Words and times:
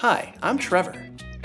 Hi, 0.00 0.34
I'm 0.42 0.56
Trevor. 0.56 0.94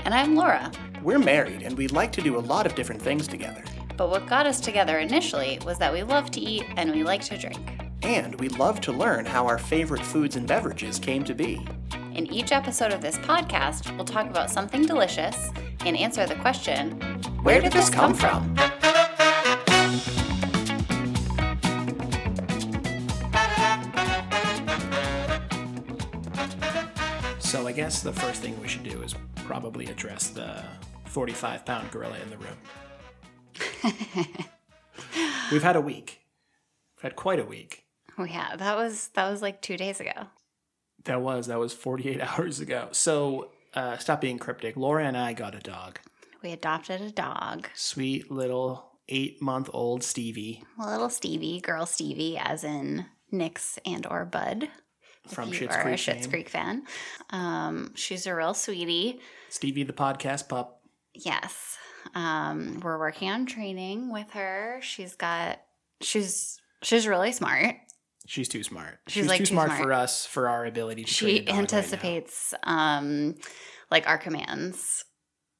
And 0.06 0.14
I'm 0.14 0.34
Laura. 0.34 0.72
We're 1.02 1.18
married 1.18 1.60
and 1.60 1.76
we 1.76 1.88
like 1.88 2.10
to 2.12 2.22
do 2.22 2.38
a 2.38 2.40
lot 2.40 2.64
of 2.64 2.74
different 2.74 3.02
things 3.02 3.28
together. 3.28 3.62
But 3.98 4.08
what 4.08 4.26
got 4.26 4.46
us 4.46 4.60
together 4.60 4.98
initially 4.98 5.60
was 5.66 5.76
that 5.76 5.92
we 5.92 6.02
love 6.02 6.30
to 6.30 6.40
eat 6.40 6.64
and 6.78 6.90
we 6.90 7.02
like 7.02 7.20
to 7.24 7.36
drink. 7.36 7.58
And 8.00 8.34
we 8.40 8.48
love 8.48 8.80
to 8.80 8.92
learn 8.92 9.26
how 9.26 9.46
our 9.46 9.58
favorite 9.58 10.00
foods 10.00 10.36
and 10.36 10.48
beverages 10.48 10.98
came 10.98 11.22
to 11.24 11.34
be. 11.34 11.68
In 12.14 12.32
each 12.32 12.50
episode 12.50 12.94
of 12.94 13.02
this 13.02 13.18
podcast, 13.18 13.94
we'll 13.94 14.06
talk 14.06 14.30
about 14.30 14.50
something 14.50 14.86
delicious 14.86 15.50
and 15.84 15.94
answer 15.94 16.24
the 16.24 16.36
question 16.36 16.92
Where, 17.42 17.60
did, 17.60 17.72
this 17.72 17.90
come, 17.90 18.14
from? 18.14 18.56
So 27.56 27.66
I 27.66 27.72
guess 27.72 28.02
the 28.02 28.12
first 28.12 28.42
thing 28.42 28.60
we 28.60 28.68
should 28.68 28.82
do 28.82 29.00
is 29.00 29.14
probably 29.36 29.86
address 29.86 30.28
the 30.28 30.62
45 31.06 31.64
pound 31.64 31.90
gorilla 31.90 32.18
in 32.18 32.28
the 32.28 32.36
room. 32.36 32.58
We've 35.50 35.62
had 35.62 35.74
a 35.74 35.80
week. 35.80 36.20
We've 36.96 37.04
had 37.04 37.16
quite 37.16 37.40
a 37.40 37.46
week. 37.46 37.86
We 38.18 38.28
have. 38.28 38.58
That 38.58 38.76
was 38.76 39.08
that 39.14 39.30
was 39.30 39.40
like 39.40 39.62
two 39.62 39.78
days 39.78 40.00
ago. 40.00 40.26
That 41.04 41.22
was 41.22 41.46
that 41.46 41.58
was 41.58 41.72
48 41.72 42.20
hours 42.38 42.60
ago. 42.60 42.88
So 42.92 43.52
uh, 43.72 43.96
stop 43.96 44.20
being 44.20 44.38
cryptic. 44.38 44.76
Laura 44.76 45.06
and 45.06 45.16
I 45.16 45.32
got 45.32 45.54
a 45.54 45.60
dog. 45.60 45.98
We 46.42 46.52
adopted 46.52 47.00
a 47.00 47.10
dog. 47.10 47.70
Sweet 47.72 48.30
little 48.30 48.84
eight 49.08 49.40
month 49.40 49.70
old 49.72 50.02
Stevie 50.02 50.62
Little 50.78 51.08
Stevie, 51.08 51.60
girl 51.62 51.86
Stevie, 51.86 52.36
as 52.36 52.64
in 52.64 53.06
Nicks 53.32 53.78
and 53.86 54.06
or 54.06 54.26
Budd. 54.26 54.68
From 55.28 55.50
Schitt's 55.52 55.74
are 55.76 55.88
a 55.88 55.94
Schitt's. 55.94 56.26
Creek 56.26 56.48
fan. 56.48 56.84
Um, 57.30 57.92
she's 57.94 58.26
a 58.26 58.34
real 58.34 58.54
sweetie. 58.54 59.20
Stevie 59.48 59.82
the 59.84 59.92
podcast 59.92 60.48
pup. 60.48 60.80
Yes. 61.14 61.78
Um, 62.14 62.80
we're 62.82 62.98
working 62.98 63.30
on 63.30 63.46
training 63.46 64.12
with 64.12 64.30
her. 64.30 64.78
She's 64.82 65.14
got 65.16 65.60
she's 66.00 66.58
she's 66.82 67.06
really 67.06 67.32
smart. 67.32 67.76
She's 68.28 68.48
too 68.48 68.62
smart. 68.64 68.98
She's, 69.06 69.28
like, 69.28 69.38
too 69.38 69.44
too 69.46 69.54
smart, 69.54 69.68
smart. 69.68 69.82
for 69.82 69.92
us 69.92 70.26
for 70.26 70.48
our 70.48 70.66
ability 70.66 71.04
to. 71.04 71.10
She 71.10 71.38
dog 71.40 71.48
right 71.48 71.58
anticipates 71.58 72.54
um 72.64 73.36
like 73.90 74.08
our 74.08 74.18
commands 74.18 75.04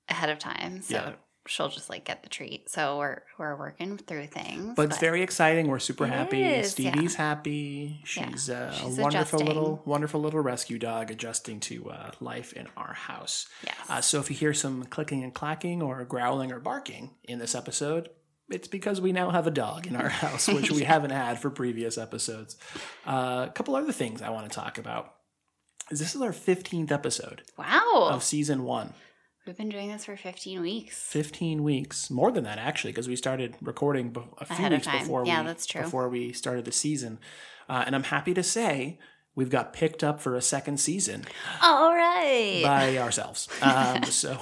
ahead 0.08 0.30
of 0.30 0.38
time. 0.38 0.82
So 0.82 0.94
Yeah. 0.94 1.12
She'll 1.46 1.68
just 1.68 1.88
like 1.88 2.04
get 2.04 2.22
the 2.22 2.28
treat. 2.28 2.68
So 2.68 2.98
we're 2.98 3.22
we're 3.38 3.56
working 3.56 3.98
through 3.98 4.26
things. 4.26 4.74
But 4.76 4.90
it's 4.90 4.98
very 4.98 5.22
exciting. 5.22 5.68
We're 5.68 5.78
super 5.78 6.06
happy. 6.06 6.42
is, 6.42 6.78
yeah. 6.78 6.90
Stevie's 6.92 7.14
happy. 7.14 8.00
Yeah, 8.16 8.30
She's, 8.30 8.50
uh, 8.50 8.72
she's 8.72 8.98
a 8.98 9.02
wonderful 9.02 9.40
adjusting. 9.40 9.46
little, 9.46 9.82
wonderful 9.84 10.20
little 10.20 10.40
rescue 10.40 10.78
dog 10.78 11.10
adjusting 11.10 11.60
to 11.60 11.90
uh, 11.90 12.10
life 12.20 12.52
in 12.52 12.68
our 12.76 12.94
house. 12.94 13.48
yes. 13.64 13.76
Uh, 13.88 14.00
so 14.00 14.20
if 14.20 14.30
you 14.30 14.36
hear 14.36 14.54
some 14.54 14.84
clicking 14.84 15.22
and 15.22 15.34
clacking 15.34 15.82
or 15.82 16.04
growling 16.04 16.52
or 16.52 16.60
barking 16.60 17.10
in 17.24 17.38
this 17.38 17.54
episode, 17.54 18.08
it's 18.48 18.68
because 18.68 19.00
we 19.00 19.12
now 19.12 19.30
have 19.30 19.46
a 19.46 19.50
dog 19.50 19.86
in 19.86 19.96
our 19.96 20.08
house, 20.24 20.48
which 20.48 20.70
we 20.70 20.84
haven't 20.84 21.10
had 21.10 21.38
for 21.38 21.50
previous 21.50 21.98
episodes. 21.98 22.56
Uh, 23.06 23.46
a 23.48 23.52
couple 23.54 23.74
other 23.76 23.92
things 23.92 24.22
I 24.22 24.30
want 24.30 24.50
to 24.50 24.54
talk 24.54 24.78
about. 24.78 25.12
Is 25.90 26.00
this 26.00 26.16
is 26.16 26.22
our 26.22 26.32
15th 26.32 26.90
episode 26.90 27.42
wow. 27.56 28.08
of 28.10 28.24
season 28.24 28.64
one. 28.64 28.92
We've 29.46 29.56
been 29.56 29.68
doing 29.68 29.92
this 29.92 30.04
for 30.04 30.16
15 30.16 30.60
weeks. 30.60 31.00
15 31.12 31.62
weeks 31.62 32.10
more 32.10 32.32
than 32.32 32.42
that 32.44 32.58
actually 32.58 32.90
because 32.92 33.06
we 33.08 33.14
started 33.14 33.54
recording 33.62 34.10
be- 34.10 34.20
a 34.38 34.44
few 34.44 34.56
Ahead 34.56 34.72
weeks 34.72 34.88
before 34.88 35.24
Yeah, 35.24 35.42
we 35.42 35.46
that's 35.46 35.66
true. 35.66 35.82
before 35.82 36.08
we 36.08 36.32
started 36.32 36.64
the 36.64 36.72
season 36.72 37.20
uh, 37.68 37.84
and 37.86 37.94
i'm 37.94 38.02
happy 38.02 38.34
to 38.34 38.42
say 38.42 38.98
we've 39.36 39.50
got 39.50 39.72
picked 39.72 40.02
up 40.02 40.20
for 40.20 40.34
a 40.34 40.42
second 40.42 40.80
season 40.80 41.24
All 41.62 41.94
right. 41.94 42.60
by 42.64 42.98
ourselves 42.98 43.48
um, 43.62 44.02
so 44.04 44.36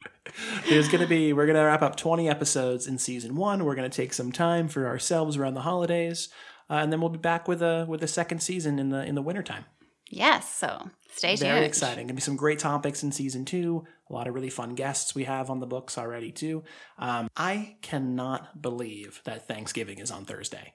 there's 0.68 0.88
going 0.88 1.02
to 1.02 1.06
be 1.08 1.34
we're 1.34 1.46
going 1.46 1.56
to 1.56 1.62
wrap 1.64 1.82
up 1.82 1.96
20 1.96 2.26
episodes 2.28 2.86
in 2.86 2.96
season 2.96 3.36
one 3.36 3.64
we're 3.66 3.74
going 3.74 3.90
to 3.90 3.94
take 3.94 4.14
some 4.14 4.32
time 4.32 4.66
for 4.66 4.86
ourselves 4.86 5.36
around 5.36 5.54
the 5.54 5.60
holidays 5.62 6.30
uh, 6.70 6.74
and 6.74 6.90
then 6.90 7.00
we'll 7.02 7.10
be 7.10 7.18
back 7.18 7.46
with 7.48 7.60
a 7.60 7.84
with 7.86 8.02
a 8.02 8.08
second 8.08 8.40
season 8.42 8.78
in 8.78 8.88
the 8.88 9.04
in 9.04 9.14
the 9.14 9.22
wintertime 9.22 9.66
yes. 10.08 10.48
So 10.54 10.90
stay 11.14 11.36
tuned. 11.36 11.50
very 11.50 11.64
exciting. 11.66 12.06
Gonna 12.06 12.14
be 12.14 12.20
some 12.20 12.36
great 12.36 12.58
topics 12.58 13.02
in 13.02 13.12
season 13.12 13.44
two. 13.46 13.84
A 14.10 14.12
lot 14.12 14.26
of 14.26 14.34
really 14.34 14.50
fun 14.50 14.74
guests 14.74 15.14
we 15.14 15.24
have 15.24 15.48
on 15.48 15.60
the 15.60 15.66
books 15.66 15.96
already 15.96 16.32
too. 16.32 16.64
Um, 16.98 17.28
I 17.36 17.76
cannot 17.82 18.60
believe 18.60 19.20
that 19.24 19.48
Thanksgiving 19.48 19.98
is 19.98 20.10
on 20.10 20.24
Thursday. 20.24 20.74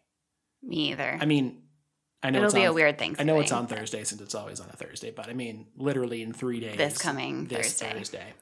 Me 0.63 0.91
either. 0.91 1.17
I 1.19 1.25
mean, 1.25 1.63
I 2.23 2.31
know 2.31 2.39
It'll 2.39 2.45
it's 2.47 2.55
be 2.55 2.65
on, 2.65 2.71
a 2.71 2.73
weird 2.73 3.01
I 3.19 3.23
know 3.23 3.39
it's 3.39 3.51
on 3.51 3.67
Thursday 3.67 4.03
since 4.03 4.21
it's 4.21 4.33
always 4.33 4.59
on 4.59 4.69
a 4.69 4.75
Thursday, 4.75 5.11
but 5.11 5.29
I 5.29 5.33
mean, 5.33 5.67
literally 5.75 6.23
in 6.23 6.33
three 6.33 6.59
days. 6.59 6.77
This 6.77 6.97
coming 6.97 7.45
this 7.45 7.79
Thursday. 7.79 7.93
Thursday, 7.93 8.33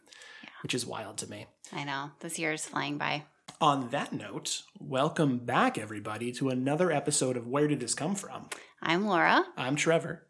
which 0.63 0.73
is 0.73 0.85
wild 0.85 1.17
to 1.17 1.29
me. 1.29 1.45
I 1.73 1.83
know. 1.83 2.11
This 2.21 2.39
year 2.39 2.53
is 2.53 2.65
flying 2.65 2.97
by. 2.97 3.25
On 3.59 3.89
that 3.89 4.13
note, 4.13 4.63
welcome 4.79 5.39
back 5.39 5.77
everybody 5.77 6.31
to 6.33 6.49
another 6.49 6.91
episode 6.91 7.37
of 7.37 7.47
Where 7.47 7.67
Did 7.67 7.79
This 7.79 7.93
Come 7.93 8.15
From? 8.15 8.49
I'm 8.81 9.05
Laura. 9.05 9.43
I'm 9.57 9.75
Trevor, 9.75 10.25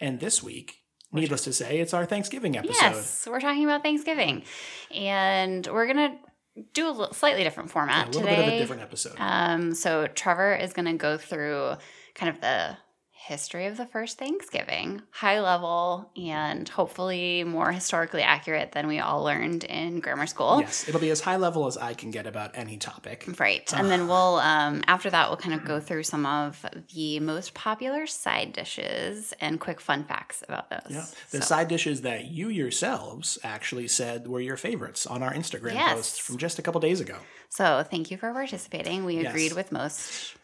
and 0.00 0.18
this 0.18 0.42
week, 0.42 0.78
needless 1.12 1.44
to 1.44 1.52
say, 1.52 1.78
it's 1.80 1.94
our 1.94 2.04
Thanksgiving 2.06 2.56
episode. 2.56 2.74
Yes, 2.80 3.26
we're 3.30 3.40
talking 3.40 3.64
about 3.64 3.82
Thanksgiving, 3.82 4.42
and 4.94 5.66
we're 5.66 5.86
gonna 5.86 6.16
do 6.74 6.88
a 6.88 6.90
li- 6.90 7.08
slightly 7.12 7.44
different 7.44 7.68
Yeah, 7.68 7.72
format 7.72 8.04
a 8.04 8.06
little 8.08 8.22
today. 8.22 8.36
bit 8.36 8.48
of 8.48 8.54
a 8.54 8.58
different 8.58 8.82
episode. 8.82 9.14
Um, 9.18 9.74
so 9.74 10.06
Trevor 10.08 10.54
is 10.54 10.72
gonna 10.72 10.94
go 10.94 11.16
through 11.18 11.74
kind 12.14 12.30
of 12.34 12.40
the 12.40 12.76
history 13.28 13.66
of 13.66 13.76
the 13.76 13.86
first 13.86 14.18
Thanksgiving, 14.18 15.02
high 15.10 15.40
level, 15.40 16.10
and 16.16 16.68
hopefully 16.68 17.44
more 17.44 17.70
historically 17.70 18.22
accurate 18.22 18.72
than 18.72 18.86
we 18.88 18.98
all 18.98 19.22
learned 19.22 19.64
in 19.64 20.00
grammar 20.00 20.26
school. 20.26 20.60
Yes, 20.60 20.88
it'll 20.88 21.00
be 21.00 21.10
as 21.10 21.20
high 21.20 21.36
level 21.36 21.66
as 21.66 21.76
I 21.76 21.92
can 21.94 22.10
get 22.10 22.26
about 22.26 22.52
any 22.54 22.78
topic. 22.78 23.26
Right. 23.38 23.70
And 23.74 23.90
then 23.90 24.08
we'll, 24.08 24.36
um, 24.36 24.82
after 24.86 25.10
that, 25.10 25.28
we'll 25.28 25.36
kind 25.36 25.54
of 25.54 25.64
go 25.64 25.78
through 25.78 26.04
some 26.04 26.24
of 26.26 26.64
the 26.94 27.20
most 27.20 27.52
popular 27.54 28.06
side 28.06 28.52
dishes 28.54 29.34
and 29.40 29.60
quick 29.60 29.80
fun 29.80 30.04
facts 30.04 30.42
about 30.48 30.70
those. 30.70 30.80
Yeah, 30.90 31.04
the 31.30 31.42
So- 31.42 31.46
side 31.46 31.68
dishes 31.68 32.00
that 32.02 32.24
you 32.26 32.48
yourselves 32.48 33.38
actually 33.44 33.88
said 33.88 34.26
were 34.26 34.40
your 34.40 34.56
favorites 34.56 35.06
on 35.06 35.22
our 35.22 35.32
Instagram 35.34 35.74
Yes. 35.74 35.94
posts 35.94 36.18
from 36.18 36.38
just 36.38 36.58
a 36.58 36.62
couple 36.62 36.80
days 36.80 37.00
ago. 37.00 37.16
So 37.50 37.84
thank 37.90 38.10
you 38.10 38.16
for 38.16 38.32
participating. 38.32 39.04
We 39.04 39.20
Yes. 39.20 39.26
agreed 39.30 39.52
with 39.52 39.70
most. 39.70 40.34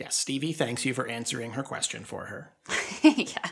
Yes, 0.00 0.16
Stevie 0.16 0.54
thanks 0.54 0.86
you 0.86 0.94
for 0.94 1.06
answering 1.06 1.52
her 1.52 1.62
question 1.62 2.04
for 2.04 2.24
her. 2.24 2.54
yeah. 3.02 3.50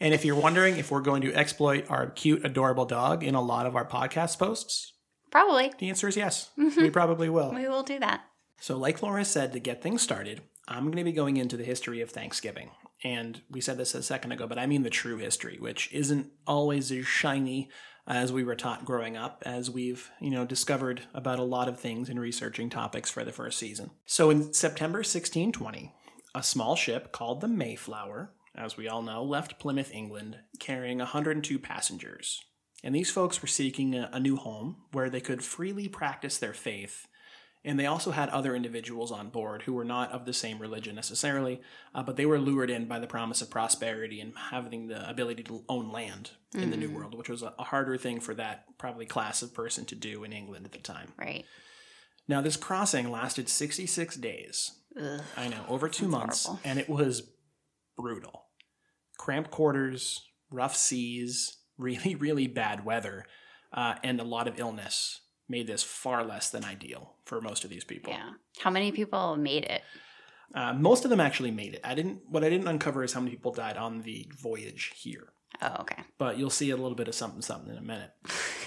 And 0.00 0.14
if 0.14 0.24
you're 0.24 0.34
wondering 0.34 0.78
if 0.78 0.90
we're 0.90 1.02
going 1.02 1.20
to 1.20 1.34
exploit 1.34 1.84
our 1.90 2.08
cute, 2.08 2.46
adorable 2.46 2.86
dog 2.86 3.22
in 3.22 3.34
a 3.34 3.42
lot 3.42 3.66
of 3.66 3.76
our 3.76 3.86
podcast 3.86 4.38
posts, 4.38 4.94
Probably. 5.30 5.70
the 5.78 5.90
answer 5.90 6.08
is 6.08 6.16
yes. 6.16 6.48
Mm-hmm. 6.58 6.80
We 6.80 6.88
probably 6.88 7.28
will. 7.28 7.52
We 7.52 7.68
will 7.68 7.82
do 7.82 7.98
that. 7.98 8.24
So, 8.58 8.78
like 8.78 9.02
Laura 9.02 9.22
said, 9.22 9.52
to 9.52 9.60
get 9.60 9.82
things 9.82 10.00
started, 10.00 10.40
I'm 10.66 10.84
going 10.84 10.96
to 10.96 11.04
be 11.04 11.12
going 11.12 11.36
into 11.36 11.58
the 11.58 11.64
history 11.64 12.00
of 12.00 12.10
Thanksgiving. 12.10 12.70
And 13.04 13.42
we 13.50 13.60
said 13.60 13.76
this 13.76 13.94
a 13.94 14.02
second 14.02 14.32
ago, 14.32 14.46
but 14.46 14.58
I 14.58 14.66
mean 14.66 14.82
the 14.82 14.88
true 14.88 15.18
history, 15.18 15.58
which 15.60 15.92
isn't 15.92 16.30
always 16.46 16.90
as 16.90 17.06
shiny 17.06 17.68
as 18.06 18.32
we 18.32 18.44
were 18.44 18.54
taught 18.54 18.84
growing 18.84 19.16
up, 19.16 19.42
as 19.44 19.70
we've, 19.70 20.10
you 20.20 20.30
know, 20.30 20.44
discovered 20.44 21.02
about 21.12 21.38
a 21.38 21.44
lot 21.44 21.68
of 21.68 21.80
things 21.80 22.08
in 22.08 22.18
researching 22.18 22.70
topics 22.70 23.10
for 23.10 23.24
the 23.24 23.32
first 23.32 23.58
season. 23.58 23.90
So 24.04 24.30
in 24.30 24.52
September 24.52 24.98
1620, 24.98 25.92
a 26.34 26.42
small 26.42 26.76
ship 26.76 27.12
called 27.12 27.40
the 27.40 27.48
Mayflower, 27.48 28.30
as 28.54 28.76
we 28.76 28.88
all 28.88 29.02
know, 29.02 29.24
left 29.24 29.58
Plymouth, 29.58 29.90
England, 29.92 30.38
carrying 30.60 30.98
102 30.98 31.58
passengers. 31.58 32.42
And 32.84 32.94
these 32.94 33.10
folks 33.10 33.42
were 33.42 33.48
seeking 33.48 33.94
a, 33.94 34.08
a 34.12 34.20
new 34.20 34.36
home 34.36 34.76
where 34.92 35.10
they 35.10 35.20
could 35.20 35.42
freely 35.42 35.88
practice 35.88 36.38
their 36.38 36.52
faith 36.52 37.08
and 37.66 37.80
they 37.80 37.86
also 37.86 38.12
had 38.12 38.28
other 38.28 38.54
individuals 38.54 39.10
on 39.10 39.28
board 39.28 39.62
who 39.62 39.72
were 39.72 39.84
not 39.84 40.12
of 40.12 40.24
the 40.24 40.32
same 40.32 40.60
religion 40.60 40.94
necessarily, 40.94 41.60
uh, 41.96 42.02
but 42.02 42.16
they 42.16 42.24
were 42.24 42.38
lured 42.38 42.70
in 42.70 42.86
by 42.86 43.00
the 43.00 43.08
promise 43.08 43.42
of 43.42 43.50
prosperity 43.50 44.20
and 44.20 44.32
having 44.50 44.86
the 44.86 45.06
ability 45.10 45.42
to 45.42 45.64
own 45.68 45.90
land 45.90 46.30
in 46.54 46.70
the 46.70 46.76
New 46.76 46.90
World, 46.90 47.18
which 47.18 47.28
was 47.28 47.42
a, 47.42 47.52
harder 47.58 47.98
thing 47.98 48.20
for 48.20 48.34
that 48.34 48.64
probably 48.78 49.04
class 49.04 49.42
of 49.42 49.52
person 49.52 49.84
to 49.86 49.96
do 49.96 50.22
in 50.22 50.32
England 50.32 50.64
at 50.64 50.72
the 50.72 50.78
time. 50.78 51.12
Right. 51.18 51.44
Now, 52.28 52.40
this 52.40 52.56
crossing 52.56 53.10
lasted 53.10 53.48
66 53.48 54.16
days. 54.16 54.70
Ugh. 54.98 55.20
I 55.36 55.48
know, 55.48 55.64
over 55.68 55.88
two 55.88 56.08
months, 56.08 56.46
horrible. 56.46 56.62
and 56.64 56.78
it 56.78 56.88
was 56.88 57.28
brutal. 57.96 58.44
Cramped 59.18 59.50
quarters, 59.50 60.24
rough 60.50 60.76
seas, 60.76 61.58
really, 61.78 62.14
really 62.14 62.46
bad 62.46 62.84
weather, 62.84 63.26
uh, 63.72 63.96
and 64.04 64.20
a 64.20 64.24
lot 64.24 64.46
of 64.46 64.60
illness 64.60 65.20
made 65.48 65.66
this 65.66 65.82
far 65.82 66.24
less 66.24 66.50
than 66.50 66.64
ideal 66.64 67.14
for 67.24 67.40
most 67.40 67.64
of 67.64 67.70
these 67.70 67.84
people. 67.84 68.12
Yeah. 68.12 68.30
How 68.58 68.70
many 68.70 68.92
people 68.92 69.36
made 69.36 69.64
it? 69.64 69.82
Uh, 70.54 70.72
most 70.72 71.04
of 71.04 71.10
them 71.10 71.20
actually 71.20 71.50
made 71.50 71.74
it. 71.74 71.80
I 71.84 71.94
didn't. 71.94 72.20
What 72.28 72.44
I 72.44 72.48
didn't 72.48 72.68
uncover 72.68 73.02
is 73.04 73.12
how 73.12 73.20
many 73.20 73.32
people 73.32 73.52
died 73.52 73.76
on 73.76 74.02
the 74.02 74.30
voyage 74.40 74.92
here. 74.96 75.32
Oh, 75.62 75.76
okay. 75.80 76.02
But 76.18 76.38
you'll 76.38 76.50
see 76.50 76.70
a 76.70 76.76
little 76.76 76.94
bit 76.94 77.08
of 77.08 77.14
something, 77.14 77.42
something 77.42 77.72
in 77.72 77.78
a 77.78 77.82
minute. 77.82 78.10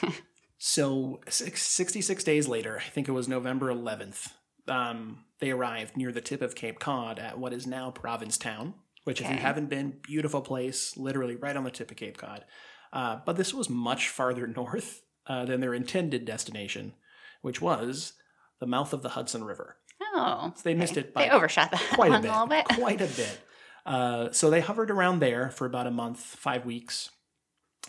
so, 0.57 1.19
six, 1.27 1.63
66 1.63 2.23
days 2.23 2.47
later, 2.47 2.79
I 2.83 2.89
think 2.89 3.07
it 3.07 3.11
was 3.11 3.27
November 3.27 3.71
11th, 3.71 4.31
um, 4.67 5.25
they 5.39 5.51
arrived 5.51 5.97
near 5.97 6.11
the 6.11 6.21
tip 6.21 6.41
of 6.41 6.55
Cape 6.55 6.79
Cod 6.79 7.19
at 7.19 7.37
what 7.37 7.53
is 7.53 7.67
now 7.67 7.91
Provincetown, 7.91 8.73
which, 9.03 9.21
if 9.21 9.29
you 9.29 9.37
haven't 9.37 9.69
been, 9.69 9.97
beautiful 10.01 10.41
place, 10.41 10.97
literally 10.97 11.35
right 11.35 11.55
on 11.55 11.63
the 11.63 11.71
tip 11.71 11.91
of 11.91 11.97
Cape 11.97 12.17
Cod. 12.17 12.45
Uh, 12.91 13.19
but 13.25 13.35
this 13.35 13.53
was 13.53 13.69
much 13.69 14.09
farther 14.09 14.47
north 14.55 15.01
uh, 15.29 15.45
than 15.45 15.61
their 15.61 15.73
intended 15.73 16.25
destination, 16.25 16.93
which 17.41 17.61
was 17.61 18.13
the 18.59 18.65
mouth 18.65 18.91
of 18.91 19.01
the 19.03 19.09
Hudson 19.09 19.43
River. 19.45 19.77
Oh, 20.15 20.51
So 20.55 20.61
they 20.63 20.73
missed 20.73 20.97
it 20.97 21.13
by 21.13 21.25
They 21.25 21.29
overshot 21.29 21.71
that 21.71 21.81
quite 21.93 22.11
a 22.11 22.19
bit. 22.19 22.29
a 22.29 22.33
little 22.33 22.47
bit. 22.47 22.65
Quite 22.65 23.01
a 23.01 23.05
bit. 23.07 23.39
Uh, 23.85 24.31
so 24.31 24.49
they 24.49 24.59
hovered 24.61 24.91
around 24.91 25.19
there 25.19 25.49
for 25.49 25.65
about 25.65 25.87
a 25.87 25.91
month, 25.91 26.19
five 26.19 26.65
weeks. 26.65 27.09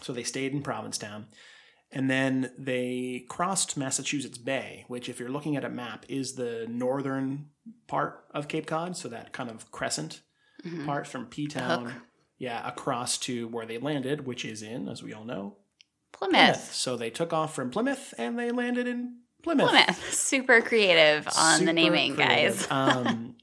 So 0.03 0.13
they 0.13 0.23
stayed 0.23 0.53
in 0.53 0.63
Provincetown. 0.63 1.27
And 1.93 2.09
then 2.09 2.53
they 2.57 3.25
crossed 3.29 3.77
Massachusetts 3.77 4.39
Bay, 4.39 4.85
which, 4.87 5.09
if 5.09 5.19
you're 5.19 5.29
looking 5.29 5.57
at 5.57 5.65
a 5.65 5.69
map, 5.69 6.07
is 6.09 6.35
the 6.35 6.67
northern 6.69 7.47
part 7.89 8.25
of 8.33 8.47
Cape 8.47 8.67
Cod. 8.67 8.97
So 8.97 9.09
that 9.09 9.33
kind 9.33 9.51
of 9.51 9.71
crescent 9.73 10.21
Mhm. 10.65 10.87
part 10.87 11.07
from 11.09 11.27
P. 11.27 11.49
Town, 11.49 12.03
yeah, 12.39 12.67
across 12.69 13.19
to 13.19 13.49
where 13.49 13.67
they 13.67 13.79
landed, 13.79 14.25
which 14.27 14.45
is 14.45 14.63
in, 14.63 14.89
as 14.89 15.03
we 15.03 15.13
all 15.13 15.25
know, 15.25 15.57
Plymouth. 16.21 16.73
So 16.73 16.97
they 16.97 17.11
took 17.11 17.33
off 17.33 17.55
from 17.55 17.71
Plymouth 17.71 18.15
and 18.19 18.39
they 18.39 18.51
landed 18.51 18.87
in 18.87 19.17
Plymouth. 19.43 19.71
Plymouth. 19.71 20.13
Super 20.15 20.61
creative 20.61 21.27
on 21.37 21.55
Super 21.61 21.67
the 21.67 21.73
naming, 21.73 22.15
creative. 22.15 22.69
guys. 22.69 22.71
um, 23.07 23.37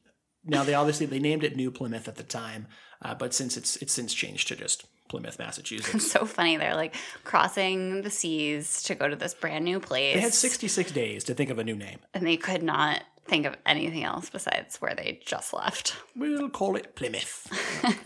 now 0.46 0.64
they 0.64 0.74
obviously 0.74 1.06
they 1.06 1.20
named 1.20 1.44
it 1.44 1.56
New 1.56 1.72
Plymouth 1.72 2.08
at 2.08 2.16
the 2.16 2.24
time, 2.24 2.68
uh, 3.02 3.14
but 3.16 3.34
since 3.34 3.58
it's 3.58 3.76
it's 3.78 3.94
since 3.94 4.14
changed 4.14 4.48
to 4.50 4.56
just 4.56 4.86
Plymouth, 5.10 5.40
Massachusetts. 5.40 5.94
It's 5.96 6.12
so 6.12 6.26
funny. 6.26 6.58
They're 6.58 6.76
like 6.76 6.96
crossing 7.24 8.02
the 8.02 8.10
seas 8.10 8.84
to 8.84 8.96
go 8.96 9.08
to 9.08 9.16
this 9.16 9.34
brand 9.34 9.64
new 9.66 9.80
place. 9.80 10.16
They 10.16 10.22
had 10.22 10.34
66 10.34 10.92
days 10.92 11.24
to 11.26 11.34
think 11.34 11.50
of 11.50 11.60
a 11.60 11.64
new 11.64 11.76
name. 11.76 12.00
and 12.14 12.26
they 12.28 12.38
could 12.38 12.62
not 12.64 13.04
think 13.26 13.46
of 13.46 13.56
anything 13.66 14.04
else 14.04 14.30
besides 14.30 14.78
where 14.82 14.96
they 14.96 15.20
just 15.26 15.54
left. 15.54 15.96
We'll 16.16 16.50
call 16.50 16.76
it 16.78 16.96
Plymouth. 16.96 17.48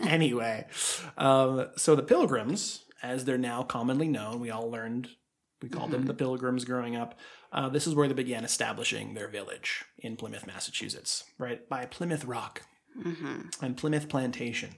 anyway, 0.00 0.66
um, 1.16 1.68
so 1.76 1.94
the 1.94 2.02
Pilgrims, 2.02 2.84
as 3.02 3.24
they're 3.24 3.38
now 3.38 3.62
commonly 3.62 4.08
known, 4.08 4.40
we 4.40 4.50
all 4.50 4.70
learned 4.70 5.08
we 5.60 5.68
called 5.68 5.92
them 5.92 6.06
the 6.06 6.14
Pilgrims 6.14 6.64
growing 6.64 6.96
up. 6.96 7.16
Uh, 7.52 7.68
this 7.68 7.86
is 7.86 7.94
where 7.94 8.08
they 8.08 8.14
began 8.14 8.44
establishing 8.44 9.14
their 9.14 9.28
village 9.28 9.84
in 9.98 10.16
Plymouth, 10.16 10.44
Massachusetts, 10.46 11.22
right 11.38 11.68
by 11.68 11.86
Plymouth 11.86 12.24
Rock 12.24 12.62
hmm 13.00 13.42
and 13.62 13.76
Plymouth 13.76 14.08
Plantation. 14.08 14.70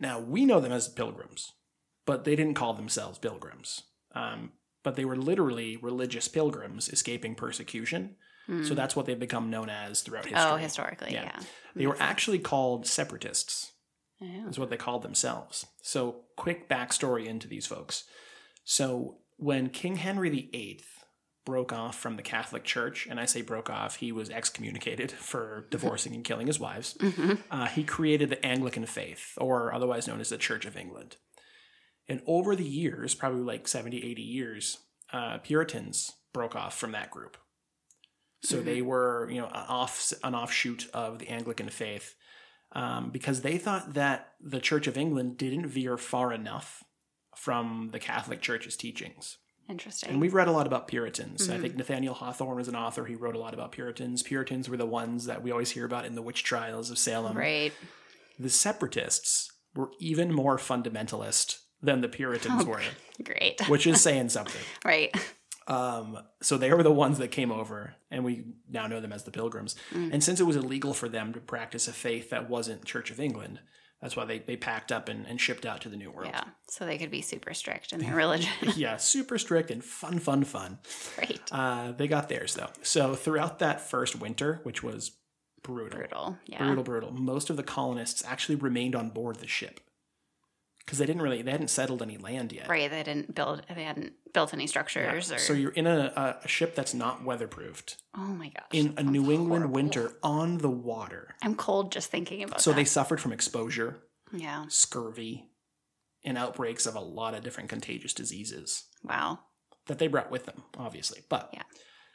Now 0.00 0.18
we 0.18 0.44
know 0.44 0.60
them 0.60 0.72
as 0.72 0.88
Pilgrims, 0.88 1.52
but 2.06 2.24
they 2.24 2.34
didn't 2.36 2.54
call 2.54 2.74
themselves 2.74 3.18
Pilgrims. 3.18 3.84
Um, 4.14 4.52
but 4.82 4.96
they 4.96 5.04
were 5.04 5.16
literally 5.16 5.76
religious 5.76 6.26
pilgrims 6.26 6.88
escaping 6.88 7.34
persecution. 7.34 8.16
So 8.64 8.74
that's 8.74 8.96
what 8.96 9.06
they've 9.06 9.16
become 9.16 9.48
known 9.48 9.68
as 9.70 10.00
throughout 10.00 10.24
history. 10.24 10.42
Hmm. 10.42 10.54
Oh, 10.54 10.56
historically, 10.56 11.12
Yeah. 11.12 11.22
yeah. 11.22 11.40
They 11.76 11.86
were 11.86 11.96
actually 12.00 12.40
called 12.40 12.84
separatists, 12.84 13.70
Oh. 14.22 14.48
is 14.48 14.58
what 14.58 14.70
they 14.70 14.76
called 14.76 15.02
themselves. 15.02 15.66
So, 15.82 16.22
quick 16.36 16.68
backstory 16.68 17.26
into 17.26 17.48
these 17.48 17.66
folks. 17.66 18.04
So, 18.64 19.18
when 19.36 19.70
King 19.70 19.96
Henry 19.96 20.28
VIII 20.28 20.80
broke 21.46 21.72
off 21.72 21.98
from 21.98 22.16
the 22.16 22.22
Catholic 22.22 22.62
Church, 22.64 23.06
and 23.08 23.18
I 23.18 23.24
say 23.24 23.40
broke 23.40 23.70
off, 23.70 23.96
he 23.96 24.12
was 24.12 24.28
excommunicated 24.30 25.10
for 25.30 25.66
divorcing 25.70 26.14
and 26.14 26.24
killing 26.24 26.46
his 26.46 26.60
wives, 26.60 26.96
hmm 27.00 27.34
uh, 27.50 27.66
he 27.66 27.82
created 27.84 28.28
the 28.30 28.44
Anglican 28.44 28.84
faith, 28.86 29.32
or 29.38 29.72
otherwise 29.72 30.06
known 30.06 30.20
as 30.20 30.28
the 30.28 30.36
Church 30.38 30.66
of 30.66 30.76
England. 30.76 31.16
And 32.08 32.22
over 32.26 32.54
the 32.56 32.64
years, 32.64 33.14
probably 33.14 33.42
like 33.42 33.68
70, 33.68 33.98
80 34.04 34.22
years, 34.22 34.78
uh, 35.12 35.38
Puritans 35.38 36.12
broke 36.32 36.54
off 36.56 36.76
from 36.78 36.92
that 36.92 37.10
group. 37.10 37.36
So 38.42 38.58
Mhm. 38.60 38.64
they 38.64 38.82
were, 38.82 39.28
you 39.30 39.40
know, 39.40 39.46
an 39.46 39.66
off 39.68 40.12
an 40.24 40.34
offshoot 40.34 40.88
of 40.92 41.18
the 41.18 41.28
Anglican 41.28 41.68
faith, 41.68 42.14
um, 42.72 43.10
because 43.10 43.40
they 43.42 43.58
thought 43.58 43.94
that 43.94 44.32
the 44.40 44.60
Church 44.60 44.86
of 44.86 44.96
England 44.96 45.36
didn't 45.38 45.66
veer 45.66 45.96
far 45.96 46.32
enough 46.32 46.82
from 47.36 47.90
the 47.92 47.98
Catholic 47.98 48.40
Church's 48.40 48.76
teachings. 48.76 49.38
Interesting. 49.68 50.10
And 50.10 50.20
we've 50.20 50.34
read 50.34 50.48
a 50.48 50.52
lot 50.52 50.66
about 50.66 50.88
Puritans. 50.88 51.48
I 51.48 51.56
Mhm. 51.56 51.60
think 51.60 51.76
Nathaniel 51.76 52.14
Hawthorne 52.14 52.56
was 52.56 52.66
an 52.68 52.74
author. 52.74 53.04
He 53.06 53.14
wrote 53.14 53.36
a 53.36 53.38
lot 53.38 53.54
about 53.54 53.70
Puritans. 53.72 54.22
Puritans 54.22 54.68
were 54.68 54.76
the 54.76 54.84
ones 54.86 55.26
that 55.26 55.42
we 55.42 55.50
always 55.52 55.70
hear 55.70 55.84
about 55.84 56.04
in 56.06 56.16
the 56.16 56.22
witch 56.22 56.42
trials 56.42 56.90
of 56.90 56.98
Salem. 56.98 57.36
right. 57.36 57.72
The 58.38 58.50
separatists 58.50 59.50
were 59.74 59.90
even 60.00 60.32
more 60.32 60.56
fundamentalist 60.56 61.58
than 61.82 62.00
the 62.00 62.08
Puritans 62.08 62.62
Oh, 62.64 62.70
were, 62.70 62.82
Great. 63.22 63.60
which 63.68 63.86
is 63.86 64.00
saying 64.02 64.30
something. 64.30 64.62
right. 64.84 65.14
Um, 65.70 66.18
so 66.42 66.58
they 66.58 66.72
were 66.72 66.82
the 66.82 66.90
ones 66.92 67.18
that 67.18 67.28
came 67.28 67.52
over, 67.52 67.94
and 68.10 68.24
we 68.24 68.44
now 68.68 68.86
know 68.88 69.00
them 69.00 69.12
as 69.12 69.22
the 69.22 69.30
Pilgrims. 69.30 69.76
Mm. 69.92 70.12
And 70.14 70.24
since 70.24 70.40
it 70.40 70.44
was 70.44 70.56
illegal 70.56 70.92
for 70.94 71.08
them 71.08 71.32
to 71.32 71.40
practice 71.40 71.86
a 71.86 71.92
faith 71.92 72.30
that 72.30 72.50
wasn't 72.50 72.84
Church 72.84 73.10
of 73.10 73.20
England, 73.20 73.60
that's 74.02 74.16
why 74.16 74.24
they, 74.24 74.38
they 74.40 74.56
packed 74.56 74.90
up 74.90 75.08
and, 75.08 75.26
and 75.26 75.40
shipped 75.40 75.64
out 75.66 75.80
to 75.82 75.88
the 75.88 75.96
New 75.96 76.10
World. 76.10 76.30
Yeah. 76.32 76.44
So 76.68 76.86
they 76.86 76.98
could 76.98 77.10
be 77.10 77.20
super 77.22 77.54
strict 77.54 77.92
in 77.92 78.00
their 78.00 78.14
religion. 78.16 78.50
yeah, 78.76 78.96
super 78.96 79.38
strict 79.38 79.70
and 79.70 79.84
fun, 79.84 80.18
fun, 80.18 80.42
fun. 80.44 80.78
right. 81.18 81.40
Uh, 81.52 81.92
they 81.92 82.08
got 82.08 82.28
theirs 82.28 82.54
though. 82.54 82.70
So 82.82 83.14
throughout 83.14 83.58
that 83.60 83.80
first 83.80 84.18
winter, 84.18 84.60
which 84.64 84.82
was 84.82 85.12
brutal, 85.62 85.98
Brutal. 85.98 86.38
Yeah. 86.46 86.64
brutal, 86.64 86.82
brutal, 86.84 87.10
most 87.12 87.50
of 87.50 87.56
the 87.56 87.62
colonists 87.62 88.24
actually 88.26 88.56
remained 88.56 88.96
on 88.96 89.10
board 89.10 89.36
the 89.36 89.46
ship 89.46 89.80
because 90.84 90.98
they 90.98 91.06
didn't 91.06 91.22
really 91.22 91.42
they 91.42 91.50
hadn't 91.50 91.68
settled 91.68 92.02
any 92.02 92.16
land 92.18 92.52
yet. 92.52 92.68
Right. 92.68 92.90
They 92.90 93.02
didn't 93.02 93.34
build. 93.34 93.62
They 93.74 93.84
hadn't 93.84 94.12
built 94.32 94.52
any 94.54 94.64
Yeah. 94.64 94.68
structures. 94.68 95.30
Or 95.32 95.38
So 95.38 95.52
you're 95.52 95.70
in 95.72 95.86
a, 95.86 96.38
a, 96.44 96.48
ship 96.48 96.74
that's 96.74 96.94
not 96.94 97.22
weatherproofed 97.24 97.96
oh 98.16 98.20
my 98.20 98.48
gosh. 98.48 98.64
in 98.72 98.94
a 98.96 99.02
New 99.02 99.30
England 99.30 99.62
horrible. 99.64 99.74
winter 99.74 100.12
on 100.22 100.58
the 100.58 100.70
water. 100.70 101.34
I'm 101.42 101.54
cold 101.54 101.92
just 101.92 102.10
thinking 102.10 102.42
about. 102.42 102.56
That. 102.58 102.62
So 102.62 102.70
that. 102.70 102.76
they 102.76 102.84
suffered 102.84 103.20
from 103.20 103.32
exposure, 103.32 104.00
Yeah. 104.32 104.66
scurvy, 104.68 105.50
and 106.24 106.36
outbreaks 106.38 106.86
of 106.86 106.94
a 106.94 107.00
lot 107.00 107.34
of 107.34 107.42
different 107.42 107.68
contagious 107.70 108.12
diseases. 108.14 108.84
Wow. 109.02 109.40
that 109.86 109.98
they 109.98 110.06
brought 110.08 110.30
with 110.30 110.44
them, 110.46 110.62
obviously. 110.76 111.22
But 111.28 111.50
Yeah. 111.52 111.62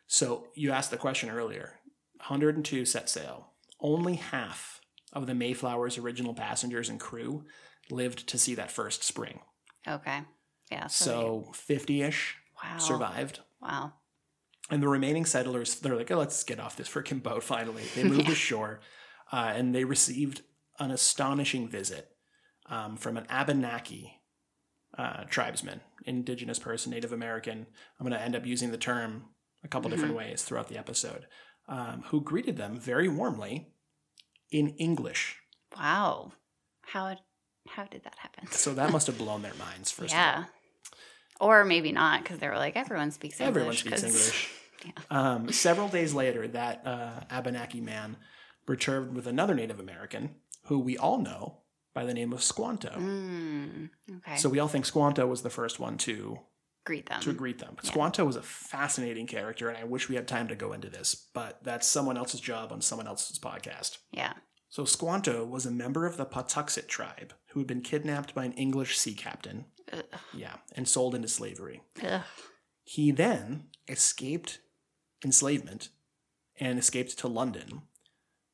so 0.08 0.48
you 0.56 0.72
asked 0.72 0.92
the 0.92 0.98
question 0.98 1.30
earlier 1.30 1.80
102 2.28 2.86
set 2.86 3.10
sail. 3.10 3.52
Only 3.82 4.16
half 4.16 4.80
of 5.12 5.28
the 5.28 5.34
Mayflower's 5.34 5.98
original 5.98 6.34
passengers 6.34 6.88
and 6.90 7.00
crew 7.00 7.46
lived 7.90 8.28
to 8.28 8.38
see 8.38 8.56
that 8.56 8.72
first 8.72 9.04
spring. 9.04 9.40
Okay. 9.88 10.22
Yeah. 10.72 10.88
So 10.88 11.52
50 11.54 12.02
ish 12.02 12.36
wow. 12.64 12.78
survived. 12.78 13.40
Wow. 13.62 13.94
And 14.70 14.82
the 14.82 14.88
remaining 14.88 15.26
settlers, 15.26 15.76
they're 15.76 15.96
like, 15.96 16.10
oh, 16.10 16.18
let's 16.18 16.44
get 16.44 16.60
off 16.60 16.76
this 16.76 16.90
freaking 16.90 17.22
boat 17.22 17.44
finally. 17.44 17.84
They 17.94 18.04
moved 18.16 18.28
Yeah. 18.28 18.32
ashore 18.32 18.80
uh, 19.32 19.54
and 19.56 19.74
they 19.76 19.84
received 19.84 20.42
an 20.80 20.92
astonishing 20.92 21.68
visit 21.68 22.12
um, 22.68 22.98
from 22.98 23.18
an 23.18 23.26
Abenaki 23.30 24.22
uh, 24.98 25.26
tribesman, 25.26 25.82
indigenous 26.06 26.60
person, 26.60 26.92
Native 26.92 27.12
American. 27.12 27.68
I'm 28.00 28.08
going 28.08 28.18
to 28.18 28.24
end 28.24 28.36
up 28.36 28.46
using 28.46 28.72
the 28.72 28.78
term 28.78 29.26
a 29.64 29.68
couple 29.68 29.90
different 29.90 30.16
ways 30.16 30.44
throughout 30.44 30.68
the 30.70 30.78
episode, 30.78 31.26
um, 31.68 32.04
who 32.08 32.22
greeted 32.22 32.58
them 32.58 32.80
very 32.80 33.08
warmly 33.08 33.74
in 34.52 34.70
English. 34.70 35.38
Wow. 35.78 36.32
How 36.82 37.16
how 37.68 37.84
did 37.86 38.04
that 38.04 38.16
happen? 38.18 38.48
So 38.52 38.74
that 38.76 38.92
must 38.92 39.08
have 39.08 39.18
blown 39.18 39.42
their 39.42 39.54
minds, 39.56 39.92
first 39.92 40.14
of 40.14 40.20
all. 40.20 40.24
yeah. 40.26 40.44
Or 41.42 41.66
maybe 41.66 41.92
not 41.92 42.24
because 42.24 42.40
they 42.40 42.48
were 42.48 42.56
like 42.58 42.76
everyone 42.78 43.12
speaks 43.12 43.40
English. 43.42 43.50
Everyone 43.56 43.76
speaks 43.76 44.02
'cause- 44.02 44.04
English. 44.04 44.50
Yeah. 44.86 44.92
Um, 45.10 45.52
several 45.52 45.88
days 45.88 46.14
later, 46.14 46.48
that 46.50 46.86
uh, 46.86 47.22
Abenaki 47.32 47.82
man 47.82 48.18
returned 48.68 49.16
with 49.16 49.26
another 49.26 49.56
Native 49.56 49.80
American 49.80 50.36
who 50.66 50.78
we 50.78 50.96
all 50.96 51.18
know 51.18 51.62
by 51.96 52.06
the 52.06 52.14
name 52.14 52.32
of 52.34 52.44
Squanto. 52.44 52.90
Mm, 52.90 53.90
okay. 54.18 54.36
So 54.36 54.48
we 54.48 54.60
all 54.60 54.68
think 54.68 54.86
Squanto 54.86 55.26
was 55.26 55.42
the 55.42 55.50
first 55.50 55.80
one 55.80 55.98
to 56.00 56.40
greet 56.84 57.08
them. 57.08 57.20
to 57.22 57.34
greet 57.34 57.58
them. 57.58 57.78
Yeah. 57.84 57.90
Squanto 57.90 58.26
was 58.26 58.36
a 58.36 58.44
fascinating 58.44 59.26
character, 59.26 59.70
and 59.70 59.78
I 59.78 59.86
wish 59.86 60.08
we 60.08 60.16
had 60.16 60.28
time 60.28 60.50
to 60.50 60.56
go 60.56 60.72
into 60.72 60.90
this, 60.90 61.16
but 61.34 61.64
that's 61.64 61.88
someone 61.88 62.18
else's 62.18 62.42
job 62.42 62.72
on 62.72 62.82
someone 62.82 63.08
else's 63.08 63.40
podcast. 63.40 63.98
Yeah. 64.12 64.34
So 64.76 64.84
Squanto 64.84 65.46
was 65.46 65.66
a 65.66 65.72
member 65.72 66.06
of 66.06 66.18
the 66.18 66.26
Patuxet 66.26 66.90
tribe 66.90 67.32
who 67.52 67.62
had 67.62 67.68
been 67.68 67.80
kidnapped 67.80 68.36
by 68.36 68.44
an 68.44 68.52
English 68.56 68.98
sea 68.98 69.14
captain, 69.14 69.68
Ugh. 69.94 70.04
yeah, 70.34 70.58
and 70.76 70.86
sold 70.86 71.16
into 71.16 71.30
slavery. 71.30 71.82
Ugh. 72.04 72.24
He 72.84 73.12
then 73.12 73.68
escaped 73.88 74.60
enslavement 75.24 75.88
and 76.60 76.78
escaped 76.78 77.18
to 77.20 77.30
London, 77.30 77.84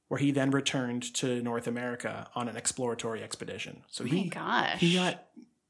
where 0.09 0.19
he 0.19 0.29
then 0.29 0.51
returned 0.51 1.11
to 1.15 1.41
North 1.41 1.65
America 1.65 2.27
on 2.35 2.47
an 2.47 2.55
exploratory 2.55 3.23
expedition. 3.23 3.81
So 3.89 4.03
Oh 4.03 4.07
he 4.07 4.29
gosh. 4.29 4.79
he 4.79 4.93
got 4.93 5.23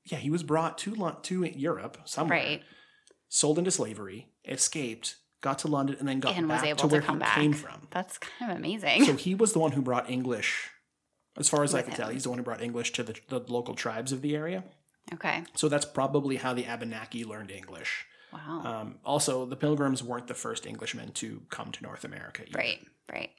yeah 0.03 0.17
he 0.17 0.29
was 0.29 0.43
brought 0.43 0.77
to 0.79 1.15
to 1.23 1.45
Europe 1.45 1.97
somewhere, 2.03 2.37
right. 2.37 2.61
sold 3.29 3.57
into 3.57 3.71
slavery, 3.71 4.27
escaped, 4.45 5.15
got 5.41 5.59
to 5.59 5.67
London, 5.67 5.97
and 5.99 6.07
then 6.07 6.19
got 6.19 6.35
And 6.37 6.47
was 6.47 6.61
back 6.61 6.69
able 6.69 6.77
to 6.79 6.87
to 6.87 6.91
where 6.93 7.01
come 7.01 7.17
he 7.17 7.19
back. 7.21 7.35
came 7.35 7.53
from. 7.53 7.87
That's 7.91 8.17
kind 8.17 8.51
of 8.51 8.57
amazing. 8.57 9.05
So 9.05 9.15
he 9.15 9.35
was 9.35 9.53
the 9.53 9.59
one 9.59 9.71
who 9.73 9.81
brought 9.81 10.09
English. 10.09 10.69
As 11.37 11.47
far 11.49 11.63
as 11.63 11.73
I 11.73 11.77
With 11.79 11.87
can 11.87 11.95
tell, 11.95 12.09
he's 12.09 12.23
the 12.23 12.29
one 12.29 12.37
who 12.39 12.43
brought 12.43 12.61
English 12.61 12.91
to 12.93 13.03
the, 13.03 13.15
the 13.29 13.39
local 13.39 13.73
tribes 13.73 14.11
of 14.11 14.21
the 14.21 14.35
area. 14.35 14.63
okay. 15.13 15.43
So 15.55 15.69
that's 15.69 15.85
probably 15.85 16.35
how 16.37 16.53
the 16.53 16.65
Abenaki 16.65 17.23
learned 17.23 17.51
English. 17.51 18.05
Wow. 18.33 18.61
Um, 18.63 18.95
also, 19.05 19.45
the 19.45 19.55
Pilgrims 19.55 20.03
weren't 20.03 20.27
the 20.27 20.33
first 20.33 20.65
Englishmen 20.67 21.11
to 21.13 21.41
come 21.49 21.71
to 21.71 21.83
North 21.83 22.03
America. 22.03 22.43
either. 22.47 22.57
right. 22.57 22.79
Right. 23.11 23.29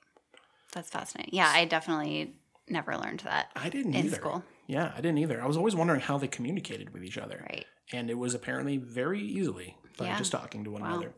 That's 0.72 0.88
fascinating. 0.90 1.34
Yeah, 1.34 1.50
I 1.54 1.64
definitely 1.66 2.34
never 2.68 2.96
learned 2.96 3.20
that 3.20 3.50
I 3.56 3.68
didn't 3.68 3.94
in 3.94 4.06
either. 4.06 4.16
school. 4.16 4.44
Yeah, 4.66 4.92
I 4.96 5.00
didn't 5.02 5.18
either. 5.18 5.42
I 5.42 5.46
was 5.46 5.56
always 5.56 5.74
wondering 5.76 6.00
how 6.00 6.16
they 6.18 6.28
communicated 6.28 6.92
with 6.94 7.04
each 7.04 7.18
other. 7.18 7.44
Right. 7.50 7.66
And 7.92 8.08
it 8.10 8.16
was 8.18 8.32
apparently 8.34 8.78
very 8.78 9.20
easily 9.20 9.76
by 9.98 10.06
Yeah. 10.06 10.18
just 10.18 10.32
talking 10.32 10.64
to 10.64 10.70
one 10.70 10.82
Wow. 10.82 10.88
another. 10.94 11.12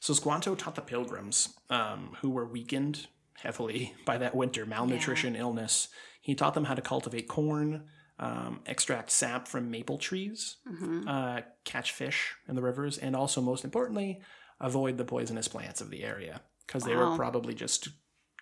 So 0.00 0.14
Squanto 0.14 0.54
taught 0.54 0.74
the 0.74 0.80
pilgrims, 0.82 1.54
um, 1.70 2.16
who 2.20 2.30
were 2.30 2.46
weakened 2.46 3.06
heavily 3.34 3.94
by 4.04 4.18
that 4.18 4.34
winter 4.34 4.64
malnutrition, 4.66 5.36
illness. 5.36 5.88
He 6.20 6.34
taught 6.34 6.54
them 6.54 6.64
how 6.64 6.74
to 6.74 6.82
cultivate 6.82 7.28
corn, 7.28 7.84
um, 8.18 8.60
extract 8.66 9.10
sap 9.10 9.48
from 9.48 9.70
maple 9.70 9.98
trees, 9.98 10.56
hmm 10.66 11.06
uh, 11.08 11.40
catch 11.64 11.92
fish 11.92 12.34
in 12.48 12.54
the 12.54 12.62
rivers, 12.62 12.98
and 12.98 13.14
also, 13.16 13.40
most 13.40 13.64
importantly, 13.64 14.20
avoid 14.60 14.98
the 14.98 15.04
poisonous 15.04 15.48
plants 15.48 15.80
of 15.80 15.90
the 15.90 16.02
area 16.04 16.40
because 16.66 16.82
they 16.84 16.94
were 16.96 17.14
probably 17.16 17.54
just 17.54 17.88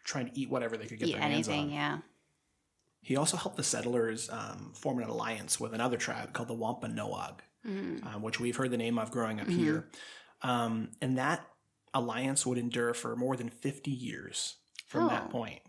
trying 0.04 0.26
to 0.30 0.38
eat 0.38 0.48
whatever 0.50 0.76
they 0.76 0.86
could 0.86 0.98
get 0.98 1.08
Eat 1.08 1.12
their 1.12 1.20
hands 1.20 1.48
anything, 1.48 1.66
on. 1.66 1.70
yeah. 1.72 1.98
He 3.02 3.16
also 3.16 3.36
helped 3.36 3.56
the 3.56 3.62
settlers 3.62 4.28
um, 4.30 4.72
form 4.74 4.98
an 5.00 5.08
alliance 5.08 5.60
with 5.60 5.74
another 5.74 5.96
tribe 5.96 6.32
called 6.32 6.48
the 6.48 6.54
Wampanoag, 6.54 7.42
Mhm. 7.66 8.04
um, 8.06 8.22
which 8.22 8.40
we've 8.40 8.56
heard 8.56 8.70
the 8.70 8.76
name 8.76 8.98
of 8.98 9.10
growing 9.10 9.40
up 9.40 9.46
Mhm. 9.48 9.52
here. 9.56 9.88
Um, 10.42 10.90
and 11.00 11.16
that 11.18 11.46
alliance 11.94 12.44
would 12.46 12.58
endure 12.58 12.92
for 12.94 13.16
more 13.16 13.36
than 13.36 13.48
50 13.48 13.90
years 13.90 14.56
from 14.86 15.04
Oh. 15.04 15.08
that 15.08 15.30
point. 15.30 15.62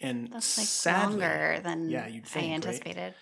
And 0.00 0.28
That's 0.32 0.58
like 0.58 0.66
sadly, 0.66 1.20
longer 1.20 1.60
than 1.62 1.88
yeah, 1.88 2.06
you'd 2.06 2.26
think, 2.26 2.44
I 2.44 2.48
right? 2.48 2.54
anticipated. 2.54 3.14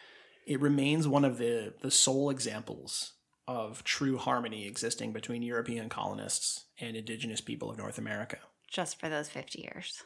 it 0.46 0.60
remains 0.60 1.06
one 1.06 1.24
of 1.24 1.38
the, 1.38 1.74
the 1.82 1.90
sole 1.90 2.30
examples 2.30 3.12
of 3.46 3.84
true 3.84 4.16
harmony 4.16 4.66
existing 4.66 5.12
between 5.12 5.42
European 5.42 5.88
colonists 5.88 6.64
and 6.80 6.96
indigenous 6.96 7.40
people 7.40 7.70
of 7.70 7.76
North 7.78 7.98
America. 7.98 8.38
Just 8.70 8.98
for 8.98 9.08
those 9.08 9.28
50 9.28 9.60
years. 9.60 10.02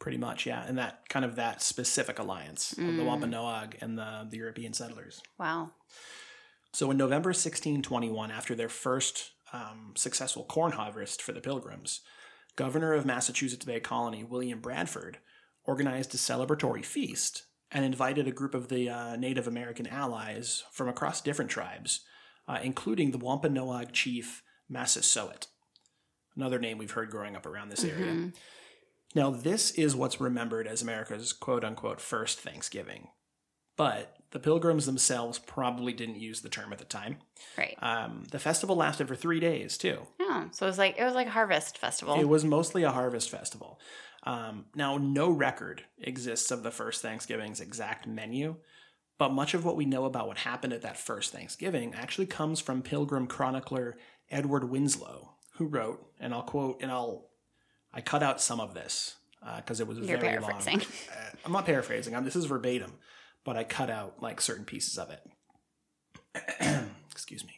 Pretty 0.00 0.18
much, 0.18 0.46
yeah. 0.46 0.64
And 0.66 0.76
that 0.78 1.08
kind 1.08 1.24
of 1.24 1.36
that 1.36 1.62
specific 1.62 2.18
alliance 2.18 2.72
of 2.72 2.78
the 2.78 3.02
Mm. 3.02 3.06
Wampanoag 3.06 3.78
and 3.80 3.96
the, 3.96 4.26
the 4.28 4.36
European 4.36 4.72
settlers. 4.72 5.22
Wow. 5.38 5.70
So 6.72 6.90
in 6.90 6.96
November 6.96 7.28
1621, 7.28 8.30
after 8.30 8.54
their 8.54 8.68
first 8.68 9.30
um, 9.52 9.92
successful 9.96 10.44
corn 10.44 10.72
harvest 10.72 11.22
for 11.22 11.32
the 11.32 11.40
Pilgrims, 11.40 12.00
Governor 12.56 12.92
of 12.92 13.06
Massachusetts 13.06 13.64
Bay 13.64 13.80
Colony 13.80 14.24
William 14.24 14.60
Bradford 14.60 15.18
organized 15.64 16.14
a 16.14 16.18
celebratory 16.18 16.84
feast 16.84 17.44
and 17.70 17.84
invited 17.84 18.28
a 18.28 18.32
group 18.32 18.54
of 18.54 18.68
the 18.68 18.90
uh, 18.90 19.16
Native 19.16 19.46
American 19.46 19.86
allies 19.86 20.64
from 20.72 20.88
across 20.88 21.20
different 21.20 21.50
tribes, 21.50 22.00
uh, 22.46 22.58
including 22.62 23.10
the 23.10 23.18
Wampanoag 23.18 23.92
chief 23.92 24.42
Massasoit, 24.68 25.46
another 26.36 26.58
name 26.58 26.78
we've 26.78 26.90
heard 26.90 27.10
growing 27.10 27.36
up 27.36 27.46
around 27.46 27.68
this 27.68 27.84
area. 27.84 28.12
Mhm. 28.12 28.34
Now, 29.14 29.30
this 29.30 29.70
is 29.72 29.94
what's 29.94 30.20
remembered 30.20 30.66
as 30.66 30.82
America's 30.82 31.32
quote 31.32 31.64
unquote 31.64 32.00
first 32.00 32.40
Thanksgiving. 32.40 33.08
But 33.76 34.16
the 34.32 34.40
pilgrims 34.40 34.86
themselves 34.86 35.38
probably 35.38 35.92
didn't 35.92 36.16
use 36.16 36.40
the 36.40 36.48
term 36.48 36.72
at 36.72 36.78
the 36.78 36.84
time. 36.84 37.18
Right. 37.56 37.76
Um, 37.80 38.24
the 38.30 38.38
festival 38.38 38.76
lasted 38.76 39.08
for 39.08 39.14
three 39.14 39.40
days, 39.40 39.78
too. 39.78 40.06
Oh, 40.20 40.48
so 40.50 40.66
it 40.66 40.70
was 40.70 40.78
like 40.78 40.98
it 40.98 41.04
was 41.04 41.14
like 41.14 41.28
a 41.28 41.30
harvest 41.30 41.78
festival. 41.78 42.18
It 42.20 42.28
was 42.28 42.44
mostly 42.44 42.82
a 42.82 42.90
harvest 42.90 43.30
festival. 43.30 43.78
Um, 44.24 44.66
now, 44.74 44.98
no 44.98 45.30
record 45.30 45.84
exists 45.98 46.50
of 46.50 46.62
the 46.62 46.70
first 46.70 47.02
Thanksgiving's 47.02 47.60
exact 47.60 48.06
menu, 48.06 48.56
but 49.18 49.32
much 49.32 49.52
of 49.54 49.64
what 49.64 49.76
we 49.76 49.84
know 49.84 50.04
about 50.04 50.28
what 50.28 50.38
happened 50.38 50.72
at 50.72 50.82
that 50.82 50.96
first 50.96 51.32
Thanksgiving 51.32 51.94
actually 51.94 52.26
comes 52.26 52.60
from 52.60 52.82
pilgrim 52.82 53.26
chronicler 53.26 53.96
Edward 54.30 54.70
Winslow, 54.70 55.34
who 55.56 55.66
wrote, 55.66 56.06
and 56.20 56.32
I'll 56.32 56.42
quote, 56.42 56.80
and 56.82 56.90
I'll, 56.90 57.30
I 57.92 58.00
cut 58.00 58.22
out 58.22 58.40
some 58.40 58.60
of 58.60 58.74
this 58.74 59.16
because 59.56 59.80
it 59.80 59.88
was 59.88 59.98
You're 59.98 60.18
very 60.18 60.38
paraphrasing. 60.38 60.78
long. 60.78 60.86
Uh, 61.12 61.30
I'm 61.44 61.52
not 61.52 61.66
paraphrasing. 61.66 62.14
I'm, 62.14 62.24
this 62.24 62.36
is 62.36 62.44
verbatim, 62.44 62.92
but 63.44 63.56
I 63.56 63.64
cut 63.64 63.90
out 63.90 64.22
like 64.22 64.40
certain 64.40 64.64
pieces 64.64 64.98
of 64.98 65.10
it. 65.10 66.88
Excuse 67.10 67.44
me. 67.44 67.54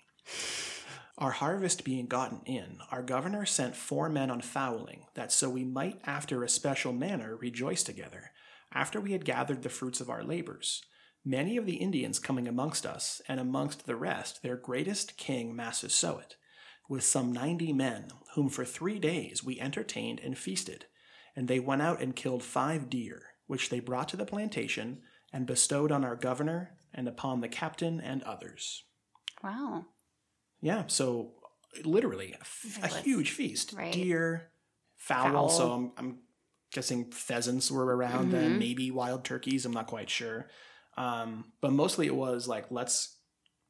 Our 1.16 1.30
harvest 1.30 1.84
being 1.84 2.06
gotten 2.06 2.40
in, 2.44 2.78
our 2.90 3.02
governor 3.02 3.46
sent 3.46 3.76
four 3.76 4.08
men 4.08 4.30
on 4.30 4.40
fowling, 4.40 5.06
that 5.14 5.30
so 5.30 5.48
we 5.48 5.62
might 5.62 6.00
after 6.04 6.42
a 6.42 6.48
special 6.48 6.92
manner 6.92 7.36
rejoice 7.36 7.84
together, 7.84 8.32
after 8.72 9.00
we 9.00 9.12
had 9.12 9.24
gathered 9.24 9.62
the 9.62 9.68
fruits 9.68 10.00
of 10.00 10.10
our 10.10 10.24
labors. 10.24 10.82
Many 11.24 11.56
of 11.56 11.66
the 11.66 11.76
Indians 11.76 12.18
coming 12.18 12.48
amongst 12.48 12.84
us, 12.84 13.22
and 13.28 13.38
amongst 13.38 13.86
the 13.86 13.94
rest 13.94 14.42
their 14.42 14.56
greatest 14.56 15.16
king 15.16 15.54
Massasoit, 15.54 16.34
with 16.88 17.04
some 17.04 17.32
ninety 17.32 17.72
men, 17.72 18.08
whom 18.34 18.48
for 18.48 18.64
three 18.64 18.98
days 18.98 19.44
we 19.44 19.60
entertained 19.60 20.20
and 20.20 20.36
feasted. 20.36 20.86
And 21.36 21.46
they 21.46 21.60
went 21.60 21.82
out 21.82 22.02
and 22.02 22.16
killed 22.16 22.42
five 22.42 22.90
deer, 22.90 23.22
which 23.46 23.70
they 23.70 23.78
brought 23.80 24.08
to 24.08 24.16
the 24.16 24.26
plantation, 24.26 25.02
and 25.34 25.46
bestowed 25.46 25.90
on 25.92 26.02
our 26.04 26.16
governor, 26.16 26.70
and 26.94 27.06
upon 27.08 27.40
the 27.42 27.48
captain 27.48 28.00
and 28.00 28.22
others. 28.22 28.84
wow. 29.42 29.84
Yeah, 30.62 30.84
so 30.86 31.32
literally 31.84 32.32
a, 32.32 32.40
f- 32.40 32.78
a 32.82 32.86
It 32.86 33.04
huge 33.04 33.32
feast. 33.32 33.74
right. 33.76 33.92
Deer, 33.92 34.48
fowl, 34.96 35.30
Fowl. 35.32 35.48
So 35.50 35.72
I'm, 35.72 35.92
I'm 35.98 36.18
guessing 36.72 37.10
pheasants 37.10 37.70
were 37.70 37.84
around 37.96 38.30
then, 38.30 38.52
Mhm. 38.54 38.58
maybe 38.58 38.90
wild 38.90 39.24
turkeys. 39.24 39.66
I'm 39.66 39.72
not 39.72 39.88
quite 39.88 40.08
sure. 40.08 40.48
Um, 40.96 41.52
but 41.60 41.72
mostly 41.72 42.06
it 42.06 42.14
was 42.14 42.46
like 42.48 42.70
let's 42.70 43.18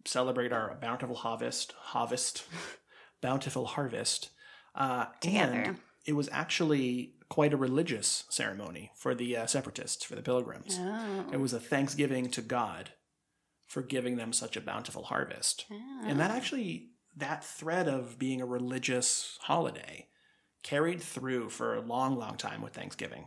celebrate 0.04 0.52
our 0.52 0.76
bountiful 0.80 1.16
harvest, 1.16 1.72
harvest, 1.78 2.44
bountiful 3.22 3.66
harvest. 3.66 4.30
Uh, 4.74 5.06
Together. 5.20 5.52
And 5.54 5.78
it 6.06 6.12
was 6.12 6.28
actually 6.30 7.14
quite 7.34 7.52
a 7.52 7.56
religious 7.56 8.22
ceremony 8.30 8.92
for 8.94 9.12
the 9.12 9.36
uh, 9.36 9.44
separatists, 9.44 10.04
for 10.04 10.14
the 10.14 10.22
pilgrims. 10.22 10.78
Oh. 10.80 11.26
It 11.32 11.40
was 11.40 11.52
a 11.52 11.58
thanksgiving 11.58 12.30
to 12.30 12.40
God 12.40 12.90
for 13.66 13.82
giving 13.82 14.14
them 14.16 14.32
such 14.32 14.56
a 14.56 14.60
bountiful 14.60 15.02
harvest. 15.02 15.64
And 16.04 16.20
that 16.20 16.30
Oh. 16.30 16.34
actually, 16.34 16.90
that 17.16 17.44
thread 17.44 17.88
of 17.88 18.20
being 18.20 18.40
a 18.40 18.46
religious 18.46 19.36
holiday 19.40 20.06
carried 20.62 21.02
through 21.02 21.48
for 21.50 21.74
a 21.74 21.80
long, 21.80 22.16
long 22.16 22.36
time 22.36 22.62
with 22.62 22.72
Thanksgiving. 22.72 23.26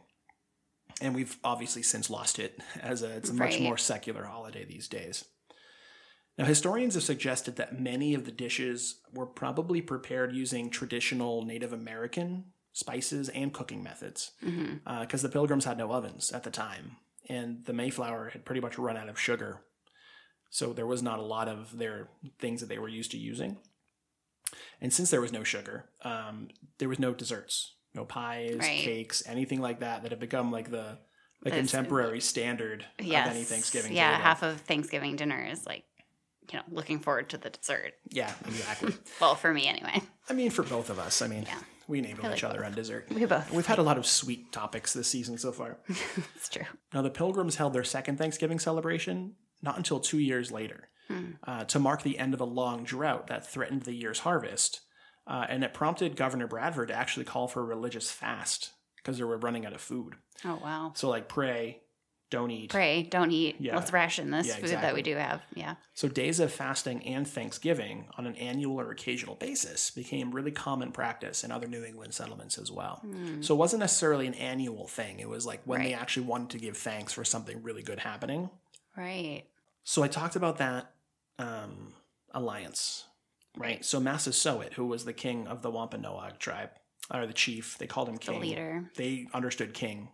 And 1.01 1.13
we've 1.13 1.37
obviously 1.43 1.83
since 1.83 2.09
lost 2.09 2.39
it 2.39 2.61
as 2.79 3.01
a, 3.01 3.09
it's 3.17 3.29
a 3.31 3.33
much 3.33 3.59
more 3.59 3.77
secular 3.77 4.23
holiday 4.23 4.63
these 4.63 4.87
days. 4.87 5.25
Now, 6.37 6.45
historians 6.45 6.93
have 6.93 7.03
suggested 7.03 7.57
that 7.57 7.77
many 7.77 8.13
of 8.13 8.23
the 8.23 8.31
dishes 8.31 9.01
were 9.11 9.25
probably 9.25 9.81
prepared 9.81 10.33
using 10.33 10.69
traditional 10.69 11.43
Native 11.43 11.73
American 11.73 12.53
spices 12.77 13.27
and 13.29 13.53
cooking 13.53 13.81
methods 13.81 14.31
because 15.01 15.21
the 15.23 15.29
pilgrims 15.29 15.65
had 15.65 15.77
no 15.77 15.91
ovens 15.91 16.31
at 16.31 16.43
the 16.43 16.51
time 16.51 16.97
and 17.27 17.65
the 17.65 17.73
mayflower 17.73 18.29
had 18.29 18.45
pretty 18.45 18.61
much 18.61 18.77
run 18.77 18.95
out 18.95 19.09
of 19.09 19.19
sugar 19.19 19.61
so 20.51 20.73
there 20.73 20.85
was 20.85 21.01
not 21.01 21.17
a 21.19 21.23
lot 21.23 21.47
of 21.47 21.77
their 21.77 22.07
things 22.37 22.61
that 22.61 22.67
they 22.69 22.77
were 22.77 22.87
used 22.87 23.09
to 23.11 23.17
using 23.17 23.57
and 24.79 24.93
since 24.93 25.09
there 25.09 25.21
was 25.21 25.33
no 25.33 25.43
sugar 25.43 25.85
um, 26.03 26.49
there 26.77 26.87
was 26.89 26.99
no 26.99 27.13
desserts 27.13 27.73
no 27.95 28.05
pies 28.05 28.57
Right. 28.59 28.79
cakes 28.81 29.23
anything 29.25 29.59
like 29.59 29.79
that 29.79 30.03
that 30.03 30.11
have 30.11 30.19
become 30.19 30.51
like 30.51 30.69
the 30.69 30.99
the 31.41 31.49
This- 31.51 31.59
contemporary 31.71 32.19
standard 32.21 32.85
Yes. 32.99 33.27
of 33.27 33.35
any 33.35 33.43
thanksgiving 33.43 33.93
Yeah, 33.93 34.11
table. 34.11 34.23
half 34.23 34.43
of 34.43 34.61
Thanksgiving 34.61 35.15
dinner 35.15 35.45
is 35.51 35.65
like, 35.67 35.83
you 36.51 36.57
know, 36.57 36.63
looking 36.71 36.99
forward 36.99 37.29
to 37.29 37.37
the 37.37 37.49
dessert. 37.51 37.93
yeah 38.09 38.33
exactly 38.45 38.93
Well, 39.21 39.33
for 39.35 39.51
me 39.53 39.67
anyway. 39.67 40.01
i 40.29 40.33
mean 40.33 40.51
for 40.51 40.63
both 40.63 40.89
of 40.91 40.99
us 40.99 41.21
i 41.23 41.27
mean 41.27 41.43
Yeah. 41.43 41.59
We 41.87 41.99
enable 41.99 42.23
like 42.23 42.37
each 42.37 42.43
other 42.43 42.57
both. 42.59 42.65
on 42.67 42.73
dessert 42.73 43.07
We 43.09 43.25
both. 43.25 43.51
we've 43.51 43.65
had 43.65 43.79
a 43.79 43.83
lot 43.83 43.97
of 43.97 44.05
sweet 44.05 44.51
topics 44.51 44.93
this 44.93 45.07
season 45.07 45.37
so 45.37 45.51
far 45.51 45.77
it's 46.35 46.49
true. 46.49 46.63
Now, 46.93 47.01
the 47.01 47.09
Pilgrims 47.09 47.55
held 47.55 47.73
their 47.73 47.83
second 47.83 48.17
Thanksgiving 48.17 48.59
celebration 48.59 49.33
not 49.61 49.77
until 49.77 49.99
two 49.99 50.19
years 50.19 50.51
later 50.51 50.89
Hmm. 51.09 51.31
uh, 51.43 51.63
to 51.63 51.79
mark 51.79 52.03
the 52.03 52.19
end 52.19 52.33
of 52.33 52.41
a 52.41 52.45
long 52.45 52.83
drought 52.83 53.27
that 53.27 53.47
threatened 53.47 53.83
the 53.83 53.93
year's 53.93 54.19
harvest. 54.19 54.81
Uh, 55.25 55.45
and 55.47 55.63
it 55.63 55.73
prompted 55.73 56.17
Governor 56.17 56.47
Bradford 56.47 56.89
to 56.89 56.93
actually 56.93 57.23
call 57.23 57.47
for 57.47 57.61
a 57.61 57.65
religious 57.65 58.11
fast 58.11 58.71
because 58.97 59.17
they 59.17 59.23
were 59.23 59.37
running 59.37 59.65
out 59.65 59.71
of 59.71 59.79
food. 59.79 60.15
Oh 60.43 60.59
wow. 60.61 60.91
So, 60.95 61.07
like, 61.07 61.29
pray, 61.29 61.79
don't 62.29 62.51
eat. 62.51 62.71
Pray, 62.71 63.03
don't 63.03 63.31
eat. 63.31 63.55
Yeah. 63.59 63.75
Let's 63.75 63.93
ration 63.93 64.31
this 64.31 64.47
Yeah, 64.47 64.55
food 64.55 64.69
that 64.71 64.93
we 64.93 65.01
do 65.01 65.15
have. 65.15 65.41
Yeah. 65.55 65.75
So, 65.93 66.07
days 66.07 66.39
of 66.39 66.51
fasting 66.51 67.05
and 67.05 67.27
Thanksgiving 67.27 68.07
on 68.17 68.27
an 68.27 68.35
annual 68.35 68.79
or 68.79 68.91
occasional 68.91 69.35
basis 69.35 69.91
became 69.91 70.31
really 70.31 70.51
common 70.51 70.91
practice 70.91 71.43
in 71.43 71.51
other 71.51 71.67
New 71.67 71.83
England 71.83 72.13
settlements 72.13 72.57
as 72.57 72.71
well. 72.71 73.01
Hmm. 73.03 73.41
So, 73.41 73.55
it 73.55 73.57
wasn't 73.57 73.79
necessarily 73.79 74.27
an 74.27 74.33
annual 74.33 74.87
thing. 74.87 75.19
It 75.19 75.29
was 75.29 75.45
like 75.45 75.61
when 75.65 75.81
they 75.83 75.93
actually 75.93 76.25
wanted 76.25 76.49
to 76.51 76.57
give 76.57 76.77
thanks 76.77 77.13
for 77.13 77.23
something 77.23 77.63
really 77.63 77.83
good 77.83 77.99
happening. 77.99 78.49
Right. 78.97 79.43
So 79.83 80.03
I 80.03 80.09
talked 80.09 80.35
about 80.35 80.57
that 80.57 80.91
um, 81.39 81.93
alliance, 82.33 83.05
right? 83.55 83.85
So 83.85 84.01
Massasoit, 84.01 84.73
who 84.73 84.85
was 84.85 85.05
the 85.05 85.13
king 85.13 85.47
of 85.47 85.61
the 85.61 85.71
Wampanoag 85.71 86.39
tribe, 86.39 86.71
or 87.13 87.25
the 87.25 87.31
chief, 87.31 87.77
they 87.77 87.87
called 87.87 88.09
him 88.09 88.17
king. 88.17 88.41
The 88.41 88.47
leader. 88.47 88.91
They 88.97 89.27
understood 89.33 89.73
king 89.73 90.09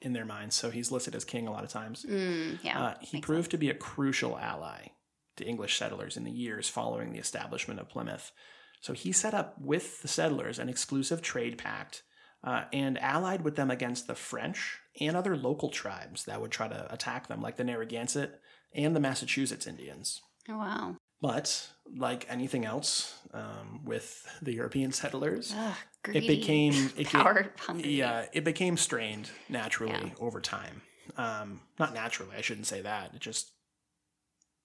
in 0.00 0.12
their 0.12 0.24
minds, 0.24 0.54
so 0.54 0.70
he's 0.70 0.92
listed 0.92 1.14
as 1.14 1.24
king 1.24 1.46
a 1.46 1.52
lot 1.52 1.64
of 1.64 1.70
times. 1.70 2.06
Mm, 2.08 2.62
yeah. 2.62 2.80
uh, 2.80 2.94
he 3.00 3.20
proved 3.20 3.50
to 3.50 3.58
be 3.58 3.70
a 3.70 3.74
crucial 3.74 4.38
ally 4.38 4.88
to 5.36 5.44
English 5.44 5.76
settlers 5.78 6.16
in 6.16 6.24
the 6.24 6.30
years 6.30 6.68
following 6.68 7.12
the 7.12 7.18
establishment 7.18 7.80
of 7.80 7.88
Plymouth. 7.88 8.32
So 8.80 8.92
he 8.92 9.12
set 9.12 9.34
up 9.34 9.60
with 9.60 10.02
the 10.02 10.08
settlers 10.08 10.58
an 10.58 10.68
exclusive 10.68 11.22
trade 11.22 11.58
pact 11.58 12.02
uh, 12.44 12.64
and 12.72 12.98
allied 12.98 13.42
with 13.42 13.56
them 13.56 13.70
against 13.70 14.06
the 14.06 14.14
French 14.14 14.78
and 15.00 15.16
other 15.16 15.36
local 15.36 15.70
tribes 15.70 16.24
that 16.26 16.40
would 16.40 16.52
try 16.52 16.68
to 16.68 16.92
attack 16.92 17.26
them, 17.26 17.40
like 17.40 17.56
the 17.56 17.64
Narragansett 17.64 18.40
and 18.74 18.94
the 18.94 19.00
Massachusetts 19.00 19.66
Indians. 19.66 20.20
Oh, 20.48 20.58
wow. 20.58 20.96
But 21.20 21.70
like 21.96 22.26
anything 22.28 22.64
else 22.64 23.14
um, 23.32 23.84
with 23.84 24.26
the 24.42 24.52
European 24.52 24.92
settlers, 24.92 25.52
Ugh, 25.56 25.74
it 26.14 26.26
became 26.26 26.90
it 26.96 27.06
power 27.12 27.52
yeah, 27.76 28.26
it 28.32 28.44
became 28.44 28.76
strained 28.76 29.30
naturally 29.48 29.92
Yeah. 29.92 30.10
over 30.20 30.40
time. 30.40 30.82
Um, 31.16 31.60
not 31.78 31.94
naturally, 31.94 32.36
I 32.36 32.40
shouldn't 32.42 32.66
say 32.66 32.80
that. 32.82 33.14
It 33.14 33.20
just 33.20 33.52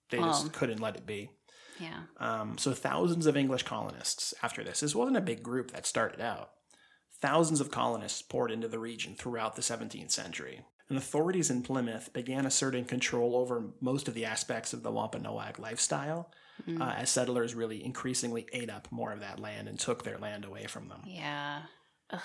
they 0.09 0.19
Well. 0.19 0.29
just 0.31 0.53
couldn't 0.53 0.79
let 0.81 0.95
it 0.95 1.05
be. 1.05 1.29
Yeah. 1.79 2.03
Um, 2.19 2.57
so 2.57 2.73
thousands 2.73 3.25
of 3.25 3.35
English 3.35 3.63
colonists 3.63 4.33
after 4.43 4.63
this. 4.63 4.81
This 4.81 4.93
wasn't 4.95 5.17
a 5.17 5.21
big 5.21 5.41
group 5.41 5.71
that 5.71 5.85
started 5.87 6.21
out. 6.21 6.51
Thousands 7.21 7.59
of 7.61 7.71
colonists 7.71 8.21
poured 8.21 8.51
into 8.51 8.67
the 8.67 8.79
region 8.79 9.15
throughout 9.15 9.55
the 9.55 9.61
17th 9.61 10.11
century. 10.11 10.61
And 10.89 10.97
authorities 10.97 11.49
in 11.49 11.63
Plymouth 11.63 12.11
began 12.13 12.45
asserting 12.45 12.85
control 12.85 13.35
over 13.35 13.71
most 13.81 14.07
of 14.07 14.13
the 14.13 14.25
aspects 14.25 14.73
of 14.73 14.83
the 14.83 14.91
Wampanoag 14.91 15.57
lifestyle 15.57 16.29
Mm. 16.67 16.79
uh, 16.81 16.93
as 16.97 17.09
settlers 17.09 17.55
really 17.55 17.83
increasingly 17.83 18.45
ate 18.53 18.69
up 18.69 18.87
more 18.91 19.11
of 19.11 19.19
that 19.21 19.39
land 19.39 19.67
and 19.67 19.79
took 19.79 20.03
their 20.03 20.17
land 20.17 20.45
away 20.45 20.65
from 20.67 20.87
them. 20.87 21.01
Yeah. 21.05 21.63
Ugh, 22.11 22.19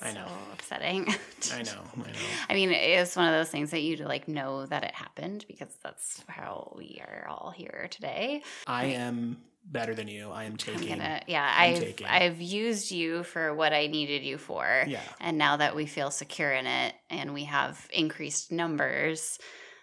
I 0.00 0.12
know. 0.12 0.24
So 0.26 0.32
upsetting. 0.52 1.06
I 1.52 1.62
know, 1.62 1.82
I 1.96 1.98
know. 2.10 2.18
I 2.48 2.54
mean, 2.54 2.70
it's 2.70 3.16
one 3.16 3.26
of 3.26 3.32
those 3.34 3.50
things 3.50 3.70
that 3.72 3.80
you 3.82 3.96
like 3.96 4.28
know 4.28 4.66
that 4.66 4.84
it 4.84 4.94
happened 4.94 5.44
because 5.48 5.74
that's 5.82 6.22
how 6.28 6.74
we 6.78 7.02
are 7.06 7.26
all 7.28 7.50
here 7.54 7.88
today. 7.90 8.42
I 8.66 8.86
am 8.86 9.38
better 9.64 9.94
than 9.94 10.08
you. 10.08 10.30
I 10.30 10.44
am 10.44 10.52
I'm 10.52 10.56
taking. 10.56 10.88
gonna, 10.88 11.20
yeah, 11.26 11.52
I'm 11.56 11.74
I've 11.74 11.80
taking. 11.80 12.06
I've 12.06 12.40
used 12.40 12.90
you 12.90 13.24
for 13.24 13.54
what 13.54 13.72
I 13.72 13.86
needed 13.88 14.22
you 14.22 14.38
for, 14.38 14.84
Yeah. 14.86 15.00
and 15.20 15.38
now 15.38 15.56
that 15.56 15.76
we 15.76 15.86
feel 15.86 16.10
secure 16.10 16.52
in 16.52 16.66
it 16.66 16.94
and 17.10 17.34
we 17.34 17.44
have 17.44 17.86
increased 17.92 18.50
numbers, 18.50 19.38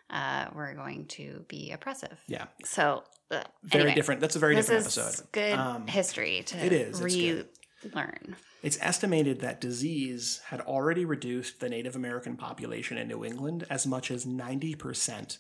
uh, 0.09 0.47
we're 0.55 0.73
going 0.73 1.05
to 1.07 1.45
be 1.47 1.71
oppressive. 1.71 2.17
Yeah. 2.27 2.45
So, 2.65 3.03
uh, 3.31 3.43
Very 3.63 3.93
different. 3.93 4.21
That's 4.21 4.35
a 4.35 4.39
very 4.39 4.55
this 4.55 4.65
different 4.67 4.87
is 4.87 4.97
episode. 4.97 5.31
good 5.31 5.53
Um, 5.53 5.87
history 5.87 6.43
to 6.47 6.65
it 6.65 6.73
is, 6.73 7.01
relearn. 7.01 8.35
It's 8.61 8.77
estimated 8.81 9.39
that 9.39 9.61
disease 9.61 10.41
had 10.47 10.59
already 10.61 11.05
reduced 11.05 11.59
the 11.59 11.69
Native 11.69 11.95
American 11.95 12.35
population 12.35 12.97
in 12.97 13.07
New 13.07 13.23
England 13.23 13.65
as 13.69 13.87
much 13.87 14.11
as 14.11 14.25
90% 14.25 15.37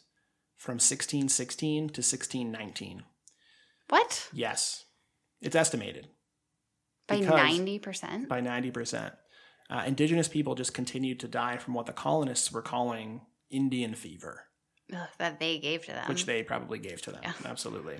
from 0.55 0.75
1616 0.75 1.79
to 1.89 2.01
1619. 2.01 3.03
What 3.89 4.29
Yes, 4.31 4.85
it's 5.41 5.55
estimated 5.55 6.07
by 7.07 7.19
ninety 7.19 7.79
percent? 7.79 8.29
by 8.29 8.39
90%. 8.39 9.11
Uh, 9.69 9.83
indigenous 9.85 10.27
people 10.27 10.55
just 10.55 10.73
continued 10.73 11.19
to 11.19 11.27
die 11.27 11.57
from 11.57 11.73
what 11.73 11.85
the 11.87 11.93
colonists 11.93 12.51
were 12.51 12.61
calling 12.61 13.21
Indian 13.49 13.95
fever, 13.95 14.45
That 15.17 15.39
they 15.39 15.59
gave 15.59 15.85
to 15.85 15.91
them. 15.91 16.07
which 16.07 16.25
they 16.25 16.43
probably 16.43 16.79
gave 16.79 17.01
to 17.03 17.11
them. 17.11 17.21
Yeah. 17.23 17.33
Absolutely. 17.45 17.99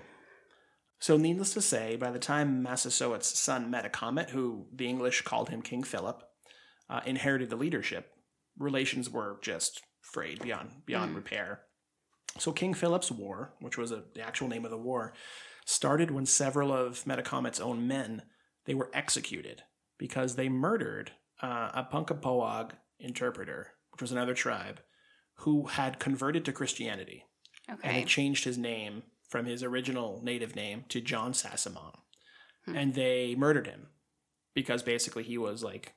So, 1.00 1.15
needless 1.17 1.53
to 1.53 1.62
say, 1.62 1.96
by 1.96 2.12
the 2.12 2.19
time 2.19 2.62
Massasoit's 2.62 3.39
son 3.39 3.72
Metacomet, 3.72 4.31
who 4.31 4.67
the 4.74 4.88
English 4.88 5.22
called 5.22 5.50
him 5.50 5.62
King 5.62 5.84
Philip, 5.84 6.22
uh, 6.89 7.01
inherited 7.05 7.50
the 7.50 7.55
leadership, 7.55 8.12
relations 8.58 9.10
were 9.10 9.39
just 9.41 9.81
frayed 10.01 10.41
beyond 10.41 10.86
beyond 10.86 11.13
Mm. 11.13 11.15
repair. 11.15 11.62
So, 12.38 12.51
King 12.51 12.74
Philip's 12.74 13.12
War, 13.12 13.53
which 13.60 13.77
was 13.77 13.91
a, 13.91 14.03
the 14.13 14.22
actual 14.22 14.48
name 14.50 14.65
of 14.65 14.72
the 14.72 14.77
war, 14.77 15.13
started 15.65 16.12
when 16.12 16.25
several 16.25 16.74
of 16.74 17.03
Metacomet's 17.05 17.60
own 17.62 17.88
men 17.88 18.24
they 18.65 18.74
were 18.74 18.91
executed 18.93 19.63
because 19.98 20.36
they 20.36 20.50
murdered 20.50 21.12
uh, 21.41 21.72
a 21.74 21.88
Punkapoag 21.91 22.72
interpreter, 23.00 23.72
which 23.91 24.01
was 24.01 24.12
another 24.12 24.34
tribe, 24.34 24.81
who 25.39 25.67
had 25.67 26.00
converted 26.00 26.46
to 26.46 26.51
Christianity 26.51 27.25
and 27.84 27.98
he 27.98 28.05
changed 28.05 28.46
his 28.46 28.58
name 28.58 29.03
from 29.27 29.46
his 29.46 29.63
original 29.63 30.22
native 30.24 30.55
name 30.55 30.86
to 30.89 31.01
John 31.01 31.34
Sassamon. 31.34 31.96
Hmm. 32.65 32.75
And 32.75 32.93
they 32.96 33.36
murdered 33.38 33.67
him 33.67 33.88
because 34.53 34.84
basically 34.84 35.24
he 35.24 35.38
was 35.38 35.63
like 35.63 35.93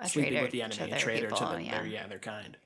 A 0.00 0.08
sleeping 0.08 0.40
with 0.42 0.52
the 0.52 0.62
enemy, 0.62 0.92
a 0.92 0.98
traitor 0.98 1.28
people, 1.28 1.48
to 1.48 1.56
the, 1.56 1.62
yeah. 1.64 1.78
their 1.78 1.86
yeah 1.86 2.06
their 2.06 2.18
kind. 2.18 2.56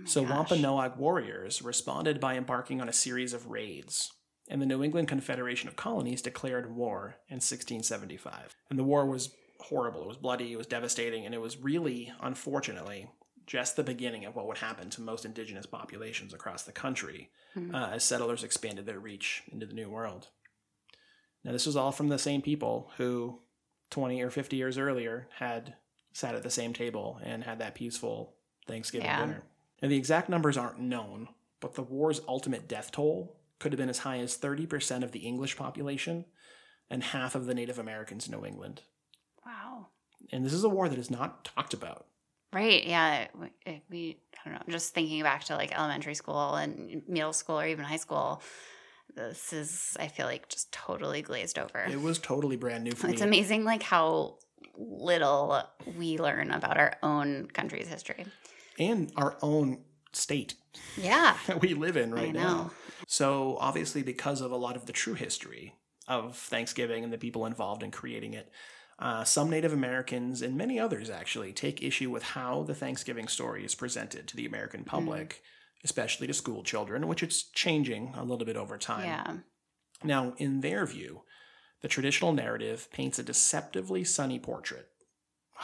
Oh 0.00 0.04
so 0.06 0.22
gosh. 0.22 0.30
Wampanoag 0.30 0.96
warriors 0.96 1.62
responded 1.62 2.20
by 2.20 2.36
embarking 2.36 2.80
on 2.80 2.88
a 2.88 2.92
series 2.92 3.32
of 3.32 3.46
raids, 3.46 4.10
and 4.48 4.60
the 4.60 4.66
New 4.66 4.82
England 4.82 5.08
Confederation 5.08 5.68
of 5.68 5.76
Colonies 5.76 6.22
declared 6.22 6.74
war 6.74 7.16
in 7.28 7.36
1675. 7.36 8.56
And 8.70 8.78
the 8.78 8.84
war 8.84 9.06
was 9.06 9.34
horrible. 9.60 10.02
It 10.02 10.08
was 10.08 10.16
bloody. 10.16 10.52
It 10.52 10.58
was 10.58 10.66
devastating, 10.66 11.24
and 11.24 11.34
it 11.34 11.40
was 11.40 11.58
really, 11.58 12.12
unfortunately, 12.20 13.08
just 13.46 13.76
the 13.76 13.82
beginning 13.82 14.24
of 14.24 14.34
what 14.36 14.46
would 14.46 14.58
happen 14.58 14.88
to 14.90 15.00
most 15.00 15.24
indigenous 15.24 15.66
populations 15.66 16.32
across 16.34 16.62
the 16.62 16.72
country 16.72 17.30
Hmm. 17.54 17.74
uh, 17.74 17.88
as 17.90 18.02
settlers 18.04 18.44
expanded 18.44 18.86
their 18.86 18.98
reach 18.98 19.42
into 19.50 19.66
the 19.66 19.74
New 19.74 19.90
World. 19.90 20.28
Now, 21.44 21.52
this 21.52 21.66
was 21.66 21.76
all 21.76 21.92
from 21.92 22.08
the 22.08 22.18
same 22.18 22.40
people 22.40 22.90
who, 22.96 23.40
20 23.90 24.22
or 24.22 24.30
50 24.30 24.56
years 24.56 24.78
earlier, 24.78 25.28
had 25.38 25.74
sat 26.12 26.34
at 26.34 26.42
the 26.42 26.50
same 26.50 26.72
table 26.72 27.20
and 27.22 27.44
had 27.44 27.58
that 27.58 27.74
peaceful 27.74 28.34
Thanksgiving 28.66 29.06
Yeah. 29.06 29.20
dinner. 29.26 29.42
And 29.82 29.90
the 29.90 29.96
exact 29.96 30.28
numbers 30.28 30.56
aren't 30.56 30.78
known, 30.78 31.28
but 31.60 31.74
the 31.74 31.82
war's 31.82 32.20
ultimate 32.28 32.68
death 32.68 32.90
toll 32.92 33.36
could 33.58 33.72
have 33.72 33.78
been 33.78 33.88
as 33.88 33.98
high 33.98 34.18
as 34.18 34.36
30% 34.36 35.02
of 35.04 35.12
the 35.12 35.20
English 35.26 35.56
population 35.56 36.24
and 36.88 37.02
half 37.02 37.34
of 37.34 37.46
the 37.46 37.54
Native 37.54 37.78
Americans 37.78 38.26
in 38.26 38.32
New 38.32 38.46
England. 38.46 38.82
Wow. 39.44 39.88
And 40.30 40.44
this 40.46 40.52
is 40.52 40.64
a 40.64 40.68
war 40.68 40.88
that 40.88 40.98
is 40.98 41.10
not 41.10 41.44
talked 41.44 41.74
about. 41.74 42.06
Right. 42.52 42.84
Yeah. 42.84 43.26
We- 43.90 44.18
I 44.44 44.48
don't 44.50 44.54
know, 44.54 44.72
just 44.72 44.92
thinking 44.92 45.22
back 45.22 45.44
to 45.44 45.54
like 45.54 45.72
elementary 45.78 46.16
school 46.16 46.54
and 46.56 47.02
middle 47.06 47.32
school 47.32 47.60
or 47.60 47.66
even 47.66 47.84
high 47.84 47.96
school, 47.96 48.42
this 49.14 49.52
is, 49.52 49.96
I 50.00 50.08
feel 50.08 50.26
like, 50.26 50.48
just 50.48 50.72
totally 50.72 51.22
glazed 51.22 51.58
over. 51.60 51.86
It 51.88 52.00
was 52.00 52.18
totally 52.18 52.56
brand 52.56 52.82
new 52.82 52.90
for 52.90 53.06
It's 53.06 53.06
me. 53.06 53.12
It's 53.12 53.22
amazing, 53.22 53.64
like, 53.64 53.82
how 53.84 54.38
little 54.76 55.62
we 55.96 56.18
learn 56.18 56.50
about 56.50 56.76
our 56.76 56.96
own 57.02 57.46
country's 57.52 57.86
history. 57.86 58.24
And 58.78 59.12
our 59.16 59.36
own 59.42 59.84
state 60.12 60.54
Yeah. 60.96 61.36
that 61.46 61.60
we 61.60 61.74
live 61.74 61.96
in 61.96 62.12
right 62.12 62.32
now. 62.32 62.72
So, 63.06 63.58
obviously, 63.60 64.02
because 64.02 64.40
of 64.40 64.50
a 64.50 64.56
lot 64.56 64.74
of 64.76 64.86
the 64.86 64.92
true 64.92 65.14
history 65.14 65.74
of 66.08 66.36
Thanksgiving 66.36 67.04
and 67.04 67.12
the 67.12 67.18
people 67.18 67.46
involved 67.46 67.82
in 67.82 67.90
creating 67.90 68.34
it, 68.34 68.50
uh, 69.02 69.24
some 69.24 69.50
Native 69.50 69.72
Americans 69.72 70.42
and 70.42 70.56
many 70.56 70.78
others 70.78 71.10
actually 71.10 71.52
take 71.52 71.82
issue 71.82 72.08
with 72.08 72.22
how 72.22 72.62
the 72.62 72.74
Thanksgiving 72.74 73.26
story 73.26 73.64
is 73.64 73.74
presented 73.74 74.28
to 74.28 74.36
the 74.36 74.46
American 74.46 74.84
public, 74.84 75.42
especially 75.82 76.28
to 76.28 76.32
school 76.32 76.62
children, 76.62 77.08
which 77.08 77.20
it's 77.20 77.42
changing 77.42 78.14
a 78.16 78.22
little 78.22 78.46
bit 78.46 78.56
over 78.56 78.78
time. 78.78 79.06
Yeah. 79.06 79.36
Now, 80.04 80.34
in 80.36 80.60
their 80.60 80.86
view, 80.86 81.22
the 81.80 81.88
traditional 81.88 82.32
narrative 82.32 82.88
paints 82.92 83.18
a 83.18 83.24
deceptively 83.24 84.04
sunny 84.04 84.38
portrait 84.38 84.88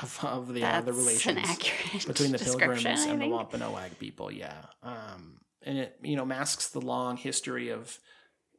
of, 0.02 0.18
of 0.24 0.52
the, 0.52 0.64
uh, 0.64 0.80
the 0.80 0.92
relations 0.92 1.58
between 2.06 2.32
the 2.32 2.38
pilgrims 2.38 2.84
and 2.84 3.22
the. 3.22 3.28
Wampanoag 3.28 4.00
people. 4.00 4.32
Yeah, 4.32 4.62
um, 4.82 5.38
and 5.62 5.78
it 5.78 5.96
you 6.02 6.16
know 6.16 6.24
masks 6.24 6.70
the 6.70 6.80
long 6.80 7.16
history 7.16 7.68
of 7.68 8.00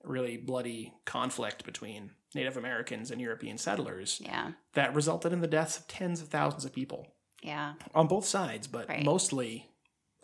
really 0.03 0.37
bloody 0.37 0.93
conflict 1.05 1.65
between 1.65 2.11
Native 2.35 2.57
Americans 2.57 3.11
and 3.11 3.19
European 3.19 3.57
settlers 3.57 4.21
Yeah. 4.23 4.51
that 4.73 4.93
resulted 4.93 5.33
in 5.33 5.41
the 5.41 5.47
deaths 5.47 5.77
of 5.77 5.87
tens 5.87 6.21
of 6.21 6.29
thousands 6.29 6.63
of 6.65 6.73
people 6.73 7.07
Yeah. 7.41 7.73
on 7.93 8.07
both 8.07 8.25
sides, 8.25 8.67
but 8.67 8.87
Right. 8.87 9.03
mostly 9.03 9.69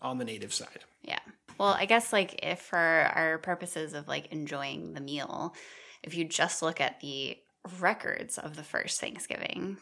on 0.02 0.18
the 0.18 0.26
Native 0.26 0.54
side. 0.54 0.84
Yeah. 1.02 1.20
Well, 1.58 1.74
I 1.74 1.86
guess 1.86 2.12
like 2.14 2.40
if 2.44 2.62
for 2.62 2.78
our 2.78 3.38
purposes 3.40 3.94
of 3.94 4.08
like 4.08 4.28
enjoying 4.28 4.94
the 4.94 5.02
meal, 5.02 5.56
if 6.04 6.14
you 6.16 6.26
just 6.26 6.62
look 6.62 6.80
at 6.82 7.00
the 7.00 7.38
records 7.80 8.38
of 8.38 8.56
the 8.56 8.64
first 8.64 9.00
Thanksgiving, 9.02 9.78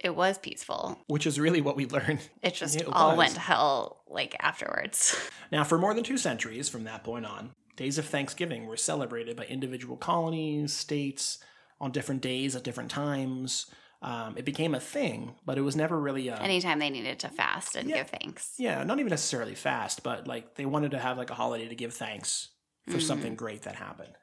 it 0.00 0.14
was 0.16 0.36
peaceful. 0.38 1.00
Which 1.06 1.26
is 1.26 1.38
really 1.40 1.60
what 1.60 1.76
we 1.76 1.86
learned. 1.86 2.28
It 2.42 2.54
just 2.54 2.76
It 2.76 2.86
all 2.88 3.10
was. 3.10 3.18
went 3.18 3.34
to 3.34 3.40
hell 3.40 4.02
like 4.08 4.36
afterwards. 4.40 5.16
Now, 5.50 5.64
for 5.64 5.78
more 5.78 5.94
than 5.94 6.04
two 6.04 6.18
centuries 6.18 6.68
from 6.68 6.84
that 6.84 7.04
point 7.04 7.24
on, 7.24 7.54
days 7.76 7.98
of 7.98 8.06
Thanksgiving 8.06 8.66
were 8.66 8.76
celebrated 8.76 9.36
by 9.36 9.44
individual 9.44 9.96
colonies, 9.96 10.72
states, 10.72 11.38
on 11.80 11.90
different 11.90 12.20
days 12.22 12.54
at 12.56 12.62
different 12.64 12.90
times. 12.90 13.66
Um, 14.02 14.36
it 14.36 14.44
became 14.44 14.74
a 14.74 14.80
thing, 14.80 15.36
but 15.46 15.58
it 15.58 15.60
was 15.62 15.76
never 15.76 16.00
really 16.00 16.26
a. 16.28 16.36
Anytime 16.36 16.80
they 16.80 16.90
needed 16.90 17.20
to 17.20 17.28
fast 17.28 17.76
and 17.76 17.88
Yeah. 17.88 17.98
give 17.98 18.10
thanks. 18.10 18.54
yeah, 18.58 18.82
not 18.82 18.98
even 18.98 19.10
necessarily 19.10 19.54
fast, 19.54 20.02
but 20.02 20.26
like 20.26 20.56
they 20.56 20.66
wanted 20.66 20.90
to 20.90 20.98
have 20.98 21.16
like 21.18 21.30
a 21.30 21.34
holiday 21.34 21.68
to 21.68 21.74
give 21.76 21.94
thanks 21.94 22.48
for 22.88 22.96
Mhm. 22.98 23.02
something 23.02 23.34
great 23.36 23.62
that 23.62 23.76
happened. 23.76 24.14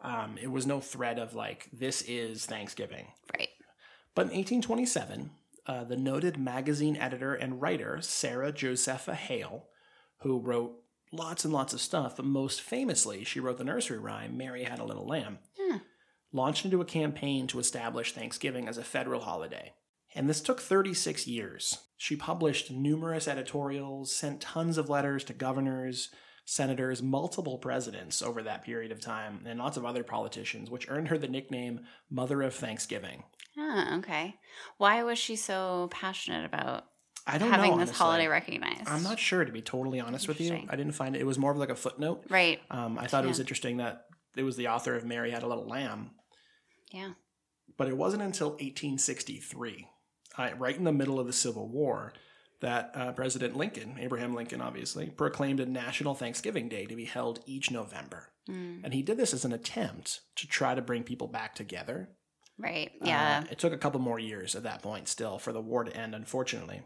Um, 0.00 0.38
it 0.38 0.48
was 0.52 0.66
no 0.66 0.80
thread 0.80 1.18
of 1.18 1.34
like, 1.34 1.68
this 1.72 2.02
is 2.02 2.46
Thanksgiving. 2.46 3.08
Right. 3.36 3.48
But 4.14 4.26
in 4.26 4.32
1827, 4.34 5.32
uh, 5.66 5.82
the 5.84 5.96
noted 5.96 6.36
magazine 6.38 6.96
editor 6.96 7.34
and 7.34 7.60
writer 7.60 8.00
Sarah 8.02 8.52
Josepha 8.52 9.14
Hale, 9.16 9.66
who 10.18 10.38
wrote 10.38 10.80
lots 11.14 11.44
and 11.44 11.52
lots 11.52 11.72
of 11.72 11.80
stuff, 11.80 12.16
but 12.16 12.24
most 12.24 12.60
famously, 12.60 13.24
she 13.24 13.40
wrote 13.40 13.58
the 13.58 13.64
nursery 13.64 13.98
rhyme, 13.98 14.36
Mary 14.36 14.64
Had 14.64 14.78
a 14.78 14.84
Little 14.84 15.06
Lamb, 15.06 15.38
Hmm. 15.58 15.78
launched 16.32 16.64
into 16.64 16.80
a 16.80 16.84
campaign 16.84 17.46
to 17.48 17.58
establish 17.58 18.12
Thanksgiving 18.12 18.68
as 18.68 18.78
a 18.78 18.84
federal 18.84 19.20
holiday. 19.20 19.74
And 20.14 20.28
this 20.28 20.40
took 20.40 20.60
36 20.60 21.26
years. 21.26 21.78
She 21.96 22.16
published 22.16 22.70
numerous 22.70 23.26
editorials, 23.26 24.14
sent 24.14 24.40
tons 24.40 24.78
of 24.78 24.88
letters 24.88 25.24
to 25.24 25.32
governors, 25.32 26.10
senators, 26.44 27.02
multiple 27.02 27.58
presidents 27.58 28.20
over 28.22 28.42
that 28.42 28.64
period 28.64 28.92
of 28.92 29.00
time, 29.00 29.44
and 29.46 29.58
lots 29.58 29.76
of 29.76 29.84
other 29.84 30.04
politicians, 30.04 30.70
which 30.70 30.88
earned 30.90 31.08
her 31.08 31.18
the 31.18 31.26
nickname 31.28 31.86
Mother 32.10 32.42
of 32.42 32.54
Thanksgiving. 32.54 33.24
Ah, 33.56 33.96
okay. 33.98 34.36
Why 34.76 35.02
was 35.02 35.18
she 35.18 35.36
so 35.36 35.88
passionate 35.90 36.44
about 36.44 36.84
I 37.26 37.38
don't 37.38 37.50
having 37.50 37.70
know. 37.70 37.76
this 37.78 37.88
honestly. 37.88 37.96
holiday 38.04 38.26
recognized? 38.28 38.86
I'm 38.86 39.02
not 39.02 39.18
sure, 39.18 39.44
to 39.44 39.52
be 39.52 39.62
totally 39.62 39.98
honest 40.00 40.28
with 40.28 40.40
you. 40.40 40.66
I 40.68 40.76
didn't 40.76 40.92
find 40.92 41.16
it. 41.16 41.20
It 41.22 41.26
was 41.26 41.38
more 41.38 41.50
of 41.52 41.56
like 41.56 41.70
a 41.70 41.74
footnote. 41.74 42.24
Right. 42.28 42.60
Um, 42.70 42.98
I 42.98 43.06
thought 43.06 43.24
it 43.24 43.28
was 43.28 43.40
interesting 43.40 43.78
that 43.78 44.06
it 44.36 44.42
was 44.42 44.56
the 44.56 44.68
author 44.68 44.94
of 44.94 45.04
Mary 45.04 45.30
Had 45.30 45.42
a 45.42 45.46
Little 45.46 45.66
Lamb, 45.66 46.10
Yeah. 46.92 47.12
but 47.78 47.88
it 47.88 47.96
wasn't 47.96 48.22
until 48.22 48.50
1863, 48.50 49.88
uh, 50.36 50.50
right 50.58 50.76
in 50.76 50.84
the 50.84 50.92
middle 50.92 51.18
of 51.18 51.26
the 51.26 51.32
Civil 51.32 51.68
War, 51.68 52.12
that 52.60 52.90
uh, 52.94 53.12
President 53.12 53.56
Lincoln, 53.56 53.96
Abraham 53.98 54.34
Lincoln 54.34 54.60
obviously, 54.60 55.06
proclaimed 55.10 55.60
a 55.60 55.66
National 55.66 56.14
Thanksgiving 56.14 56.68
Day 56.68 56.86
to 56.86 56.96
be 56.96 57.04
held 57.04 57.40
each 57.46 57.70
November. 57.70 58.30
Mm, 58.48 58.82
And 58.84 58.92
he 58.94 59.02
did 59.02 59.16
this 59.16 59.32
as 59.34 59.44
an 59.44 59.52
attempt 59.52 60.20
to 60.36 60.46
try 60.46 60.74
to 60.74 60.82
bring 60.82 61.02
people 61.04 61.26
back 61.28 61.54
together. 61.54 62.10
right. 62.58 62.92
Uh, 63.02 63.06
Yeah. 63.06 63.44
it 63.50 63.58
took 63.58 63.72
a 63.72 63.78
couple 63.78 64.00
more 64.00 64.18
years 64.18 64.54
at 64.54 64.62
that 64.62 64.80
point 64.82 65.08
still 65.08 65.38
for 65.38 65.52
the 65.52 65.60
war 65.60 65.82
to 65.84 65.96
end, 65.96 66.14
unfortunately. 66.14 66.82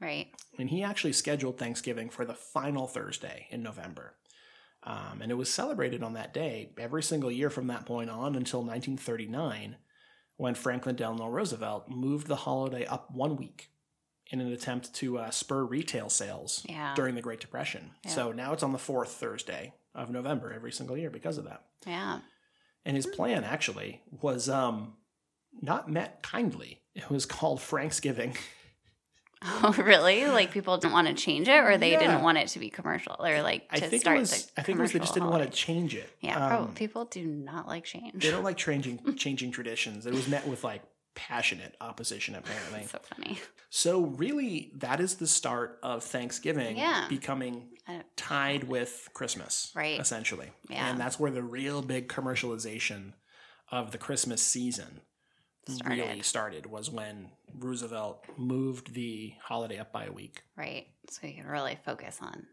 Right. 0.00 0.28
And 0.58 0.70
he 0.70 0.82
actually 0.82 1.12
scheduled 1.12 1.58
Thanksgiving 1.58 2.10
for 2.10 2.24
the 2.24 2.34
final 2.34 2.86
Thursday 2.86 3.46
in 3.50 3.62
November. 3.62 4.14
Um, 4.82 5.20
and 5.22 5.30
it 5.32 5.36
was 5.36 5.52
celebrated 5.52 6.02
on 6.02 6.12
that 6.12 6.34
day 6.34 6.70
every 6.78 7.02
single 7.02 7.30
year 7.32 7.48
from 7.50 7.68
that 7.68 7.86
point 7.86 8.10
on 8.10 8.34
until 8.36 8.60
1939, 8.60 9.76
when 10.36 10.54
Franklin 10.54 10.96
Delano 10.96 11.28
Roosevelt 11.28 11.88
moved 11.88 12.26
the 12.26 12.36
holiday 12.36 12.84
up 12.86 13.10
one 13.10 13.36
week 13.36 13.70
in 14.30 14.40
an 14.40 14.52
attempt 14.52 14.92
to 14.94 15.18
uh, 15.18 15.30
spur 15.30 15.64
retail 15.64 16.08
sales 16.08 16.64
Yeah. 16.68 16.94
during 16.94 17.14
the 17.14 17.22
Great 17.22 17.40
Depression. 17.40 17.90
Yeah. 18.04 18.10
So 18.10 18.32
now 18.32 18.52
it's 18.52 18.62
on 18.62 18.72
the 18.72 18.78
fourth 18.78 19.10
Thursday 19.12 19.74
of 19.94 20.10
November 20.10 20.52
every 20.52 20.72
single 20.72 20.96
year 20.98 21.10
because 21.10 21.38
of 21.38 21.44
that. 21.44 21.62
Yeah. 21.86 22.20
And 22.84 22.96
his 22.96 23.06
plan 23.06 23.44
actually 23.44 24.02
was 24.20 24.48
um, 24.48 24.94
not 25.62 25.90
met 25.90 26.22
kindly. 26.22 26.82
It 26.94 27.08
was 27.10 27.24
called 27.26 27.60
Franksgiving. 27.60 28.36
Oh, 29.62 29.72
really? 29.78 30.26
Like 30.26 30.50
people 30.52 30.76
didn't 30.78 30.92
want 30.94 31.06
to 31.08 31.14
change 31.14 31.48
it, 31.48 31.52
or 31.64 31.76
they 31.76 31.92
Yeah. 31.92 31.98
didn't 32.00 32.22
want 32.22 32.38
it 32.38 32.48
to 32.48 32.58
be 32.58 32.70
commercial, 32.70 33.16
or 33.18 33.42
like 33.42 33.66
I 33.70 33.80
think 33.80 34.00
start 34.02 34.16
it 34.16 34.20
was. 34.20 34.46
the 34.46 34.60
I 34.60 34.62
think 34.64 34.78
it 34.78 34.82
was 34.82 34.92
they 34.92 34.98
just 34.98 35.14
didn't 35.14 35.28
want 35.30 35.42
to 35.44 35.50
change 35.50 35.94
it. 35.94 36.08
Yeah, 36.20 36.42
Um, 36.42 36.48
probably 36.48 36.74
people 36.74 37.04
do 37.04 37.24
not 37.26 37.66
like 37.68 37.84
change. 37.84 38.22
They 38.22 38.30
don't 38.30 38.44
like 38.44 38.56
changing 38.66 39.16
changing 39.16 39.50
traditions. 39.52 40.06
It 40.06 40.14
was 40.14 40.28
met 40.28 40.46
with 40.48 40.64
like 40.64 40.82
passionate 41.14 41.76
opposition 41.80 42.34
apparently. 42.34 42.86
so 42.86 42.98
funny. 43.14 43.38
So 43.70 44.00
really, 44.06 44.72
that 44.76 44.98
is 45.00 45.16
the 45.16 45.26
start 45.28 45.78
of 45.82 46.02
Thanksgiving 46.02 46.76
Yeah. 46.76 47.06
becoming 47.08 47.68
tied 48.16 48.64
with 48.64 49.08
Christmas, 49.14 49.70
Right. 49.76 50.00
Essentially, 50.00 50.50
Yeah. 50.68 50.88
and 50.90 50.98
that's 50.98 51.20
where 51.20 51.30
the 51.30 51.42
real 51.42 51.82
big 51.82 52.08
commercialization 52.08 53.12
of 53.70 53.90
the 53.92 53.98
Christmas 53.98 54.42
season 54.42 55.02
really 55.68 56.22
Started. 56.22 56.24
started. 56.24 56.66
Was 56.66 56.90
when 56.90 57.30
Roosevelt 57.58 58.24
moved 58.36 58.94
the 58.94 59.34
holiday 59.42 59.78
up 59.78 59.92
by 59.92 60.04
a 60.04 60.12
week 60.12 60.42
Right. 60.56 60.86
So 61.10 61.26
you 61.26 61.34
can 61.34 61.46
really 61.46 61.78
focus 61.84 62.18
on 62.20 62.46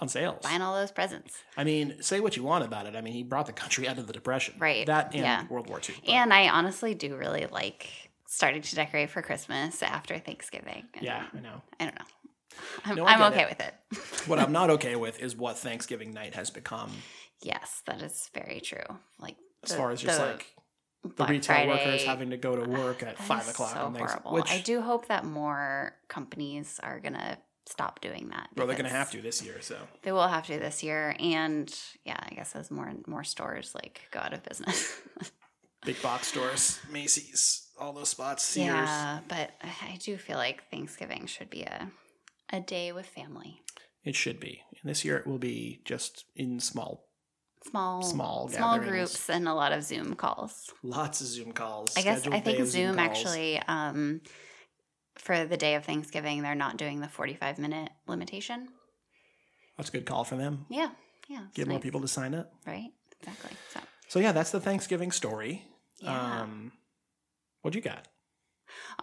on 0.00 0.08
sales. 0.08 0.40
buying 0.44 0.62
all 0.62 0.74
those 0.74 0.92
presents. 0.92 1.42
I 1.56 1.64
mean, 1.64 2.00
say 2.02 2.20
what 2.20 2.36
you 2.36 2.44
want 2.44 2.64
about 2.64 2.86
it. 2.86 2.94
I 2.94 3.00
mean, 3.00 3.12
he 3.14 3.24
brought 3.24 3.46
the 3.46 3.52
country 3.52 3.88
out 3.88 3.98
of 3.98 4.06
the 4.06 4.12
depression, 4.12 4.54
Right. 4.58 4.86
That 4.86 5.12
and 5.12 5.22
Yeah. 5.22 5.46
World 5.48 5.68
War 5.68 5.80
II. 5.86 5.96
but- 6.04 6.10
And 6.10 6.32
I 6.32 6.48
honestly 6.48 6.94
do 6.94 7.16
really 7.16 7.46
like 7.46 7.88
starting 8.26 8.62
to 8.62 8.74
decorate 8.76 9.10
for 9.10 9.22
Christmas 9.22 9.82
after 9.82 10.18
Thanksgiving. 10.18 10.86
And 10.94 11.02
yeah, 11.04 11.26
I 11.34 11.40
know. 11.40 11.62
I 11.80 11.84
don't 11.86 11.98
know. 11.98 12.04
I'm, 12.84 12.96
No, 12.96 13.06
I'm 13.06 13.32
okay 13.32 13.42
it. 13.42 13.48
with 13.48 13.60
it. 13.60 14.28
What 14.28 14.38
I'm 14.38 14.52
not 14.52 14.70
okay 14.70 14.96
with 15.04 15.20
is 15.20 15.34
what 15.36 15.58
Thanksgiving 15.58 16.12
night 16.12 16.34
has 16.34 16.50
become, 16.50 16.90
yes, 17.42 17.82
that 17.86 18.00
is 18.02 18.30
very 18.34 18.60
true. 18.60 18.84
Like 19.18 19.36
as 19.64 19.70
the- 19.70 19.76
far 19.76 19.90
as 19.90 20.00
just 20.02 20.18
the 20.18 20.26
like 20.26 20.46
the 21.02 21.08
Black 21.10 21.30
retail 21.30 21.68
workers 21.68 22.04
having 22.04 22.30
to 22.30 22.36
go 22.36 22.56
to 22.56 22.68
work 22.68 23.02
at 23.02 23.18
five 23.18 23.48
o'clock 23.48 23.70
So 23.74 23.80
on 23.84 23.94
Thanksgiving. 23.94 24.22
horrible. 24.22 24.32
Which 24.32 24.50
I 24.50 24.60
do 24.60 24.80
hope 24.80 25.06
that 25.08 25.24
more 25.24 25.94
companies 26.08 26.80
are 26.82 26.98
gonna 27.00 27.38
stop 27.66 28.00
doing 28.00 28.28
that. 28.30 28.48
well, 28.56 28.66
they're 28.66 28.76
going 28.76 28.88
to 28.90 28.96
have 28.96 29.10
to 29.10 29.20
this 29.20 29.42
year. 29.44 29.60
So 29.60 29.76
They 30.02 30.10
will 30.10 30.26
have 30.26 30.46
to 30.46 30.58
this 30.58 30.82
year, 30.82 31.14
and 31.20 31.70
yeah, 32.02 32.16
I 32.18 32.34
guess 32.34 32.56
as 32.56 32.70
more 32.70 32.86
and 32.86 33.06
more 33.06 33.24
stores 33.24 33.74
like 33.74 34.00
go 34.10 34.20
out 34.20 34.32
of 34.32 34.42
business. 34.42 34.98
big 35.84 36.00
box 36.00 36.28
stores, 36.28 36.80
Macy's, 36.90 37.68
all 37.78 37.92
those 37.92 38.08
spots, 38.08 38.42
Sears. 38.42 38.66
yeah, 38.68 39.20
but 39.28 39.50
I 39.62 39.98
do 40.02 40.16
feel 40.16 40.36
like 40.38 40.64
Thanksgiving 40.70 41.26
should 41.26 41.50
be 41.50 41.62
a 41.62 41.90
a 42.50 42.60
day 42.60 42.90
with 42.92 43.04
family, 43.04 43.60
It 44.02 44.14
should 44.16 44.40
be. 44.40 44.62
And 44.80 44.88
this 44.88 45.04
year 45.04 45.18
it 45.18 45.26
will 45.26 45.38
be 45.38 45.82
just 45.84 46.24
in 46.34 46.60
small, 46.60 47.04
small 47.66 48.02
Small 48.02 48.48
small 48.48 48.78
groups, 48.78 49.28
and 49.30 49.48
a 49.48 49.54
lot 49.54 49.72
of 49.72 49.82
Zoom 49.82 50.14
calls. 50.14 50.70
lots 50.82 51.20
of 51.20 51.26
Zoom 51.26 51.52
calls. 51.52 51.96
I 51.96 52.02
guess 52.02 52.26
I 52.26 52.40
think 52.40 52.58
of 52.60 52.68
Zoom, 52.68 52.98
actually 52.98 53.58
um, 53.68 54.20
for 55.16 55.44
the 55.44 55.56
day 55.56 55.74
of 55.74 55.84
Thanksgiving 55.84 56.42
they're 56.42 56.54
not 56.54 56.76
doing 56.76 57.00
the 57.00 57.08
forty 57.08 57.34
five 57.34 57.58
minute 57.58 57.90
limitation. 58.06 58.68
That's 59.76 59.88
a 59.88 59.92
good 59.92 60.06
call 60.06 60.24
for 60.24 60.36
them. 60.36 60.66
Yeah, 60.70 60.90
yeah, 61.28 61.42
Get 61.54 61.68
more 61.68 61.78
people 61.80 62.00
to 62.00 62.08
sign 62.08 62.34
up. 62.34 62.52
right? 62.66 62.90
Exactly. 63.20 63.56
So 63.72 63.80
So 64.08 64.18
yeah, 64.18 64.32
that's 64.32 64.50
the 64.50 64.60
Thanksgiving 64.60 65.12
story. 65.12 65.64
yeah. 66.00 66.42
Um, 66.42 66.72
what 67.62 67.74
you 67.74 67.80
got? 67.80 68.06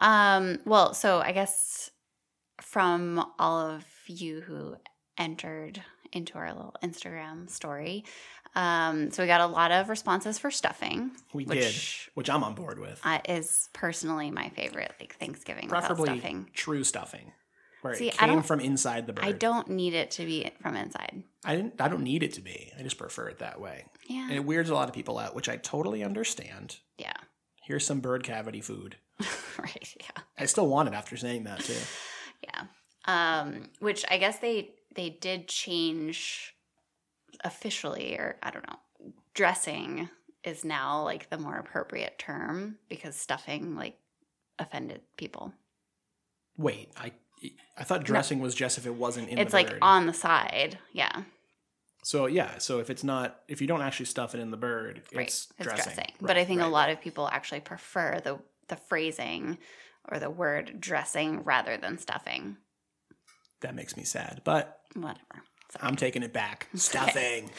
Um, 0.02 0.60
well, 0.66 0.94
so 0.94 1.20
I 1.20 1.32
guess 1.32 1.90
from 2.62 3.26
all 3.40 3.60
of 3.60 3.84
you 4.08 4.42
who 4.42 4.76
entered 5.18 5.82
into 6.14 6.38
our 6.38 6.54
little 6.54 6.76
Instagram 6.84 7.50
story, 7.50 8.06
um, 8.56 9.12
so 9.12 9.24
we 9.24 9.28
got 9.28 9.42
a 9.42 9.48
lot 9.48 9.72
of 9.72 9.90
responses 9.90 10.38
for 10.40 10.50
stuffing, 10.52 11.12
We 11.34 11.46
which 11.46 11.60
did, 11.60 11.76
which 12.16 12.30
I'm 12.30 12.44
on 12.44 12.54
board 12.56 12.80
with. 12.80 13.00
uh, 13.04 13.20
is 13.28 13.70
personally 13.74 14.32
my 14.32 14.50
favorite, 14.50 14.94
like 15.00 15.16
Thanksgiving 15.18 15.68
Preferably 15.68 16.18
stuffing. 16.20 16.50
true 16.54 16.84
stuffing, 16.84 17.32
where 17.82 17.94
See, 17.96 18.08
it 18.10 18.22
I 18.24 18.28
came 18.28 18.42
from 18.44 18.60
inside 18.62 19.08
the 19.08 19.14
bird. 19.14 19.26
I 19.26 19.32
don't 19.34 19.70
need 19.70 19.94
it 19.94 20.12
to 20.12 20.26
be 20.26 20.50
from 20.62 20.76
inside. 20.76 21.24
I 21.44 21.56
didn't. 21.56 21.80
I 21.82 21.88
don't 21.90 22.04
need 22.04 22.24
it 22.24 22.34
to 22.34 22.42
be. 22.42 22.72
I 22.80 22.82
just 22.84 22.98
prefer 22.98 23.28
it 23.28 23.40
that 23.40 23.60
way. 23.62 23.86
Yeah, 24.10 24.24
And 24.24 24.34
it 24.34 24.46
weirds 24.46 24.70
a 24.70 24.74
lot 24.74 24.88
of 24.90 24.96
people 24.96 25.20
out, 25.20 25.36
which 25.36 25.50
I 25.50 25.58
totally 25.58 26.04
understand. 26.04 26.78
yeah, 26.98 27.14
Here's 27.64 27.86
some 27.86 28.00
bird 28.00 28.24
cavity 28.24 28.62
food. 28.62 28.96
right, 29.60 29.96
yeah. 30.00 30.22
I 30.38 30.46
still 30.46 30.68
want 30.68 30.88
it 30.90 30.94
after 30.96 31.18
saying 31.18 31.44
that 31.44 31.60
too. 31.60 31.74
Yeah. 32.44 32.64
Um, 33.06 33.70
which 33.80 34.06
I 34.10 34.18
guess 34.18 34.38
they 34.40 34.72
they 34.96 35.10
did 35.10 35.48
change 35.48 36.55
officially, 37.44 38.16
or 38.18 38.38
I 38.44 38.52
don't 38.52 38.68
know. 38.68 38.78
Dressing 39.34 40.10
is 40.44 40.64
now 40.64 41.04
like 41.04 41.30
the 41.30 41.38
more 41.38 41.56
appropriate 41.58 42.18
term 42.20 42.78
because 42.90 43.16
stuffing 43.16 43.76
like 43.76 43.98
offended 44.60 45.02
people. 45.18 45.54
Wait, 46.58 46.92
I 46.98 47.12
I 47.78 47.84
thought 47.84 48.04
dressing 48.06 48.40
was 48.40 48.56
just 48.56 48.78
if 48.78 48.86
it 48.86 48.96
wasn't 48.96 49.30
in 49.30 49.38
it's 49.38 49.54
like 49.54 49.70
bird. 49.72 49.80
on 49.82 50.06
the 50.06 50.14
side. 50.14 50.78
Yeah. 50.94 51.24
So 52.04 52.28
yeah, 52.28 52.60
so 52.60 52.80
if 52.80 52.90
it's 52.90 53.04
not 53.04 53.42
if 53.48 53.62
you 53.62 53.68
don't 53.68 53.82
actually 53.82 54.06
stuff 54.06 54.36
it 54.36 54.40
in 54.40 54.52
the 54.52 54.58
bird, 54.58 55.02
Right. 55.14 55.28
it's, 55.28 55.48
It's 55.58 55.68
dressing. 55.68 55.84
dressing. 55.84 55.98
Right, 56.06 56.14
but 56.22 56.38
I 56.38 56.46
think 56.46 56.62
a 56.62 56.68
lot 56.68 56.90
of 56.90 57.02
people 57.02 57.28
actually 57.28 57.60
prefer 57.62 58.22
the 58.24 58.40
the 58.68 58.76
phrasing 58.78 59.58
or 60.10 60.20
the 60.20 60.30
word 60.30 60.80
dressing 60.80 61.44
rather 61.44 61.78
than 61.78 61.98
stuffing. 61.98 62.58
that 63.62 63.74
makes 63.76 63.98
me 63.98 64.04
sad. 64.04 64.42
But 64.44 64.80
Whatever. 64.94 65.44
I'm 65.82 65.96
taking 65.96 66.24
it 66.24 66.34
back. 66.34 66.68
Stuffing. 66.76 67.50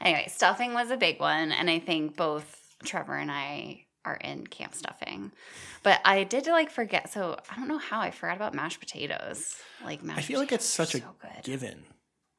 anyway, 0.00 0.26
stuffing 0.28 0.74
was 0.74 0.90
a 0.90 0.96
big 0.96 1.20
one, 1.20 1.52
and 1.52 1.68
I 1.70 1.78
think 1.78 2.16
both 2.16 2.58
Trevor 2.84 3.16
and 3.16 3.30
I 3.30 3.86
are 4.04 4.16
in 4.16 4.46
camp 4.46 4.74
stuffing. 4.74 5.32
But 5.82 6.00
I 6.04 6.24
did 6.24 6.46
like 6.46 6.70
forget. 6.70 7.12
So 7.12 7.36
I 7.50 7.56
don't 7.56 7.68
know 7.68 7.78
how 7.78 8.00
I 8.00 8.10
forgot 8.10 8.36
about 8.36 8.54
mashed 8.54 8.80
potatoes. 8.80 9.56
Like 9.84 10.02
mashed. 10.02 10.18
I 10.18 10.22
feel 10.22 10.40
like 10.40 10.52
it's 10.52 10.64
such 10.64 10.94
are 10.94 10.98
a 10.98 11.00
good. 11.00 11.44
given. 11.44 11.84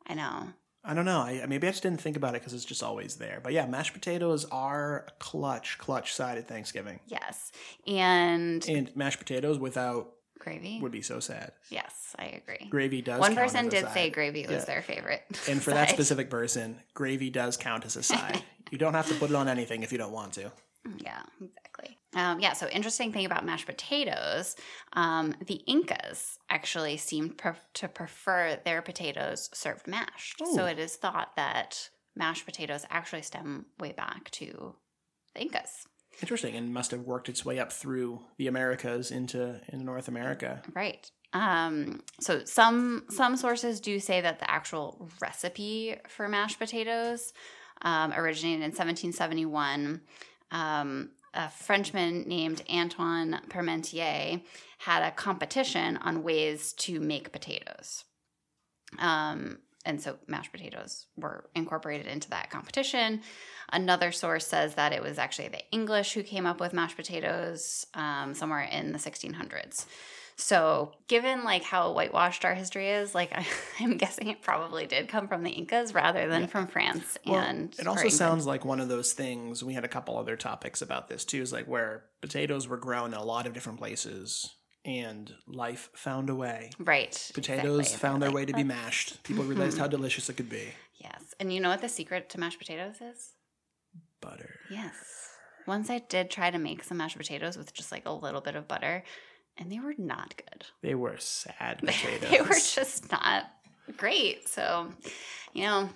I 0.08 0.16
know. 0.16 0.50
I 0.86 0.94
don't 0.94 1.06
know. 1.06 1.20
I 1.20 1.46
maybe 1.48 1.68
I 1.68 1.72
just 1.72 1.84
didn't 1.84 2.02
think 2.02 2.18
about 2.18 2.36
it 2.36 2.42
because 2.42 2.54
it's 2.54 2.66
just 2.66 2.84
always 2.84 3.16
there. 3.16 3.40
But 3.42 3.54
yeah, 3.54 3.66
mashed 3.66 3.94
potatoes 3.94 4.46
are 4.52 5.06
a 5.08 5.12
clutch, 5.20 5.78
clutch 5.78 6.14
side 6.14 6.38
at 6.38 6.48
Thanksgiving. 6.50 7.00
Yes, 7.08 7.52
and 7.88 8.66
And 8.68 8.94
mashed 8.96 9.20
potatoes 9.20 9.58
without 9.58 10.12
gravy. 10.44 10.80
would 10.82 10.92
be 10.92 11.02
so 11.02 11.20
sad. 11.20 11.54
Yes, 11.70 12.16
I 12.20 12.26
agree. 12.26 12.68
Gravy 12.70 13.02
does. 13.02 13.20
One 13.20 13.36
person 13.36 13.70
did 13.70 13.88
say 13.90 14.10
gravy 14.10 14.42
was 14.44 14.52
Yeah. 14.52 14.66
their 14.66 14.82
favorite. 14.82 15.24
And 15.50 15.62
for 15.62 15.72
that 15.72 15.90
specific 15.90 16.30
person, 16.30 16.80
gravy 16.94 17.30
does 17.30 17.58
count 17.58 17.86
as 17.86 17.96
a 17.96 18.04
side. 18.04 18.44
you 18.72 18.78
don't 18.78 18.94
have 18.94 19.08
to 19.08 19.16
put 19.16 19.30
it 19.30 19.36
on 19.36 19.48
anything 19.48 19.84
if 19.84 19.92
you 19.92 19.98
don't 19.98 20.12
want 20.12 20.34
to. 20.34 20.52
Yeah, 20.98 21.22
exactly. 21.42 21.98
Um, 22.14 22.40
yeah, 22.42 22.54
so 22.54 22.68
interesting 22.68 23.12
thing 23.14 23.26
about 23.26 23.46
mashed 23.46 23.66
potatoes, 23.66 24.56
um, 24.94 25.34
the 25.48 25.62
Incas 25.66 26.38
actually 26.50 26.98
seemed 26.98 27.38
pre- 27.38 27.54
to 27.76 27.88
prefer 27.88 28.60
their 28.66 28.82
potatoes 28.82 29.50
served 29.54 29.88
mashed. 29.88 30.42
So 30.54 30.66
it 30.66 30.78
is 30.78 30.96
thought 30.96 31.36
that 31.38 31.90
mashed 32.16 32.46
potatoes 32.46 32.86
actually 32.90 33.22
stem 33.24 33.66
way 33.80 33.94
back 33.94 34.30
to 34.32 34.76
the 35.34 35.42
Incas. 35.42 35.88
Interesting, 36.22 36.56
and 36.56 36.74
must 36.74 36.92
have 36.92 37.02
worked 37.02 37.30
its 37.30 37.44
way 37.44 37.60
up 37.60 37.72
through 37.72 38.22
the 38.38 38.48
Americas 38.48 39.12
into 39.12 39.60
into 39.70 39.84
North 39.86 40.08
America. 40.08 40.62
Right. 40.74 41.10
Um, 41.34 42.04
so 42.20 42.46
some 42.46 43.06
some 43.10 43.36
sources 43.36 43.80
do 43.80 44.00
say 44.00 44.22
that 44.22 44.40
the 44.40 44.50
actual 44.50 45.10
recipe 45.20 45.98
for 46.08 46.28
mashed 46.30 46.60
potatoes 46.60 47.34
um, 47.82 48.14
originated 48.14 48.62
in 48.62 48.72
1771. 48.72 50.02
Um, 50.52 51.10
a 51.34 51.50
Frenchman 51.50 52.28
named 52.28 52.62
Antoine 52.72 53.42
Parmentier 53.50 54.42
had 54.78 55.02
a 55.04 55.12
competition 55.12 55.98
on 55.98 56.22
ways 56.22 56.74
to 56.74 57.00
make 57.00 57.32
potatoes. 57.32 58.04
Um, 59.00 59.60
and 59.86 60.02
so 60.02 60.18
mashed 60.28 60.52
potatoes 60.52 61.08
were 61.18 61.50
incorporated 61.56 62.08
into 62.08 62.30
that 62.30 62.50
competition. 62.50 63.22
Another 63.72 64.12
source 64.12 64.48
says 64.48 64.76
that 64.76 64.94
it 64.94 65.02
was 65.02 65.18
actually 65.18 65.50
the 65.50 65.64
English 65.72 66.14
who 66.14 66.24
came 66.24 66.46
up 66.46 66.60
with 66.60 66.74
mashed 66.74 66.96
potatoes 66.96 67.86
um, 67.94 68.34
somewhere 68.34 68.62
in 68.62 68.92
the 68.92 69.00
1600s. 69.00 69.86
So, 70.36 70.92
given 71.08 71.44
like 71.44 71.64
how 71.64 71.94
whitewashed 71.94 72.44
our 72.44 72.56
history 72.56 72.90
is, 72.90 73.14
like 73.14 73.32
I, 73.38 73.46
am 73.82 73.98
guessing 73.98 74.28
it 74.28 74.42
probably 74.42 74.88
did 74.88 75.08
come 75.08 75.28
from 75.28 75.44
the 75.44 75.52
Incas 75.52 75.94
rather 75.94 76.28
than 76.28 76.42
yeah. 76.42 76.48
from 76.48 76.68
France. 76.68 77.18
Well, 77.26 77.40
and 77.40 77.74
it 77.78 77.88
also 77.88 78.10
sounds 78.10 78.46
like 78.46 78.66
one 78.66 78.80
of 78.80 78.90
those 78.90 79.14
things. 79.14 79.64
We 79.64 79.74
had 79.74 79.86
a 79.86 79.90
couple 79.90 80.18
other 80.18 80.36
topics 80.36 80.82
about 80.82 81.08
this 81.08 81.24
too. 81.24 81.42
Is 81.42 81.54
like 81.54 81.68
where 81.68 82.06
potatoes 82.22 82.68
were 82.68 82.78
grown 82.78 83.14
in 83.14 83.20
a 83.20 83.24
lot 83.24 83.46
of 83.46 83.54
different 83.54 83.80
places, 83.80 84.56
and 84.86 85.34
life 85.48 85.90
found 85.96 86.30
a 86.30 86.36
way. 86.36 86.72
Right. 86.80 87.32
Potatoes 87.34 87.80
exactly. 87.80 88.00
found 88.00 88.22
their 88.22 88.32
way 88.32 88.46
to 88.46 88.54
be 88.54 88.64
mashed. 88.64 89.24
People 89.24 89.44
realized 89.44 89.78
how 89.78 89.88
delicious 89.98 90.30
it 90.30 90.38
could 90.38 90.50
be. 90.50 90.70
Yes, 90.96 91.34
and 91.40 91.52
you 91.52 91.60
know 91.60 91.70
what 91.70 91.82
the 91.82 91.90
secret 91.90 92.30
to 92.30 92.40
mashed 92.40 92.60
potatoes 92.60 92.96
is? 93.02 93.34
Butter. 94.22 94.56
Yes. 94.70 95.30
Once 95.68 95.90
I 95.90 96.00
did 96.00 96.30
try 96.30 96.52
to 96.52 96.58
make 96.58 96.84
some 96.84 96.98
mashed 96.98 97.18
potatoes 97.18 97.58
with 97.58 97.74
just 97.74 97.92
like 97.92 98.06
a 98.06 98.12
little 98.12 98.42
bit 98.42 98.56
of 98.56 98.68
butter 98.68 99.04
and 99.58 99.72
they 99.72 99.80
were 99.80 99.96
not 99.98 100.36
good. 100.36 100.66
They 100.82 100.96
were 100.96 101.18
sad 101.18 101.80
potatoes. 101.80 102.30
they 102.32 102.42
were 102.42 102.50
just 102.54 103.12
not 103.12 103.46
great. 103.98 104.48
So, 104.48 104.90
you 105.54 105.64
know, 105.64 105.90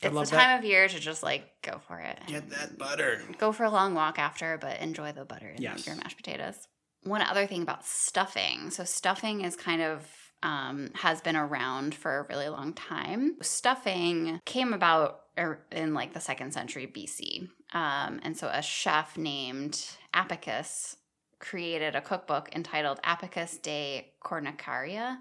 it's 0.00 0.30
the 0.30 0.36
time 0.36 0.48
that. 0.48 0.58
of 0.60 0.64
year 0.64 0.88
to 0.88 0.98
just 0.98 1.22
like 1.22 1.44
go 1.62 1.80
for 1.86 1.98
it. 1.98 2.18
Get 2.26 2.50
that 2.50 2.78
butter. 2.78 3.22
Go 3.38 3.52
for 3.52 3.64
a 3.64 3.70
long 3.70 3.94
walk 3.94 4.18
after, 4.18 4.58
but 4.58 4.80
enjoy 4.80 5.12
the 5.12 5.24
butter 5.24 5.48
in 5.48 5.62
yes. 5.62 5.86
your 5.86 5.96
mashed 5.96 6.16
potatoes. 6.16 6.56
One 7.04 7.22
other 7.22 7.46
thing 7.46 7.62
about 7.62 7.84
stuffing. 7.86 8.70
So, 8.70 8.84
stuffing 8.84 9.42
is 9.42 9.56
kind 9.56 9.82
of 9.82 10.06
um, 10.44 10.90
has 10.94 11.20
been 11.22 11.36
around 11.36 11.94
for 11.94 12.18
a 12.18 12.26
really 12.28 12.48
long 12.48 12.74
time. 12.74 13.36
Stuffing 13.40 14.40
came 14.44 14.72
about 14.72 15.22
er, 15.38 15.64
in 15.72 15.94
like 15.94 16.12
the 16.12 16.20
second 16.20 16.52
century 16.52 16.86
BC. 16.86 17.48
Um, 17.72 18.20
and 18.22 18.36
so 18.36 18.48
a 18.52 18.62
chef 18.62 19.16
named 19.16 19.84
Apicus 20.12 20.96
created 21.40 21.96
a 21.96 22.00
cookbook 22.00 22.54
entitled 22.54 23.00
Apicus 23.02 23.60
de 23.60 24.06
Coquinaria. 24.22 25.18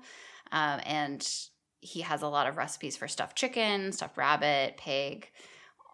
Um, 0.51 0.81
and 0.85 1.27
he 1.79 2.01
has 2.01 2.21
a 2.21 2.27
lot 2.27 2.47
of 2.47 2.57
recipes 2.57 2.97
for 2.97 3.07
stuffed 3.07 3.37
chicken, 3.37 3.93
stuffed 3.93 4.17
rabbit, 4.17 4.75
pig, 4.77 5.29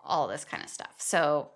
all 0.04 0.28
this 0.28 0.44
kind 0.44 0.64
of 0.64 0.70
stuff. 0.70 0.96
So 0.98 1.52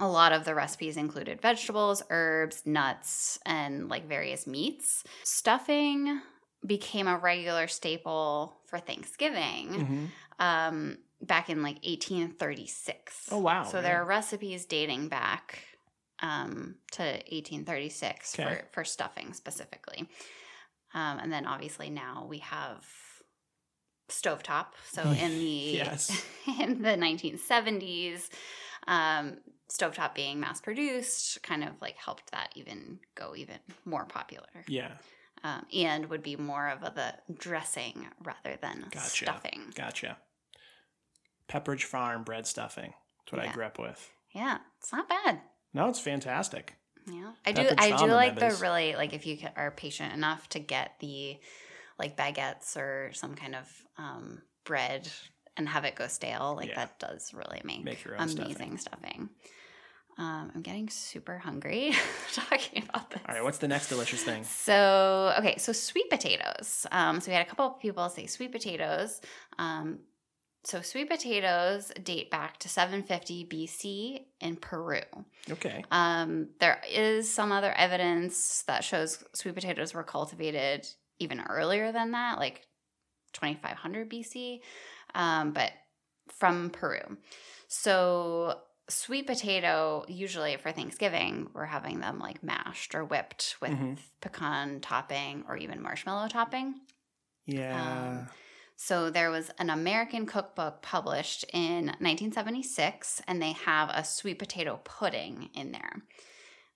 a 0.00 0.08
lot 0.08 0.32
of 0.32 0.44
the 0.44 0.54
recipes 0.54 0.96
included 0.96 1.40
vegetables, 1.40 2.02
herbs, 2.10 2.62
nuts, 2.64 3.38
and 3.44 3.88
like 3.88 4.08
various 4.08 4.46
meats. 4.46 5.04
Stuffing 5.22 6.20
became 6.66 7.08
a 7.08 7.18
regular 7.18 7.66
staple 7.66 8.56
for 8.66 8.78
Thanksgiving 8.78 9.68
mm-hmm. 9.68 10.04
um, 10.38 10.98
back 11.20 11.50
in 11.50 11.62
like 11.62 11.76
1836. 11.84 13.28
Oh, 13.30 13.38
wow. 13.38 13.64
So 13.64 13.82
there 13.82 14.00
are 14.00 14.04
recipes 14.04 14.64
dating 14.64 15.08
back 15.08 15.64
um, 16.20 16.76
to 16.92 17.02
1836 17.02 18.38
okay. 18.38 18.48
for, 18.48 18.64
for 18.72 18.84
stuffing 18.84 19.32
specifically. 19.32 20.08
Um, 20.94 21.18
and 21.18 21.32
then 21.32 21.46
obviously 21.46 21.90
now 21.90 22.26
we 22.28 22.38
have 22.38 22.84
stovetop. 24.08 24.66
So 24.90 25.02
in 25.20 25.38
the 25.38 25.44
yes. 25.44 26.24
in 26.60 26.82
the 26.82 26.90
1970s, 26.90 28.28
um, 28.86 29.38
stovetop 29.70 30.14
being 30.14 30.40
mass 30.40 30.60
produced 30.60 31.42
kind 31.42 31.64
of 31.64 31.70
like 31.80 31.96
helped 31.96 32.30
that 32.32 32.50
even 32.54 32.98
go 33.14 33.34
even 33.36 33.58
more 33.84 34.04
popular. 34.04 34.48
Yeah. 34.68 34.92
Um, 35.44 35.66
and 35.74 36.08
would 36.08 36.22
be 36.22 36.36
more 36.36 36.68
of 36.68 36.82
a, 36.82 36.92
the 36.94 37.34
dressing 37.34 38.06
rather 38.22 38.56
than 38.60 38.86
gotcha. 38.92 39.24
stuffing. 39.24 39.72
Gotcha. 39.74 40.16
Pepperidge 41.48 41.84
Farm 41.84 42.22
bread 42.22 42.46
stuffing. 42.46 42.94
That's 43.18 43.32
what 43.32 43.44
yeah. 43.44 43.50
I 43.50 43.52
grew 43.52 43.64
up 43.64 43.78
with. 43.78 44.10
Yeah, 44.34 44.58
it's 44.78 44.92
not 44.92 45.08
bad. 45.08 45.40
No, 45.74 45.88
it's 45.88 45.98
fantastic. 45.98 46.76
Yeah, 47.10 47.32
I 47.44 47.52
do. 47.52 47.68
I 47.76 47.96
do 47.96 48.06
like 48.06 48.38
the 48.38 48.56
really 48.60 48.94
like 48.94 49.12
if 49.12 49.26
you 49.26 49.38
are 49.56 49.72
patient 49.72 50.12
enough 50.12 50.48
to 50.50 50.60
get 50.60 50.92
the 51.00 51.38
like 51.98 52.16
baguettes 52.16 52.76
or 52.76 53.10
some 53.12 53.34
kind 53.34 53.56
of 53.56 53.68
um, 53.98 54.42
bread 54.64 55.08
and 55.56 55.68
have 55.68 55.84
it 55.84 55.94
go 55.94 56.06
stale. 56.06 56.54
Like 56.56 56.70
yeah. 56.70 56.76
that 56.76 56.98
does 56.98 57.32
really 57.34 57.60
make, 57.64 57.84
make 57.84 58.04
amazing 58.18 58.78
stuffing. 58.78 58.78
stuffing. 58.78 59.28
Um, 60.18 60.52
I'm 60.54 60.62
getting 60.62 60.90
super 60.90 61.38
hungry 61.38 61.94
talking 62.32 62.84
about 62.88 63.10
this. 63.10 63.20
All 63.26 63.34
right, 63.34 63.42
what's 63.42 63.58
the 63.58 63.68
next 63.68 63.88
delicious 63.88 64.22
thing? 64.22 64.44
So, 64.44 65.34
okay, 65.38 65.56
so 65.56 65.72
sweet 65.72 66.10
potatoes. 66.10 66.86
Um, 66.92 67.20
so 67.20 67.30
we 67.30 67.34
had 67.34 67.46
a 67.46 67.48
couple 67.48 67.66
of 67.66 67.80
people 67.80 68.08
say 68.10 68.26
sweet 68.26 68.52
potatoes. 68.52 69.20
Um, 69.58 70.00
so 70.64 70.80
sweet 70.80 71.08
potatoes 71.10 71.90
date 72.04 72.30
back 72.30 72.58
to 72.58 72.68
750 72.68 73.46
BC 73.46 74.24
in 74.40 74.56
Peru. 74.56 75.00
Okay. 75.50 75.82
Um, 75.90 76.48
there 76.60 76.80
is 76.88 77.32
some 77.32 77.50
other 77.50 77.72
evidence 77.72 78.62
that 78.66 78.84
shows 78.84 79.24
sweet 79.32 79.54
potatoes 79.54 79.92
were 79.94 80.04
cultivated 80.04 80.86
even 81.18 81.40
earlier 81.40 81.90
than 81.90 82.12
that, 82.12 82.38
like 82.38 82.66
2500 83.32 84.10
BC, 84.10 84.60
um, 85.14 85.52
but 85.52 85.72
from 86.28 86.70
Peru. 86.70 87.16
So 87.68 88.58
sweet 88.88 89.26
potato, 89.26 90.04
usually 90.08 90.56
for 90.56 90.72
Thanksgiving, 90.72 91.48
we're 91.54 91.64
having 91.64 92.00
them 92.00 92.18
like 92.18 92.42
mashed 92.42 92.94
or 92.94 93.04
whipped 93.04 93.56
with 93.60 93.70
mm-hmm. 93.70 93.94
pecan 94.20 94.80
topping 94.80 95.44
or 95.48 95.56
even 95.56 95.82
marshmallow 95.82 96.28
topping. 96.28 96.74
Yeah. 97.46 98.20
Um, 98.20 98.28
so 98.76 99.10
there 99.10 99.30
was 99.30 99.50
an 99.58 99.70
American 99.70 100.26
cookbook 100.26 100.82
published 100.82 101.44
in 101.52 101.86
1976, 101.86 103.22
and 103.28 103.40
they 103.40 103.52
have 103.52 103.90
a 103.90 104.04
sweet 104.04 104.38
potato 104.38 104.80
pudding 104.82 105.50
in 105.54 105.72
there. 105.72 106.02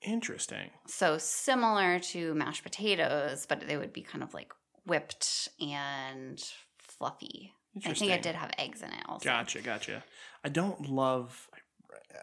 Interesting. 0.03 0.71
So 0.87 1.19
similar 1.19 1.99
to 1.99 2.35
mashed 2.35 2.63
potatoes, 2.63 3.47
but 3.47 3.67
they 3.67 3.77
would 3.77 3.93
be 3.93 4.03
kind 4.03 4.23
of 4.23 4.35
like 4.35 4.53
whipped 4.87 5.49
and 5.61 6.43
fluffy. 6.79 7.55
I 7.85 7.93
think 7.93 8.13
it 8.13 8.23
did 8.23 8.35
have 8.35 8.51
eggs 8.59 8.83
in 8.83 8.89
it 8.89 9.03
also. 9.07 9.25
Gotcha, 9.25 9.61
gotcha. 9.61 10.05
I 10.45 10.49
don't 10.49 10.89
love 10.89 11.49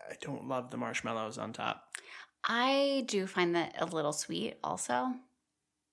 I 0.09 0.15
don't 0.21 0.47
love 0.47 0.71
the 0.71 0.77
marshmallows 0.77 1.37
on 1.37 1.53
top. 1.53 1.83
I 2.43 3.05
do 3.07 3.27
find 3.27 3.55
that 3.55 3.75
a 3.79 3.85
little 3.85 4.13
sweet 4.13 4.55
also. 4.63 5.13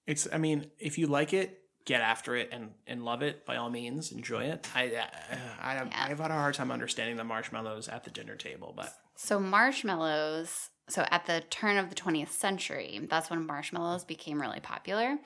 It's 0.06 0.26
I 0.32 0.38
mean, 0.38 0.70
if 0.78 0.98
you 0.98 1.06
like 1.06 1.32
it, 1.32 1.60
get 1.84 2.00
after 2.00 2.36
it 2.36 2.50
and, 2.52 2.70
and 2.86 3.04
love 3.04 3.22
it 3.22 3.46
by 3.46 3.56
all 3.56 3.70
means 3.70 4.12
enjoy 4.12 4.44
it 4.44 4.68
i 4.74 4.82
I, 4.82 4.84
I, 4.84 5.74
yeah. 5.74 6.08
Have 6.08 6.20
had 6.20 6.30
a 6.30 6.34
hard 6.34 6.54
time 6.54 6.70
understanding 6.70 7.16
the 7.16 7.24
marshmallows 7.24 7.88
at 7.88 8.04
the 8.04 8.10
dinner 8.10 8.36
table 8.36 8.74
but 8.76 8.92
so 9.16 9.40
marshmallows 9.40 10.70
so 10.88 11.06
at 11.10 11.26
the 11.26 11.42
turn 11.50 11.78
of 11.78 11.88
the 11.88 11.94
20th 11.94 12.30
century 12.30 13.06
that's 13.08 13.30
when 13.30 13.46
marshmallows 13.46 14.04
became 14.04 14.40
really 14.40 14.60
popular 14.60 15.16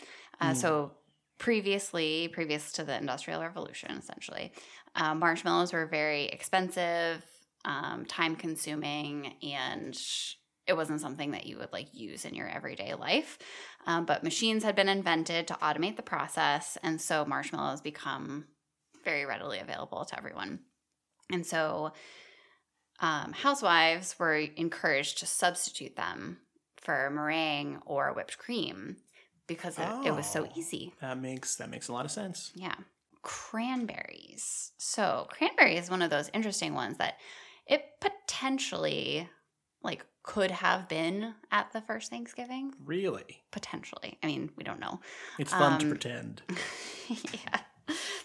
uh, 0.40 0.52
mm. 0.52 0.56
so 0.56 0.92
previously 1.38 2.28
previous 2.28 2.72
to 2.72 2.84
the 2.84 2.96
industrial 2.96 3.40
revolution 3.40 3.90
essentially 3.98 4.52
uh, 4.94 5.14
marshmallows 5.14 5.72
were 5.72 5.86
very 5.86 6.26
expensive 6.26 7.24
um, 7.64 8.04
time 8.06 8.36
consuming 8.36 9.34
and 9.42 9.98
it 10.66 10.76
wasn't 10.76 11.00
something 11.00 11.32
that 11.32 11.46
you 11.46 11.58
would 11.58 11.72
like 11.72 11.88
use 11.92 12.24
in 12.24 12.34
your 12.34 12.48
everyday 12.48 12.94
life. 12.94 13.38
Um, 13.86 14.06
but 14.06 14.24
machines 14.24 14.64
had 14.64 14.74
been 14.74 14.88
invented 14.88 15.46
to 15.48 15.54
automate 15.54 15.96
the 15.96 16.02
process, 16.02 16.78
and 16.82 17.00
so 17.00 17.24
marshmallows 17.24 17.82
become 17.82 18.46
very 19.04 19.26
readily 19.26 19.58
available 19.58 20.04
to 20.06 20.16
everyone. 20.16 20.60
And 21.30 21.44
so 21.44 21.92
um, 23.00 23.32
housewives 23.32 24.16
were 24.18 24.36
encouraged 24.36 25.18
to 25.18 25.26
substitute 25.26 25.96
them 25.96 26.38
for 26.80 27.10
meringue 27.10 27.80
or 27.84 28.12
whipped 28.14 28.38
cream 28.38 28.96
because 29.46 29.78
it, 29.78 29.86
oh, 29.88 30.02
it 30.06 30.14
was 30.14 30.26
so 30.26 30.44
oh, 30.46 30.52
easy. 30.56 30.92
That 31.00 31.18
makes 31.20 31.56
that 31.56 31.70
makes 31.70 31.88
a 31.88 31.92
lot 31.92 32.04
of 32.04 32.10
sense. 32.10 32.52
Yeah. 32.54 32.74
Cranberries. 33.22 34.72
So 34.78 35.26
cranberry 35.30 35.76
is 35.76 35.90
one 35.90 36.02
of 36.02 36.10
those 36.10 36.30
interesting 36.34 36.74
ones 36.74 36.98
that 36.98 37.14
it 37.66 37.84
potentially 38.00 39.28
like 39.82 40.04
could 40.22 40.50
have 40.50 40.88
been 40.88 41.34
at 41.50 41.72
the 41.72 41.80
first 41.82 42.10
Thanksgiving. 42.10 42.72
Really? 42.84 43.42
Potentially. 43.52 44.18
I 44.22 44.26
mean, 44.26 44.50
we 44.56 44.64
don't 44.64 44.80
know. 44.80 45.00
It's 45.38 45.52
fun 45.52 45.74
um, 45.74 45.78
to 45.80 45.86
pretend. 45.88 46.42
yeah. 47.08 47.60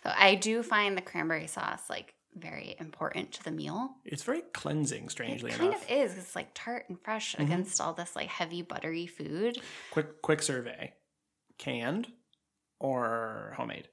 So 0.03 0.11
I 0.15 0.35
do 0.35 0.63
find 0.63 0.97
the 0.97 1.01
cranberry 1.01 1.47
sauce 1.47 1.89
like 1.89 2.13
very 2.35 2.75
important 2.79 3.33
to 3.33 3.43
the 3.43 3.51
meal. 3.51 3.89
It's 4.05 4.23
very 4.23 4.41
cleansing, 4.53 5.09
strangely 5.09 5.51
it 5.51 5.57
kind 5.57 5.71
enough. 5.71 5.83
of 5.83 5.91
is. 5.91 6.17
It's 6.17 6.35
like 6.35 6.49
tart 6.53 6.85
and 6.87 6.97
fresh 7.01 7.35
Mhm. 7.35 7.43
against 7.43 7.81
all 7.81 7.93
this 7.93 8.15
like 8.15 8.29
heavy 8.29 8.61
buttery 8.61 9.07
food. 9.07 9.61
Quick, 9.91 10.21
quick 10.21 10.41
survey: 10.41 10.93
canned 11.59 12.07
or 12.79 13.53
homemade? 13.57 13.89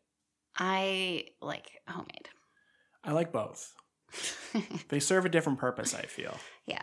I 0.59 1.27
like 1.43 1.71
homemade. 1.87 2.29
I 3.05 3.13
like 3.13 3.33
both. 3.33 3.75
They 4.89 5.01
serve 5.01 5.27
a 5.27 5.29
different 5.29 5.59
purpose. 5.59 5.95
I 5.95 6.03
feel. 6.03 6.35
Yeah. 6.67 6.81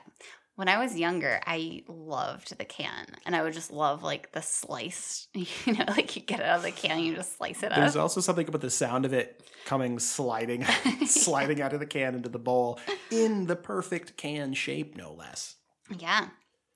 When 0.55 0.67
I 0.67 0.77
was 0.77 0.95
younger, 0.95 1.41
I 1.47 1.83
loved 1.87 2.55
the 2.55 2.65
can, 2.65 3.07
and 3.25 3.35
I 3.35 3.41
would 3.41 3.53
just 3.53 3.71
love 3.71 4.03
like 4.03 4.31
the 4.33 4.41
slice. 4.41 5.27
You 5.65 5.73
know, 5.73 5.85
like 5.87 6.15
you 6.15 6.21
get 6.21 6.39
it 6.39 6.45
out 6.45 6.57
of 6.57 6.63
the 6.63 6.71
can, 6.71 6.99
you 6.99 7.15
just 7.15 7.37
slice 7.37 7.63
it 7.63 7.71
up. 7.71 7.77
There's 7.77 7.95
also 7.95 8.21
something 8.21 8.47
about 8.47 8.61
the 8.61 8.69
sound 8.69 9.05
of 9.05 9.13
it 9.13 9.41
coming 9.65 9.97
sliding, 9.97 10.65
sliding 11.07 11.61
out 11.61 11.73
of 11.73 11.79
the 11.79 11.87
can 11.87 12.13
into 12.13 12.29
the 12.29 12.37
bowl 12.37 12.79
in 13.09 13.47
the 13.47 13.55
perfect 13.55 14.17
can 14.17 14.53
shape, 14.53 14.95
no 14.95 15.13
less. 15.13 15.55
Yeah, 15.97 16.27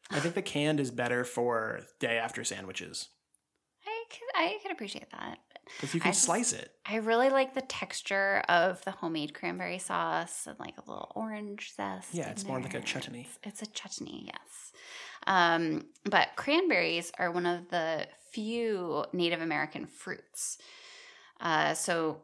I 0.09 0.19
think 0.19 0.33
the 0.33 0.41
canned 0.41 0.79
is 0.79 0.89
better 0.89 1.23
for 1.23 1.81
day 1.99 2.17
after 2.17 2.43
sandwiches 2.43 3.09
could, 4.09 4.35
I 4.35 4.57
could 4.61 4.71
appreciate 4.71 5.09
that. 5.11 5.39
because 5.75 5.93
you 5.93 5.99
I 6.01 6.03
can 6.03 6.11
just- 6.13 6.23
slice 6.23 6.53
it. 6.53 6.71
I 6.85 6.97
really 6.97 7.29
like 7.29 7.53
the 7.53 7.61
texture 7.61 8.41
of 8.49 8.83
the 8.85 8.91
homemade 8.91 9.33
cranberry 9.33 9.79
sauce 9.79 10.47
and 10.47 10.57
like 10.59 10.77
a 10.77 10.89
little 10.89 11.11
orange 11.15 11.73
zest. 11.75 12.13
Yeah, 12.13 12.29
it's 12.29 12.45
more 12.45 12.59
like 12.61 12.73
a 12.73 12.81
chutney. 12.81 13.27
It's, 13.43 13.61
it's 13.61 13.69
a 13.69 13.71
chutney, 13.73 14.23
yes. 14.27 14.71
Um, 15.27 15.87
but 16.05 16.29
cranberries 16.37 17.11
are 17.19 17.31
one 17.31 17.45
of 17.45 17.69
the 17.69 18.07
few 18.31 19.03
Native 19.13 19.41
American 19.41 19.85
fruits. 19.85 20.57
Uh, 21.41 21.73
so, 21.73 22.21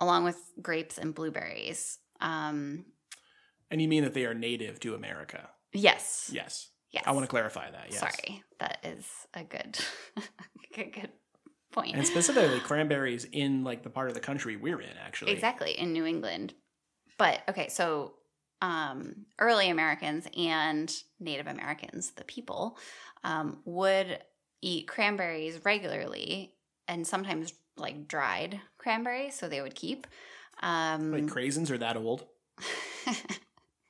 along 0.00 0.24
with 0.24 0.38
grapes 0.62 0.96
and 0.98 1.14
blueberries. 1.14 1.98
Um, 2.20 2.84
And 3.70 3.80
you 3.82 3.88
mean 3.88 4.04
that 4.04 4.14
they 4.14 4.24
are 4.26 4.34
native 4.34 4.78
to 4.80 4.94
America? 4.94 5.50
yes. 5.72 6.30
Yes. 6.32 6.70
Yes. 6.92 7.02
I 7.06 7.10
want 7.10 7.24
to 7.24 7.28
clarify 7.28 7.68
that. 7.72 7.86
Yes. 7.90 7.98
Sorry, 7.98 8.44
that 8.60 8.78
is 8.84 9.04
a 9.34 9.42
good, 9.42 9.76
good, 10.76 10.92
good 10.92 11.10
point. 11.74 11.96
And 11.96 12.06
specifically, 12.06 12.60
cranberries 12.64 13.26
in 13.30 13.64
like 13.64 13.82
the 13.82 13.90
part 13.90 14.08
of 14.08 14.14
the 14.14 14.20
country 14.20 14.56
we're 14.56 14.80
in, 14.80 14.96
actually. 15.04 15.32
Exactly, 15.32 15.72
in 15.78 15.92
New 15.92 16.06
England. 16.06 16.54
But 17.18 17.42
okay, 17.48 17.68
so 17.68 18.14
um, 18.62 19.26
early 19.38 19.68
Americans 19.68 20.26
and 20.36 20.90
Native 21.20 21.46
Americans, 21.46 22.12
the 22.12 22.24
people, 22.24 22.78
um, 23.22 23.60
would 23.64 24.18
eat 24.62 24.88
cranberries 24.88 25.62
regularly 25.64 26.54
and 26.88 27.06
sometimes 27.06 27.52
like 27.76 28.08
dried 28.08 28.60
cranberries, 28.78 29.34
so 29.34 29.48
they 29.48 29.60
would 29.60 29.74
keep. 29.74 30.06
Um, 30.62 31.12
Like 31.12 31.26
craisins 31.26 31.70
are 31.70 31.78
that 31.78 31.96
old? 31.96 32.24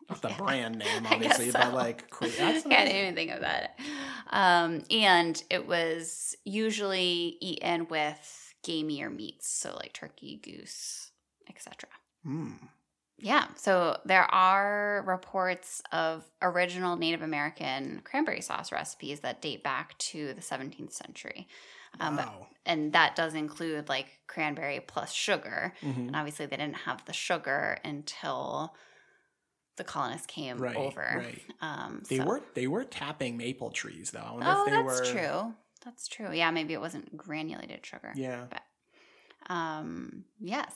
Not 0.08 0.20
the 0.22 0.28
Yeah. 0.30 0.36
brand 0.36 0.78
name, 0.78 1.06
obviously, 1.10 1.50
but 1.50 1.72
like 1.72 2.10
cra- 2.10 2.28
I 2.28 2.52
didn't 2.60 2.88
even 2.96 3.14
think 3.14 3.30
of 3.30 3.40
that. 3.40 3.78
Um, 4.30 4.82
and 4.90 5.42
it 5.50 5.66
was 5.66 6.36
usually 6.44 7.36
eaten 7.40 7.86
with 7.88 8.54
gamier 8.66 9.14
meats, 9.14 9.48
so 9.48 9.74
like 9.76 9.92
turkey, 9.92 10.40
goose, 10.42 11.10
etc. 11.48 11.88
Mm. 12.26 12.68
Yeah, 13.18 13.46
so 13.56 13.98
there 14.04 14.24
are 14.24 15.04
reports 15.06 15.82
of 15.92 16.24
original 16.42 16.96
Native 16.96 17.22
American 17.22 18.00
cranberry 18.04 18.40
sauce 18.40 18.72
recipes 18.72 19.20
that 19.20 19.40
date 19.40 19.62
back 19.62 19.96
to 19.98 20.34
the 20.34 20.40
17th 20.42 20.92
century. 20.92 21.46
Um, 22.00 22.16
but- 22.16 22.28
and 22.66 22.92
that 22.94 23.14
does 23.14 23.34
include 23.34 23.88
like 23.88 24.18
cranberry 24.26 24.80
plus 24.80 25.12
sugar. 25.12 25.74
Mhm. 25.82 25.96
And 26.08 26.16
obviously, 26.16 26.46
they 26.46 26.56
didn't 26.56 26.78
have 26.78 27.04
the 27.04 27.12
sugar 27.12 27.78
until 27.84 28.74
the 29.76 29.84
colonists 29.84 30.26
came 30.26 30.58
Right, 30.58 30.76
over. 30.76 31.00
right. 31.24 31.42
Um, 31.60 32.02
They 32.08 32.18
so- 32.18 32.24
were 32.26 32.42
they 32.54 32.66
were 32.66 32.84
tapping 32.84 33.36
maple 33.36 33.70
trees 33.70 34.10
though. 34.10 34.20
I 34.20 34.30
wonder 34.32 34.46
Oh, 34.48 34.60
if 34.60 34.70
they 34.70 34.82
that's 34.82 35.00
were 35.00 35.06
true. 35.06 35.54
That's 35.84 36.08
true. 36.08 36.32
Yeah, 36.32 36.50
maybe 36.50 36.72
it 36.74 36.80
wasn't 36.80 37.16
granulated 37.16 37.84
sugar. 37.84 38.12
Yeah. 38.14 38.46
Um, 39.48 40.24
yes. 40.40 40.72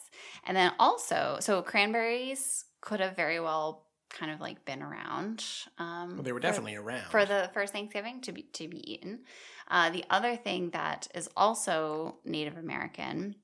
And 0.47 0.57
then 0.57 0.73
also, 0.79 1.39
so 1.41 1.63
cranberries 1.63 2.65
could 2.81 3.01
have 3.01 3.17
very 3.17 3.41
well 3.41 3.87
kind 4.11 4.31
of 4.33 4.41
like 4.41 4.65
been 4.65 4.83
around. 4.83 5.45
Um, 5.79 6.15
Well, 6.15 6.23
they 6.23 6.33
were 6.33 6.39
for- 6.39 6.43
definitely 6.43 6.77
around. 6.77 7.11
for 7.11 7.25
the 7.25 7.51
first 7.55 7.73
Thanksgiving 7.73 8.21
to 8.23 8.33
be 8.33 8.43
to 8.43 8.69
be 8.69 8.91
eaten. 8.93 9.25
Uh, 9.69 9.91
the 9.91 10.05
other 10.11 10.37
thing 10.37 10.71
that 10.71 11.09
is 11.15 11.29
also 11.37 12.17
Native 12.25 12.57
American 12.57 13.37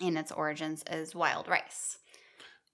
in 0.00 0.16
its 0.16 0.32
origins 0.32 0.82
is 0.90 1.14
wild 1.14 1.48
rice. 1.48 1.98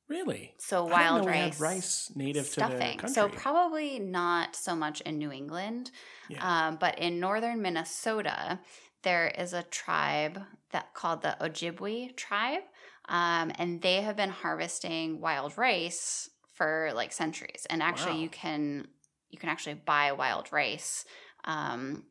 Really? 0.09 0.55
So 0.59 0.85
wild 0.85 1.27
rice, 1.27 1.61
rice 1.61 2.12
native 2.14 2.47
stuffing. 2.47 2.79
to 2.79 2.79
the 2.79 2.90
country. 2.92 3.09
So 3.11 3.29
probably 3.29 3.99
not 3.99 4.57
so 4.57 4.75
much 4.75 5.01
in 5.03 5.18
New 5.18 5.31
England, 5.33 5.90
yeah. 6.29 6.68
um, 6.68 6.77
but 6.77 6.99
in 6.99 7.21
northern 7.21 7.61
Minnesota, 7.62 8.59
there 9.03 9.29
is 9.29 9.53
a 9.53 9.62
tribe 9.64 10.42
that 10.71 10.94
called 10.94 11.23
the 11.23 11.37
Ojibwe 11.40 12.16
tribe, 12.16 12.62
um, 13.09 13.53
and 13.59 13.81
they 13.81 14.03
have 14.03 14.16
been 14.16 14.31
harvesting 14.31 15.21
wild 15.21 15.57
rice 15.57 16.31
for 16.55 16.90
like 16.94 17.12
centuries. 17.12 17.66
And 17.71 17.83
actually, 17.83 18.14
Wow. 18.14 18.21
you 18.23 18.29
can 18.29 18.88
you 19.31 19.38
can 19.38 19.49
actually 19.51 19.75
buy 19.75 20.12
wild 20.12 20.51
rice 20.53 21.05
um, 21.44 22.05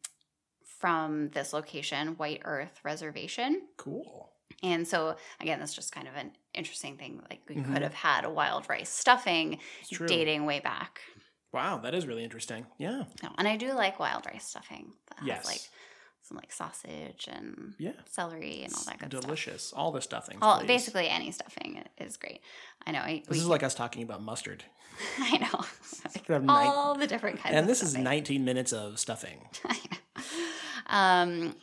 from 0.79 1.29
this 1.29 1.51
location, 1.53 2.09
White 2.17 2.41
Earth 2.45 2.79
Reservation. 2.83 3.61
cool. 3.77 4.31
And 4.63 4.87
so, 4.87 5.17
again, 5.39 5.59
that's 5.59 5.73
just 5.75 5.91
kind 5.91 6.07
of 6.07 6.15
an 6.15 6.31
interesting 6.57 6.97
thing. 6.97 7.21
Like 7.29 7.41
we 7.47 7.55
Mhm. 7.55 7.73
could 7.73 7.81
have 7.83 7.93
had 7.93 8.25
a 8.25 8.29
wild 8.29 8.67
rice 8.69 8.89
stuffing 8.89 9.59
dating 10.07 10.45
way 10.45 10.59
back. 10.59 11.01
Wow, 11.53 11.77
that 11.79 11.93
is 11.95 12.05
really 12.05 12.23
interesting. 12.23 12.65
Yeah. 12.77 13.03
No, 13.23 13.29
and 13.37 13.47
I 13.47 13.55
do 13.55 13.71
like 13.73 13.99
wild 13.99 14.25
rice 14.25 14.45
stuffing. 14.47 14.93
That 15.09 15.19
has 15.19 15.27
Yes. 15.27 15.45
like 15.45 15.61
some 16.21 16.35
like 16.37 16.51
sausage 16.51 17.27
and 17.31 17.73
Yeah. 17.79 17.93
celery 18.05 18.63
and 18.63 18.73
all 18.73 18.83
that 18.83 18.99
good 18.99 19.11
stuff. 19.11 19.21
Delicious. 19.21 19.71
All 19.71 19.91
the 19.93 20.01
stuffing. 20.01 20.37
All 20.41 20.61
basically 20.65 21.07
any 21.07 21.31
stuffing 21.31 21.83
is 21.97 22.17
great. 22.17 22.41
I 22.85 22.91
know. 22.91 22.99
I, 22.99 23.23
This 23.27 23.37
is 23.37 23.47
like 23.47 23.63
us 23.63 23.73
talking 23.75 24.03
about 24.03 24.21
mustard. 24.21 24.65
I 25.19 25.37
know. 25.37 25.65
Nine- 26.39 26.67
all 26.67 26.95
the 26.95 27.07
different 27.07 27.39
kinds. 27.39 27.55
and 27.55 27.69
this 27.69 27.81
is 27.81 27.95
19 27.95 28.43
minutes 28.43 28.73
of 28.73 28.99
stuffing. 28.99 29.47
um, 30.87 31.55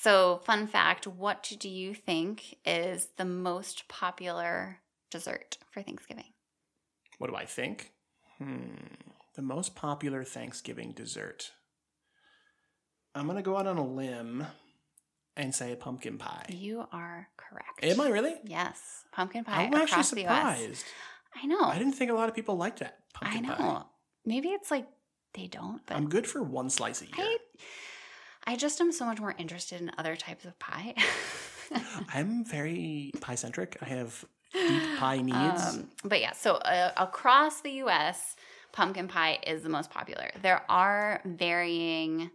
so, 0.00 0.40
fun 0.44 0.66
fact: 0.66 1.06
What 1.06 1.52
do 1.58 1.68
you 1.68 1.94
think 1.94 2.56
is 2.64 3.08
the 3.16 3.24
most 3.24 3.88
popular 3.88 4.78
dessert 5.10 5.58
for 5.70 5.82
Thanksgiving? 5.82 6.32
What 7.18 7.30
do 7.30 7.36
I 7.36 7.44
think? 7.44 7.92
Hmm. 8.38 8.76
The 9.34 9.42
most 9.42 9.74
popular 9.74 10.24
Thanksgiving 10.24 10.92
dessert. 10.92 11.52
I'm 13.14 13.26
going 13.26 13.36
to 13.36 13.42
go 13.42 13.58
out 13.58 13.66
on 13.66 13.76
a 13.76 13.86
limb 13.86 14.46
and 15.36 15.54
say 15.54 15.74
pumpkin 15.74 16.18
pie. 16.18 16.46
You 16.48 16.86
are 16.92 17.28
correct. 17.36 17.82
Am 17.82 18.00
I 18.00 18.08
really? 18.08 18.34
Yes, 18.44 19.04
pumpkin 19.12 19.44
pie 19.44 19.64
I'm 19.64 19.74
actually 19.74 19.84
across 19.84 20.10
the 20.10 20.20
U.S. 20.22 20.58
surprised. 20.58 20.84
I 21.42 21.46
know. 21.46 21.62
I 21.62 21.78
didn't 21.78 21.94
think 21.94 22.10
a 22.10 22.14
lot 22.14 22.28
of 22.28 22.34
people 22.34 22.56
liked 22.56 22.80
that 22.80 22.98
I 23.20 23.24
pumpkin 23.24 23.42
know. 23.42 23.54
pie. 23.54 23.82
Maybe 24.24 24.48
it's 24.48 24.70
like 24.70 24.86
they 25.34 25.46
don't, 25.46 25.80
but 25.86 25.96
I'm 25.96 26.08
good 26.08 26.26
for 26.26 26.42
one 26.42 26.70
slice 26.70 27.02
a 27.02 27.06
year. 27.06 27.14
I, 27.18 27.38
I 28.46 28.56
just 28.56 28.80
am 28.80 28.92
so 28.92 29.04
much 29.04 29.20
more 29.20 29.34
interested 29.38 29.80
in 29.80 29.90
other 29.98 30.16
types 30.16 30.44
of 30.44 30.58
pie. 30.58 30.94
I'm 32.14 32.44
very 32.44 33.12
pie 33.20 33.34
centric. 33.34 33.76
I 33.80 33.86
have 33.86 34.24
deep 34.52 34.82
pie 34.98 35.20
needs. 35.22 35.62
Um, 35.62 35.88
but 36.04 36.20
yeah, 36.20 36.32
so 36.32 36.54
uh, 36.54 36.92
across 36.96 37.60
the 37.60 37.70
U.S., 37.72 38.36
pumpkin 38.72 39.08
pie 39.08 39.38
is 39.46 39.62
the 39.62 39.68
most 39.68 39.90
popular. 39.90 40.30
There 40.42 40.62
are 40.68 41.20
varying 41.24 42.30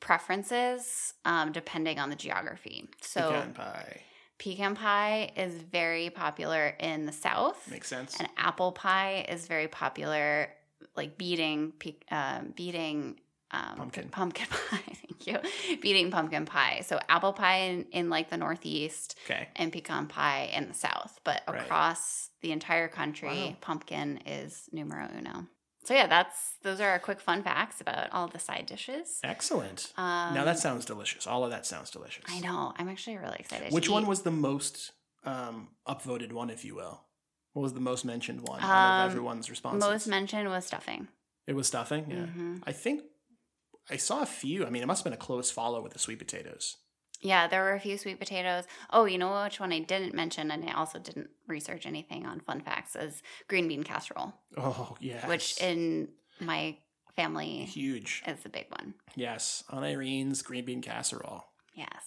preferences 0.00 1.14
um, 1.24 1.52
depending 1.52 1.98
on 1.98 2.10
the 2.10 2.16
geography. 2.16 2.88
So 3.00 3.22
Pecan 3.22 3.52
pie 3.54 4.00
pecan 4.38 4.74
pie 4.76 5.32
is 5.36 5.54
very 5.54 6.10
popular 6.10 6.68
in 6.78 7.06
the 7.06 7.12
South. 7.12 7.68
makes 7.70 7.88
sense. 7.88 8.16
and 8.18 8.28
apple 8.36 8.72
pie 8.72 9.26
is 9.28 9.46
very 9.46 9.68
popular, 9.68 10.48
like 10.96 11.18
beating 11.18 11.72
pe- 11.78 11.96
um, 12.10 12.52
beating 12.56 13.18
um, 13.50 13.76
Pumpkin. 13.76 14.08
pumpkin 14.10 14.46
pie. 14.70 14.80
Thank 14.86 15.26
you, 15.26 15.76
beating 15.80 16.10
pumpkin 16.10 16.44
pie. 16.46 16.82
So 16.86 16.98
apple 17.08 17.32
pie 17.32 17.58
in, 17.60 17.86
in 17.92 18.10
like 18.10 18.30
the 18.30 18.36
Northeast 18.36 19.16
okay. 19.24 19.48
and 19.56 19.72
pecan 19.72 20.06
pie 20.06 20.50
in 20.54 20.68
the 20.68 20.74
South, 20.74 21.18
but 21.24 21.42
Right. 21.48 21.62
across 21.62 22.30
the 22.42 22.52
entire 22.52 22.88
country, 22.88 23.28
Wow. 23.50 23.56
pumpkin 23.60 24.18
is 24.26 24.68
numero 24.72 25.08
uno. 25.16 25.46
So 25.84 25.94
yeah, 25.94 26.06
that's 26.06 26.56
those 26.62 26.80
are 26.80 26.90
our 26.90 26.98
quick 26.98 27.20
fun 27.20 27.42
facts 27.42 27.80
about 27.80 28.10
all 28.12 28.28
the 28.28 28.38
side 28.38 28.66
dishes. 28.66 29.20
Excellent. 29.24 29.92
Um, 29.96 30.34
now 30.34 30.44
that 30.44 30.58
sounds 30.58 30.84
delicious. 30.84 31.26
All 31.26 31.44
of 31.44 31.50
that 31.50 31.64
sounds 31.64 31.90
delicious. 31.90 32.24
I 32.28 32.40
know. 32.40 32.74
I'm 32.76 32.88
actually 32.90 33.16
really 33.16 33.36
excited. 33.38 33.72
Which 33.72 33.88
one 33.88 34.02
eat. 34.02 34.08
was 34.08 34.22
the 34.22 34.30
most 34.30 34.92
um, 35.24 35.68
upvoted 35.86 36.32
one, 36.32 36.50
if 36.50 36.64
you 36.64 36.74
will? 36.74 37.00
What 37.54 37.62
was 37.62 37.72
the 37.72 37.80
most 37.80 38.04
mentioned 38.04 38.46
one 38.46 38.60
out 38.62 39.00
Um, 39.00 39.06
of 39.06 39.10
everyone's 39.12 39.48
responses? 39.48 39.88
most 39.88 40.06
mentioned 40.06 40.48
was 40.50 40.66
stuffing. 40.66 41.08
it 41.46 41.54
was 41.54 41.66
stuffing. 41.66 42.04
Yeah, 42.10 42.26
Mhm. 42.26 42.62
I 42.66 42.72
think 42.72 43.02
I 43.90 43.96
saw 43.96 44.22
a 44.22 44.26
few. 44.26 44.66
I 44.66 44.70
mean, 44.70 44.82
it 44.82 44.86
must 44.86 45.00
have 45.00 45.04
been 45.10 45.18
a 45.18 45.24
close 45.24 45.50
follow 45.50 45.82
with 45.82 45.92
the 45.92 45.98
sweet 45.98 46.18
potatoes. 46.18 46.76
Yeah, 47.20 47.48
there 47.48 47.62
were 47.64 47.72
a 47.74 47.80
few 47.80 47.98
sweet 47.98 48.20
potatoes. 48.20 48.64
Oh, 48.90 49.04
you 49.06 49.18
know 49.18 49.42
which 49.42 49.58
one 49.58 49.72
I 49.72 49.80
didn't 49.80 50.14
mention, 50.14 50.50
and 50.52 50.64
I 50.68 50.72
also 50.72 50.98
didn't 51.00 51.30
research 51.48 51.84
anything 51.84 52.26
on 52.26 52.38
fun 52.40 52.60
facts 52.60 52.94
is 52.94 53.22
green 53.48 53.66
bean 53.66 53.82
casserole, 53.82 54.34
Oh, 54.56 54.96
yeah, 55.00 55.26
which 55.26 55.60
in 55.60 56.08
my 56.38 56.76
family 57.16 57.64
huge. 57.64 58.22
is 58.26 58.38
a 58.44 58.48
big 58.48 58.66
one. 58.70 58.94
Yes, 59.16 59.64
on 59.68 59.82
Irene's 59.82 60.42
green 60.42 60.64
bean 60.64 60.80
casserole. 60.80 61.44
Yes. 61.74 62.04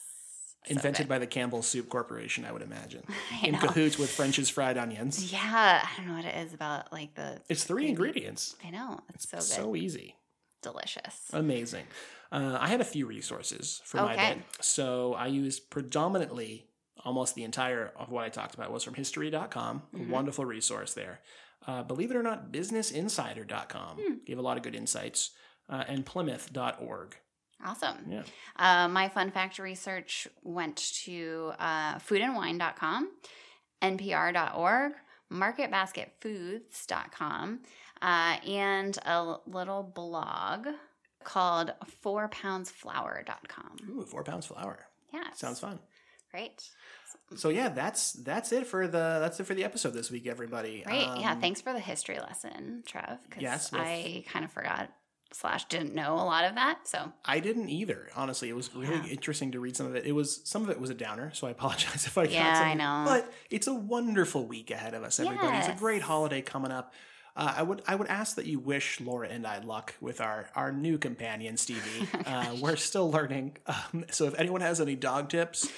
Invented 0.68 1.10
by 1.10 1.18
the 1.18 1.28
Campbell 1.28 1.64
Soup 1.64 1.90
Corporation, 1.90 2.46
I 2.46 2.52
would 2.54 2.62
imagine. 2.62 3.04
I 3.44 3.48
In 3.48 3.54
know. 3.54 3.60
cahoots 3.60 3.98
with 3.98 4.12
French's 4.12 4.50
fried 4.50 4.78
onions. 4.78 5.34
Yeah, 5.34 5.84
I 5.84 5.90
don't 5.98 6.08
know 6.08 6.14
what 6.16 6.26
it 6.26 6.36
is 6.46 6.54
about 6.54 6.94
like 6.94 7.16
the. 7.16 7.42
It's 7.50 7.64
three 7.66 7.88
ingredients. 7.90 8.56
I 8.66 8.70
know 8.70 9.00
it's 9.14 9.28
so 9.28 9.38
good, 9.38 9.44
So 9.44 9.76
easy. 9.76 10.16
Delicious. 10.62 11.30
Amazing. 11.34 11.86
Uh, 12.32 12.57
I 12.59 12.68
had 12.68 12.82
a 12.82 12.86
few 12.86 13.05
resources 13.05 13.82
for 13.84 13.97
my 13.97 14.14
Okay. 14.14 14.36
bit. 14.36 14.43
So 14.64 15.14
I 15.16 15.28
used 15.28 15.70
predominantly 15.70 16.68
almost 17.03 17.36
the 17.36 17.43
entire 17.43 17.91
of 17.97 18.09
what 18.09 18.24
I 18.24 18.30
talked 18.30 18.53
about 18.53 18.72
was 18.72 18.84
from 18.84 18.93
history.com, 18.93 19.84
Mhm. 19.93 20.07
a 20.07 20.12
wonderful 20.12 20.45
resource 20.45 20.93
there. 20.93 21.20
Uh, 21.68 21.84
believe 21.84 22.12
it 22.12 22.18
or 22.18 22.24
not, 22.24 22.51
businessinsider.com 22.51 23.97
Hmm. 23.97 24.14
gave 24.26 24.38
a 24.38 24.41
lot 24.41 24.57
of 24.57 24.64
good 24.64 24.76
insights, 24.76 25.32
uh, 25.70 25.84
and 25.88 26.05
plimoth.org. 26.05 27.18
Awesome. 27.64 28.12
Yeah. 28.12 28.24
Uh, 28.55 28.88
my 28.88 29.09
fun 29.09 29.32
fact 29.32 29.59
research 29.59 30.28
went 30.41 30.78
to 31.05 31.53
uh, 31.59 31.95
foodandwine.com, 31.99 33.12
npr.org, 33.82 34.93
marketbasketfoods.com, 35.32 37.64
uh, 38.02 38.38
and 38.47 38.97
a 39.06 39.36
little 39.47 39.84
blog 39.84 40.68
called 41.24 41.72
fourpoundsflour.com. 42.04 43.78
Ooh, 43.89 44.06
four 44.06 44.24
pounds 44.24 44.45
flour. 44.45 44.88
Yeah. 45.14 45.24
Sounds 45.36 45.60
fun. 45.60 45.80
Great. 46.32 46.70
So 47.36 47.49
yeah, 47.49 47.70
that's 47.70 48.14
that's 48.14 48.52
it 48.52 48.66
for 48.68 48.88
the 48.88 49.18
that's 49.22 49.39
it 49.39 49.43
for 49.45 49.54
the 49.54 49.64
episode 49.64 49.91
this 49.91 50.10
week, 50.12 50.28
everybody. 50.28 50.84
Great. 50.86 51.08
yeah. 51.18 51.32
Um, 51.34 51.41
Thanks 51.41 51.62
for 51.62 51.74
the 51.74 51.80
history 51.80 52.20
lesson, 52.20 52.84
Trev. 52.86 53.20
Because 53.24 53.41
yes, 53.41 53.72
well, 53.72 53.82
I 53.82 54.24
kind 54.28 54.43
of 54.45 54.52
forgot 54.52 54.89
slash 55.34 55.66
didn't 55.66 55.93
know 55.95 56.16
a 56.16 56.24
lot 56.26 56.43
of 56.45 56.56
that. 56.56 56.80
So 56.88 57.12
I 57.26 57.39
didn't 57.39 57.70
either. 57.70 58.10
Honestly, 58.16 58.49
it 58.49 58.56
was 58.56 58.74
really 58.76 58.95
Yeah. 58.95 59.06
interesting 59.06 59.52
to 59.54 59.60
read 59.60 59.76
some 59.78 59.88
of 59.88 59.95
it. 59.95 60.06
It 60.06 60.12
was 60.14 60.41
some 60.45 60.64
of 60.64 60.70
it 60.70 60.80
was 60.80 60.89
a 60.89 60.93
downer, 60.93 61.32
so 61.34 61.47
I 61.47 61.52
apologize 61.58 62.06
if 62.06 62.18
I 62.18 62.26
got 62.26 62.34
Yeah, 62.34 62.54
some. 62.56 62.68
I 62.68 62.74
know. 62.76 63.04
But 63.06 63.34
it's 63.49 63.68
a 63.68 63.74
wonderful 63.74 64.45
week 64.45 64.72
ahead 64.72 64.93
of 64.93 65.04
us, 65.04 65.20
everybody. 65.20 65.58
It's 65.58 65.68
a 65.70 65.74
great 65.76 66.02
holiday 66.02 66.41
coming 66.41 66.72
up. 66.72 66.93
Uh, 67.36 67.54
I 67.58 67.64
would 67.64 67.82
I 67.88 67.96
would 67.96 68.08
ask 68.08 68.36
that 68.36 68.46
you 68.46 68.60
wish 68.60 69.00
Laura 69.00 69.28
and 69.30 69.48
I 69.48 69.60
luck 69.60 69.96
with 70.02 70.20
our 70.22 70.50
our 70.56 70.72
new 70.72 70.98
companion 70.98 71.58
Stevie. 71.58 72.08
Uh, 72.26 72.56
we're 72.62 72.76
still 72.76 73.12
learning, 73.12 73.58
um, 73.66 74.06
so 74.12 74.26
if 74.26 74.36
anyone 74.40 74.62
has 74.62 74.80
any 74.80 74.96
dog 74.96 75.28
tips, 75.30 75.70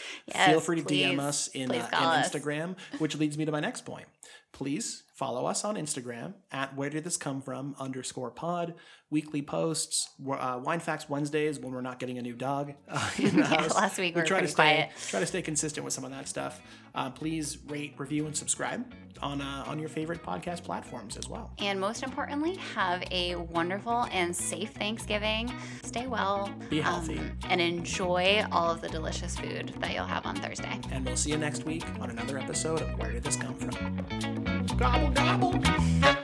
feel 0.46 0.60
free 0.60 0.82
to 0.82 0.84
DM 0.84 1.20
us 1.20 1.48
in, 1.48 1.72
uh, 1.72 1.76
in 1.76 1.82
us. 1.82 2.30
Instagram. 2.30 2.76
Which 3.00 3.16
leads 3.18 3.38
me 3.38 3.46
to 3.46 3.52
my 3.52 3.60
next 3.60 3.86
point. 3.86 4.08
Please 4.52 5.03
follow 5.14 5.46
us 5.46 5.64
on 5.64 5.76
Instagram 5.76 6.34
at 6.52 6.76
Where 6.76 6.90
Did 6.90 7.04
This 7.04 7.18
Come 7.18 7.42
From 7.42 7.76
underscore 7.80 8.32
Pod. 8.32 8.74
Weekly 9.10 9.44
posts, 9.44 10.10
uh, 10.28 10.60
Wine 10.64 10.80
Facts 10.80 11.08
Wednesdays 11.08 11.60
when 11.60 11.72
we're 11.72 11.82
not 11.82 12.00
getting 12.00 12.18
a 12.18 12.22
new 12.24 12.34
dog 12.34 12.74
uh, 12.90 13.12
in 13.20 13.36
the 13.38 13.46
house. 13.46 13.76
last 13.76 14.00
week 14.00 14.16
we 14.16 14.22
were 14.22 14.28
try 14.28 14.42
to 14.42 14.48
stay 14.48 14.56
quiet. 14.56 14.90
try 15.10 15.20
to 15.20 15.26
stay 15.28 15.42
consistent 15.44 15.84
with 15.86 15.94
some 15.94 16.04
of 16.04 16.10
that 16.10 16.28
stuff. 16.28 16.60
Uh, 16.96 17.12
please 17.12 17.60
rate, 17.68 17.94
review, 17.98 18.26
and 18.26 18.36
subscribe 18.36 18.84
on 19.22 19.40
uh, 19.40 19.64
on 19.68 19.78
your 19.78 19.90
favorite 19.90 20.24
podcast 20.24 20.64
platforms 20.64 21.16
as 21.16 21.30
well. 21.30 21.52
And 21.60 21.80
most 21.80 22.02
importantly, 22.02 22.56
have 22.74 23.04
a 23.12 23.36
wonderful 23.36 24.08
and 24.12 24.36
safe 24.36 24.72
Thanksgiving. 24.72 25.52
Stay 25.84 26.08
well. 26.08 26.52
Be 26.72 26.82
healthy. 26.82 27.20
um, 27.20 27.38
and 27.50 27.62
enjoy 27.62 28.44
all 28.52 28.72
of 28.72 28.82
the 28.82 28.90
delicious 28.90 29.36
food 29.38 29.74
that 29.80 29.94
you'll 29.94 30.06
have 30.06 30.26
on 30.26 30.36
Thursday. 30.38 30.80
And 30.92 31.06
we'll 31.06 31.16
see 31.18 31.30
you 31.30 31.38
next 31.38 31.66
week 31.66 31.84
on 32.02 32.10
another 32.10 32.40
episode 32.40 32.82
of 32.82 32.98
Where 32.98 33.12
Did 33.12 33.24
This 33.24 33.36
Come 33.36 33.54
From? 33.54 34.43
Gabo, 34.78 35.08
gabo. 35.14 36.23